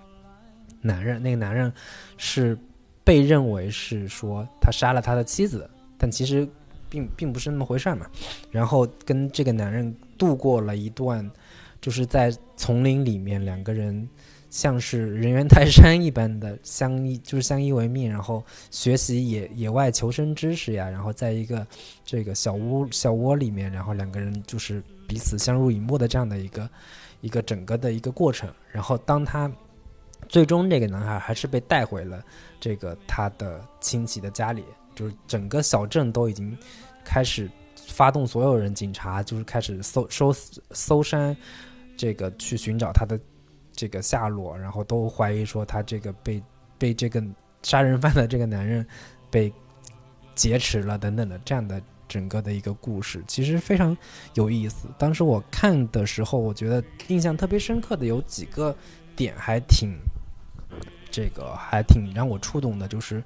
[0.79, 1.73] 男人，那个男人
[2.17, 2.57] 是
[3.03, 6.47] 被认为是说他杀了他的妻子，但其实
[6.89, 8.05] 并并不是那么回事儿嘛。
[8.51, 11.29] 然后跟这个男人度过了一段，
[11.81, 14.07] 就是在丛林里面两个人
[14.51, 21.65] 像是人猿泰山一般的相依， 就是相依为命，然后学习野野外求生知识呀，然后在一个
[22.05, 26.69] 这个小屋小窝里面，然后两个人就是彼此相濡以沫的这样的一个
[27.21, 28.53] 一个整个的一个过程。
[28.71, 29.51] 然后当他
[30.27, 32.21] 最终这个男孩还是被带回了
[32.59, 34.63] 这个他的亲戚的家里，
[34.93, 36.57] 就是整个小镇都已经
[37.05, 40.33] 开始发动所有人，警察就是开始搜搜
[40.71, 41.35] 搜山，
[41.95, 43.17] 这个去寻找他的
[43.71, 46.43] 这个下落，然后都怀疑说他这个被
[46.77, 47.23] 被这个
[47.63, 48.85] 杀人犯的这个男人
[49.29, 49.53] 被
[50.35, 53.95] 劫持了等等的这样的整个的一个故事，其实非常
[54.33, 54.87] 有意思。
[54.97, 58.75] 当时我看的时候，我觉得印象特别深刻的有几个
[59.15, 59.97] 点还挺
[61.11, 63.23] 这个还挺让我触动的，就是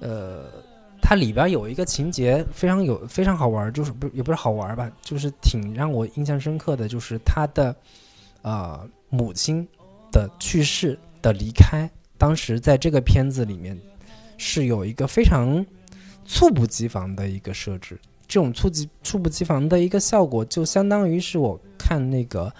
[0.00, 0.44] 呃。
[1.00, 7.74] 它里边有一个情节非常有非常好玩，就是不也不是好玩吧，就是挺让我印象深刻的，就是他的
[8.42, 9.66] 呃母亲
[10.10, 11.88] 的去世的离开。
[12.18, 13.80] 当时在这个片子里面
[14.38, 15.64] 是有一个非常
[16.28, 17.98] 猝不及防的一个设置，
[18.28, 22.52] 这种猝及猝不及防的一个效果，就相当于是我看那个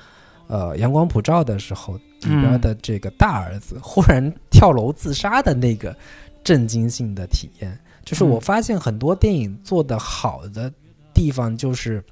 [0.47, 5.95] 呃《阳光普照》的时候里边的这个大儿子忽然跳楼自杀的那个
[6.43, 7.79] 震惊性的体验。
[8.05, 10.73] 就是我发现很多电影做的好的
[11.13, 12.03] 地方，就是，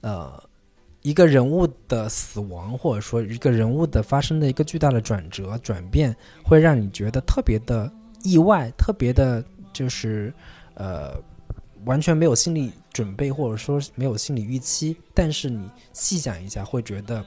[0.00, 0.40] 呃，
[1.02, 7.90] 一个人物的死亡，或者说一个人物的发生的一个巨大的转折、转变，会让你觉得特别的
[8.22, 10.32] 意外，特别的，就是
[10.74, 11.20] 呃，
[11.84, 14.96] 完全没有心理准备，或者说没有心理预期。
[15.14, 17.24] 但是你细想一下，会觉得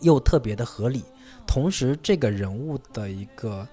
[0.00, 1.04] 又特别的合理。
[1.46, 3.66] 同时，这个人物的一个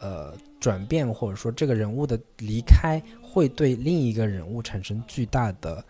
[0.00, 0.32] 呃。
[0.62, 5.84] 转变或者说这个人物的离开会对另一个人物产生巨大的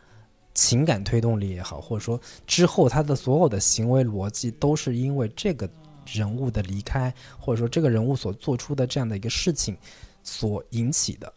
[0.55, 5.69] 情感推动力也好，或者说之后他的所有的行为逻辑都是因为这个
[6.06, 9.77] 人物的离开，或者说这个人物所做出的这样的一个事情
[10.22, 11.32] 所引起的。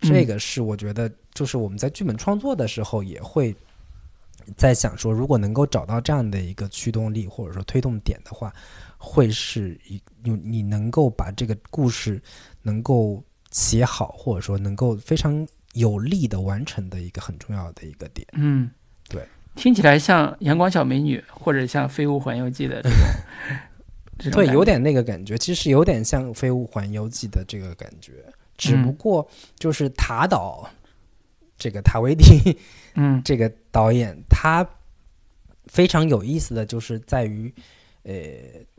[0.00, 3.54] 这个是我觉得，就是我们在剧本创作的时候也会
[4.56, 8.52] 在想说，如果能够找到这样的一个驱动力或者说推动点的话，
[8.98, 12.20] 会是一你你能够把这个故事。
[12.64, 13.20] 能够
[13.50, 18.24] 写好，或者说能够非常有力的完成的一个很重要的一个点。
[18.34, 18.70] 嗯，
[19.08, 19.26] 对，
[19.56, 22.98] 听起来像《阳光小美女》或者像《飞屋环游记》的这种，
[24.18, 28.12] 对，有点那个感觉，其实有点像《飞屋环游记》的这个感觉，
[28.56, 29.26] 只不过
[29.58, 30.68] 就是塔岛
[31.58, 32.56] 这个塔维蒂
[32.94, 33.20] 嗯。
[33.24, 34.64] 这个导演，他
[35.66, 37.52] 非常有意思的就是在于，
[38.02, 38.12] 呃，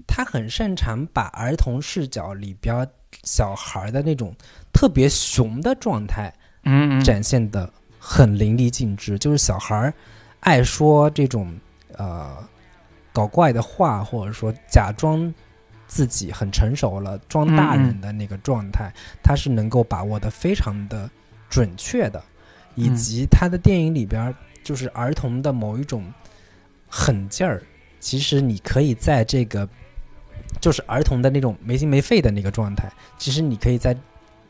[0.07, 2.87] 他很擅长把儿童视角里边
[3.23, 4.33] 小孩的那种
[4.71, 6.33] 特别熊的状态，
[6.63, 9.17] 嗯展现的很淋漓尽致。
[9.17, 9.93] 就是小孩
[10.41, 11.53] 爱说这种
[11.93, 12.37] 呃
[13.13, 15.33] 搞怪的话，或者说假装
[15.87, 18.91] 自己很成熟了，装大人的那个状态，
[19.23, 21.09] 他是能够把握的非常的
[21.49, 22.21] 准确的，
[22.73, 24.33] 以及他的电影里边
[24.63, 26.11] 就是儿童的某一种
[26.89, 27.61] 狠劲儿，
[27.99, 29.69] 其实你可以在这个
[30.59, 33.95] 就是儿童的那种没心没肺的那个状态，其实你可以在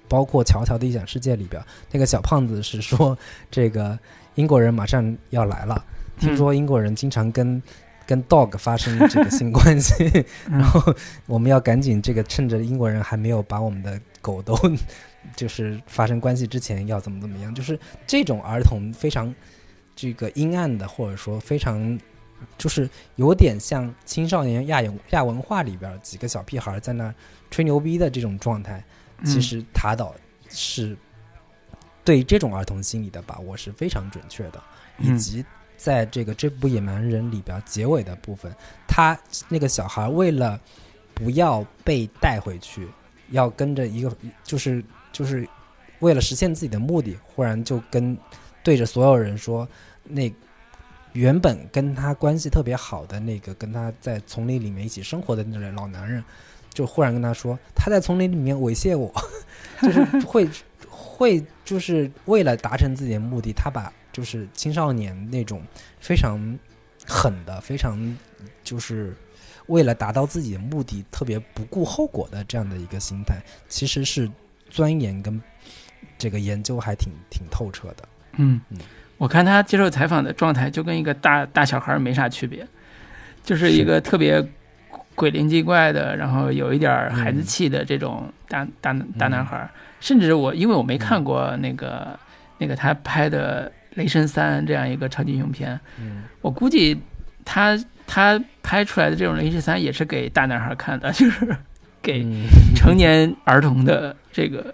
[0.08, 1.62] 包括《乔乔的异想世界》里边，
[1.92, 3.18] 那个小胖子是说
[3.52, 4.00] 这个
[4.36, 5.84] 英国人马上要来了，
[6.20, 7.62] 听说英国人经常跟
[8.06, 10.94] 跟 dog 发生这个性关系， 然后
[11.26, 14.58] 我们要赶紧这个趁着英国人还没有把我们的狗都
[15.36, 19.34] 就是发生关系之前，要怎么怎么样，就是这种儿童非常
[19.96, 21.98] 这个阴暗的，或者说非常
[22.58, 24.82] 就是有点像青少年亚
[25.12, 27.14] 亚文化里边几个小屁孩在那
[27.50, 28.84] 吹牛逼的这种状态，
[29.24, 30.14] 其实塔岛
[30.50, 30.98] 是
[32.04, 34.62] 对这种儿童心理的把握是非常准确的，
[35.00, 35.46] 以及。
[35.76, 38.54] 在这个这部《野蛮人》里边，结尾的部分，
[38.88, 39.18] 他
[39.50, 40.60] 那个小孩为了
[41.14, 42.88] 不要被带回去，
[43.32, 45.48] 要跟着一个，就是就是
[46.00, 48.18] 为了实现自己的目的，忽然就跟
[48.64, 49.68] 对着所有人说，
[50.04, 50.32] 那
[51.12, 56.24] 原本跟他关系特别好的那个，跟他在丛林里面一起生活的那个老男人，
[56.74, 59.14] 就忽然跟他说，他在丛林里面猥亵我，
[59.82, 60.50] 就是会
[60.88, 63.92] 会就是为了达成自己的目的，他把。
[64.14, 65.62] 就是青少年那种
[66.00, 66.40] 非常
[67.06, 68.00] 狠的、非常
[68.64, 69.14] 就是
[69.66, 73.36] 为了达到自己的目的特别不顾后果的这样的一个心态，
[73.68, 74.30] 其实是
[74.70, 75.42] 钻研跟
[76.18, 78.08] 这个研究还挺挺透彻的。
[78.38, 78.62] 嗯，
[79.18, 82.66] 我看他接受采访的状态就跟一个大大小孩没啥区别，
[83.44, 84.46] 就是一个特别
[85.16, 89.68] 鬼灵精怪的，然后有一点孩子气的这种大大大男孩。
[90.00, 92.20] 甚至我因为我没看过那个
[92.60, 93.72] 那个他拍的。
[93.96, 95.80] 雷神三这样一个超级英雄片，
[96.42, 97.00] 我估计
[97.46, 101.56] 他他拍出来的这种雷神三也是给大男孩看的， 就是
[102.02, 102.26] 给
[102.76, 104.74] 成年儿童的这个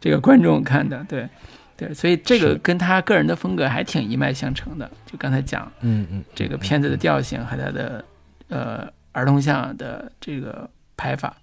[0.00, 1.28] 这个观众看的，对
[1.76, 4.90] 对，所以这个跟他个人的风格还挺一脉相承的。
[5.04, 8.04] 就刚才讲，嗯嗯，这个片子的调性和他的
[8.48, 11.36] 呃儿童向的这个拍法，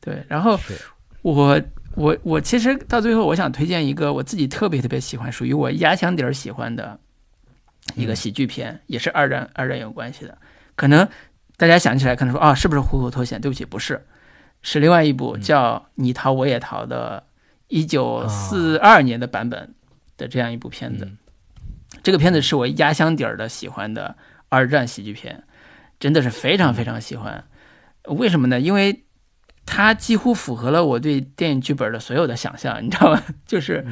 [0.00, 0.58] 对，然后
[1.22, 1.60] 我。
[1.96, 6.98] 我我其实到最后，我想推荐一个我自己特别特别喜欢、属于我压箱底儿喜欢的
[7.94, 10.36] 一个喜剧片，也是二战二战有关系的。
[10.74, 11.08] 可能
[11.56, 13.38] 大家想起来，可能说啊，是不是《虎口脱险》？
[13.42, 14.04] 对不起，不是，
[14.62, 17.22] 是另外一部叫《你逃我也逃》的，
[17.68, 19.74] 一九四二年的版本
[20.16, 21.08] 的这样一部片子。
[22.02, 24.16] 这个片子是我压箱底儿的喜欢的
[24.48, 25.44] 二战喜剧片，
[26.00, 27.44] 真的是非常非常喜欢。
[28.06, 28.58] 为什么呢？
[28.58, 29.04] 因为
[29.66, 33.22] 它几乎符合了我对电影剧本的所有的想象，你知道吗？
[33.46, 33.84] 就是，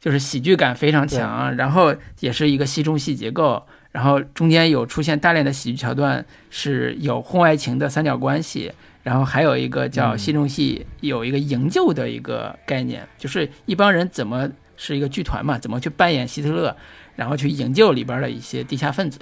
[0.00, 8.72] 就是喜剧感非常强，然后也是一个戏中戏结构，然后中间有出现大量的喜剧桥段，是有婚外情的三角关系，
[9.02, 16.74] 然后还有一个叫戏中戏有一个营救的一个概念，就是一帮人怎么是一个剧团嘛，怎么去扮演希特勒，
[17.16, 19.18] 然后去营救里边的一些地下分子，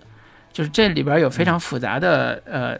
[0.52, 2.78] 就是这里边有非常复杂的呃。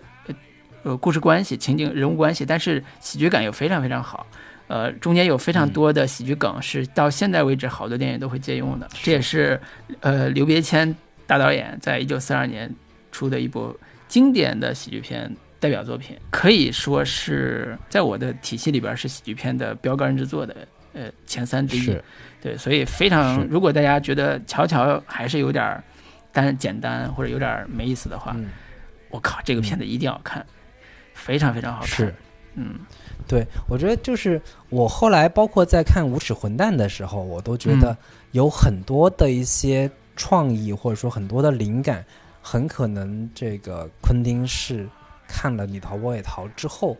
[0.84, 4.26] 呃，故事关系、情景、人物关系，但是喜剧感又非常非常好。
[4.66, 8.88] 呃，中间有非常多的喜剧梗，是到现在为止好多电影都会借用的。
[9.02, 9.60] 这也是
[10.00, 10.94] 呃刘别谦
[11.26, 12.72] 大导演在一九四二年
[13.12, 13.74] 出的一部
[14.08, 20.56] 经典的喜剧片代表作品，可以说是在我的体系里边是喜剧片的标杆之作的
[20.92, 21.98] 呃前三之一。
[22.42, 25.82] 对，所以非常，如果大家觉得《乔乔》还是有点
[26.30, 28.36] 单简单或者有点没意思的话，
[29.08, 30.44] 我靠，这个片子一定要看。
[31.24, 32.14] 非常非常好看，是，
[32.54, 32.80] 嗯，
[33.26, 34.38] 对，我觉得就是
[34.68, 37.96] 我后来包括在看《无耻混蛋》的时候，我都觉得
[38.32, 42.04] 有很多的一些创意或者说很多的灵感，
[42.42, 44.86] 很可能这个昆汀是
[45.26, 46.94] 看了《你逃我也逃》之后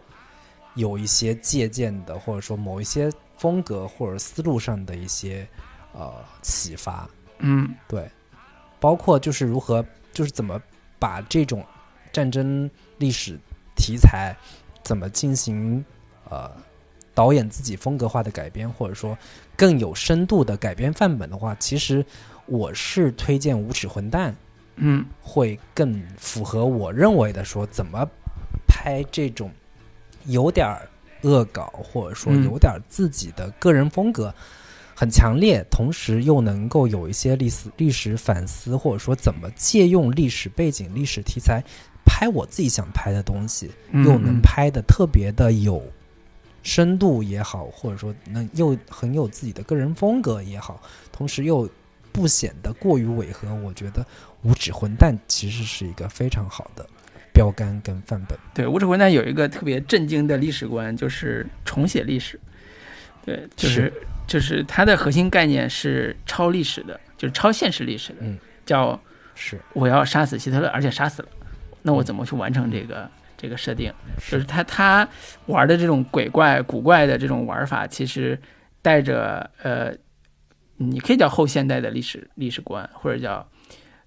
[0.75, 5.47] 有一些借鉴的，或者说某一些风格或者思路上的一些
[5.93, 7.07] 呃启发，
[7.41, 8.11] 嗯，对，
[8.81, 9.85] 包括就是如何
[10.15, 10.59] 就是怎么
[10.99, 11.63] 把这种
[12.11, 13.39] 战争历史。
[13.75, 14.37] 题材
[14.83, 15.85] 怎么进行？
[16.31, 16.51] 呃，
[17.13, 19.17] 导演自己风格化的改编，或者说
[19.55, 22.05] 更有深度的改编范本的话，其实
[22.47, 24.33] 我是推荐《无耻混蛋》，
[24.77, 28.09] 嗯，会更符合我认为的说怎么
[28.67, 29.51] 拍这种
[30.25, 30.77] 有点
[31.21, 34.35] 恶搞，或者说有点自己的个人风格
[34.97, 41.63] 很强烈，同时又能够有一些历史历史反思，或者说怎么借用历史背景、历史题材。
[42.05, 45.82] 拍我自己想拍的东西，嗯又能嗯拍的特别的有
[46.62, 50.82] 深度也好，或者说能又很有自己的个人风格也好，
[51.12, 51.68] 同时又
[52.12, 53.52] 不显得过于违和。
[53.56, 54.02] 我觉得
[54.43, 56.86] 《无耻混蛋》其实是一个非常好的
[57.32, 58.39] 标杆跟范本。
[58.55, 62.39] 对，无耻混蛋有一个特别震惊的历史观，就是重写历史。
[63.24, 63.93] 对，就是是
[64.26, 68.98] 就是它的核心概念是超历史的，就是超现实历史的，嗯叫
[69.35, 71.28] 是，我要杀死希特勒，而且杀死了，
[71.86, 73.06] 那我怎么去完成这个
[73.36, 73.93] 这个设定？
[74.31, 75.06] 就是他他
[75.47, 78.40] 玩的这种鬼怪古怪的这种玩法，其实
[78.81, 79.93] 带着呃，
[80.78, 83.47] 你可以叫后现代的历史历史观，或者叫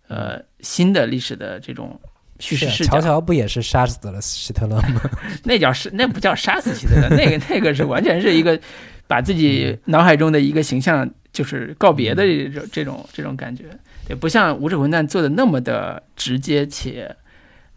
[0.07, 1.99] 呃新的历史的这种
[2.39, 5.01] 叙事乔乔不也是杀死了希特勒吗？
[5.45, 8.59] 那叫是那不叫杀死希特勒， 那个那个是完全是一个
[9.07, 13.65] 把自己脑海中的一个形象就是告别的这种这种这种感觉，
[14.09, 17.15] 也，不像无耻混蛋做的那么的直接且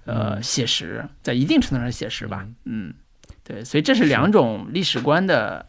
[0.04, 2.92] 呃嗯写实，在一定程度上写实吧，嗯，
[3.44, 5.66] 对，所以这是两种历史观的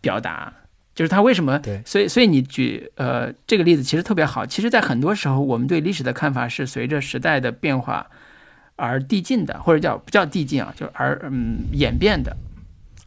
[0.00, 0.52] 表达，
[0.94, 4.46] 就是他为什么对，所以，所以你举呃这个例子其实特别好。
[4.46, 8.06] 其实，在很多时候，我们对历史的看法是随着时代的变化
[8.76, 12.36] 而递进的，或者叫不叫递进啊，就是而嗯演变的。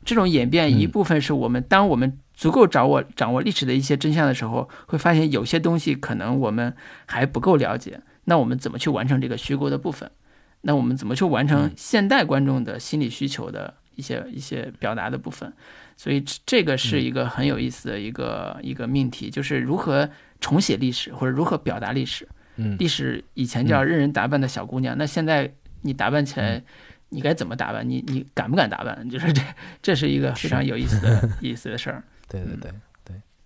[0.05, 6.73] 这种演变嗯一部分是我们当我们足够掌握掌握历史的一些真相的时候，会发现有些东西可能我们
[7.05, 8.01] 还不够了解。
[8.25, 10.09] 那我们怎么去完成这个虚构的部分？
[10.61, 15.51] 那我们怎么去完成嗯现代观众的心理需求的一些一些表达的部分？
[15.95, 20.09] 所以这这个是一个很有意思的一个、一个命题，就是如何
[20.39, 22.27] 重写历史或者如何表达历史。
[22.55, 26.61] 嗯，历史以前叫任人打扮的小姑娘，那现在你打扮起来，
[27.09, 27.87] 你该怎么打扮？
[27.87, 29.09] 你你敢不敢打扮？
[29.09, 29.41] 就是这
[29.81, 31.99] 这是一个非常有意思的 意思的事儿。
[31.99, 32.71] 嗯对对对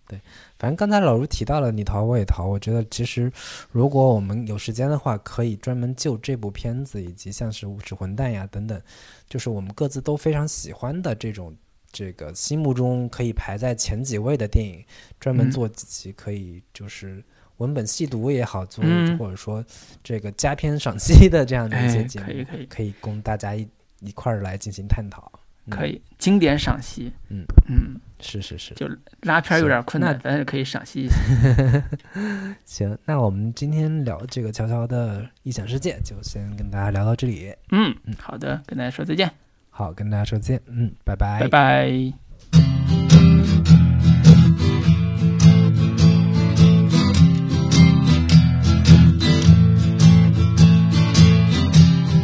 [0.07, 0.17] 对。
[0.17, 0.21] 对，
[0.59, 3.31] 反正刚才老卢提到了你逃我也逃，我觉得其实
[3.71, 8.79] 如果我们有时间的话，可以专门就这部片子以及像是《无耻混蛋》呀等等，
[9.27, 11.55] 就是我们各自都非常喜欢的这种
[11.91, 14.83] 这个心目中可以排在前几位的电影，
[15.19, 15.51] 专门嗯。
[15.51, 17.23] 做几期可以就是。
[17.57, 19.15] 文本细读也好，做嗯。
[19.19, 19.63] 或者说
[20.03, 22.65] 这个加片赏析的这样的一些哎节目，可以可以。
[22.65, 23.65] 可以供大家一
[23.99, 25.31] 一块儿来进行探讨。
[25.65, 25.69] 嗯。
[25.69, 27.45] 可以经典赏析，嗯。
[27.69, 28.87] 嗯，是是是，就
[29.21, 31.15] 拉片儿有点困难那，但是可以赏析一下。
[32.65, 37.53] 行，那我们今天聊这个悄悄的异想世界，就先跟大家聊到这里。
[37.71, 39.29] 嗯，好的，跟大家说再见，
[39.69, 42.13] 好，跟大家说再见，嗯，拜拜，拜拜。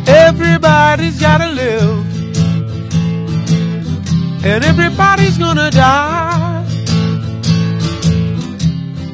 [0.06, 2.09] Everybody's gotta live.
[4.42, 6.66] And everybody's gonna die.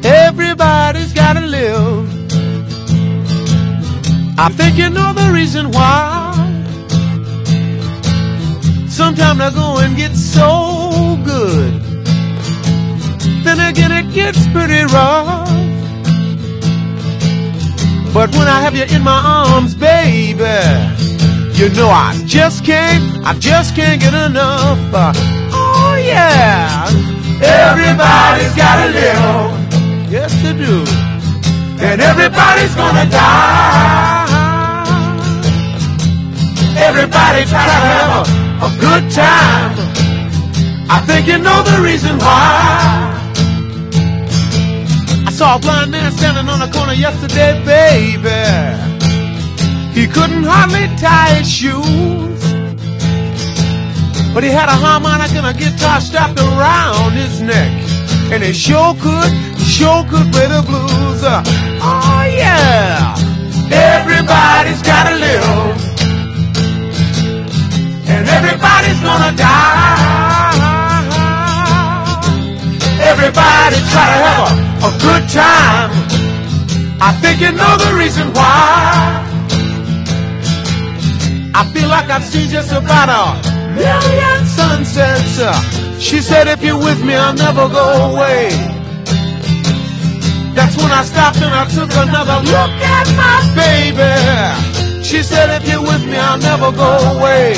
[0.03, 2.05] Everybody's gotta live.
[4.37, 6.33] I think you know the reason why.
[8.87, 11.81] Sometimes I go and get so good.
[13.43, 15.49] Then again, it gets pretty rough.
[18.13, 20.94] But when I have you in my arms, baby,
[21.57, 24.79] you know I just can't, I just can't get enough.
[24.93, 25.13] Uh,
[25.53, 26.83] oh yeah,
[27.39, 30.11] everybody's gotta live.
[30.11, 30.83] Yes, they do.
[31.79, 34.35] And everybody's gonna die.
[36.77, 39.71] Everybody try to have a, a good time.
[40.89, 43.11] I think you know the reason why.
[45.25, 48.84] I saw a blind man standing on the corner yesterday, baby.
[49.95, 52.41] He couldn't hardly tie his shoes.
[54.33, 57.71] But he had a harmonica and a guitar strapped around his neck.
[58.29, 61.23] And he sure could, sure could play the blues.
[61.23, 61.41] Uh,
[61.79, 63.15] oh yeah,
[63.71, 65.79] everybody's gotta live.
[68.11, 70.25] And everybody's gonna die.
[72.99, 75.89] Everybody try to have a, a good time.
[76.99, 79.34] I think you know the reason why.
[81.57, 83.23] I feel like I've seen just about a
[83.75, 85.39] million sunsets.
[86.03, 88.49] She said, if you're with me, I'll never go away.
[90.53, 95.01] That's when I stopped and I took another look at my baby.
[95.01, 97.55] She said, if you're with me, I'll never go away.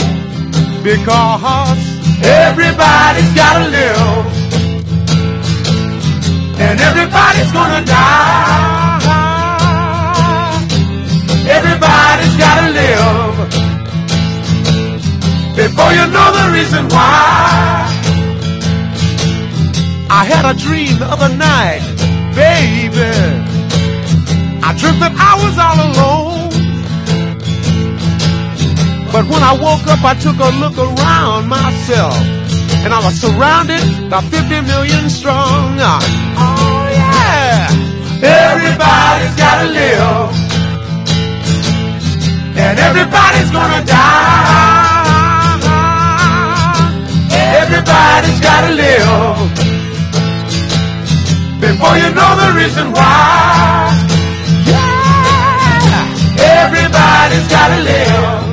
[0.84, 1.82] Because
[2.22, 4.26] everybody's gotta live.
[6.62, 8.78] And everybody's gonna die.
[11.50, 13.47] Everybody's gotta live.
[15.58, 17.90] Before you know the reason why.
[20.08, 21.82] I had a dream the other night,
[22.38, 23.10] baby.
[24.62, 26.50] I dreamt that I was all alone.
[29.12, 32.14] But when I woke up, I took a look around myself.
[32.86, 35.74] And I was surrounded by 50 million strong.
[36.38, 37.66] Oh, yeah.
[38.22, 40.30] Everybody's gotta live.
[42.62, 44.67] And everybody's gonna die.
[47.88, 49.38] Everybody's gotta live
[51.62, 53.94] before you know the reason why.
[54.68, 56.04] Yeah.
[56.64, 58.44] Everybody's gotta live,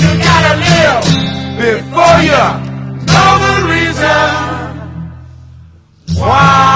[0.00, 1.02] You gotta live
[1.64, 2.44] before you
[3.08, 4.20] know the reason
[6.18, 6.73] why.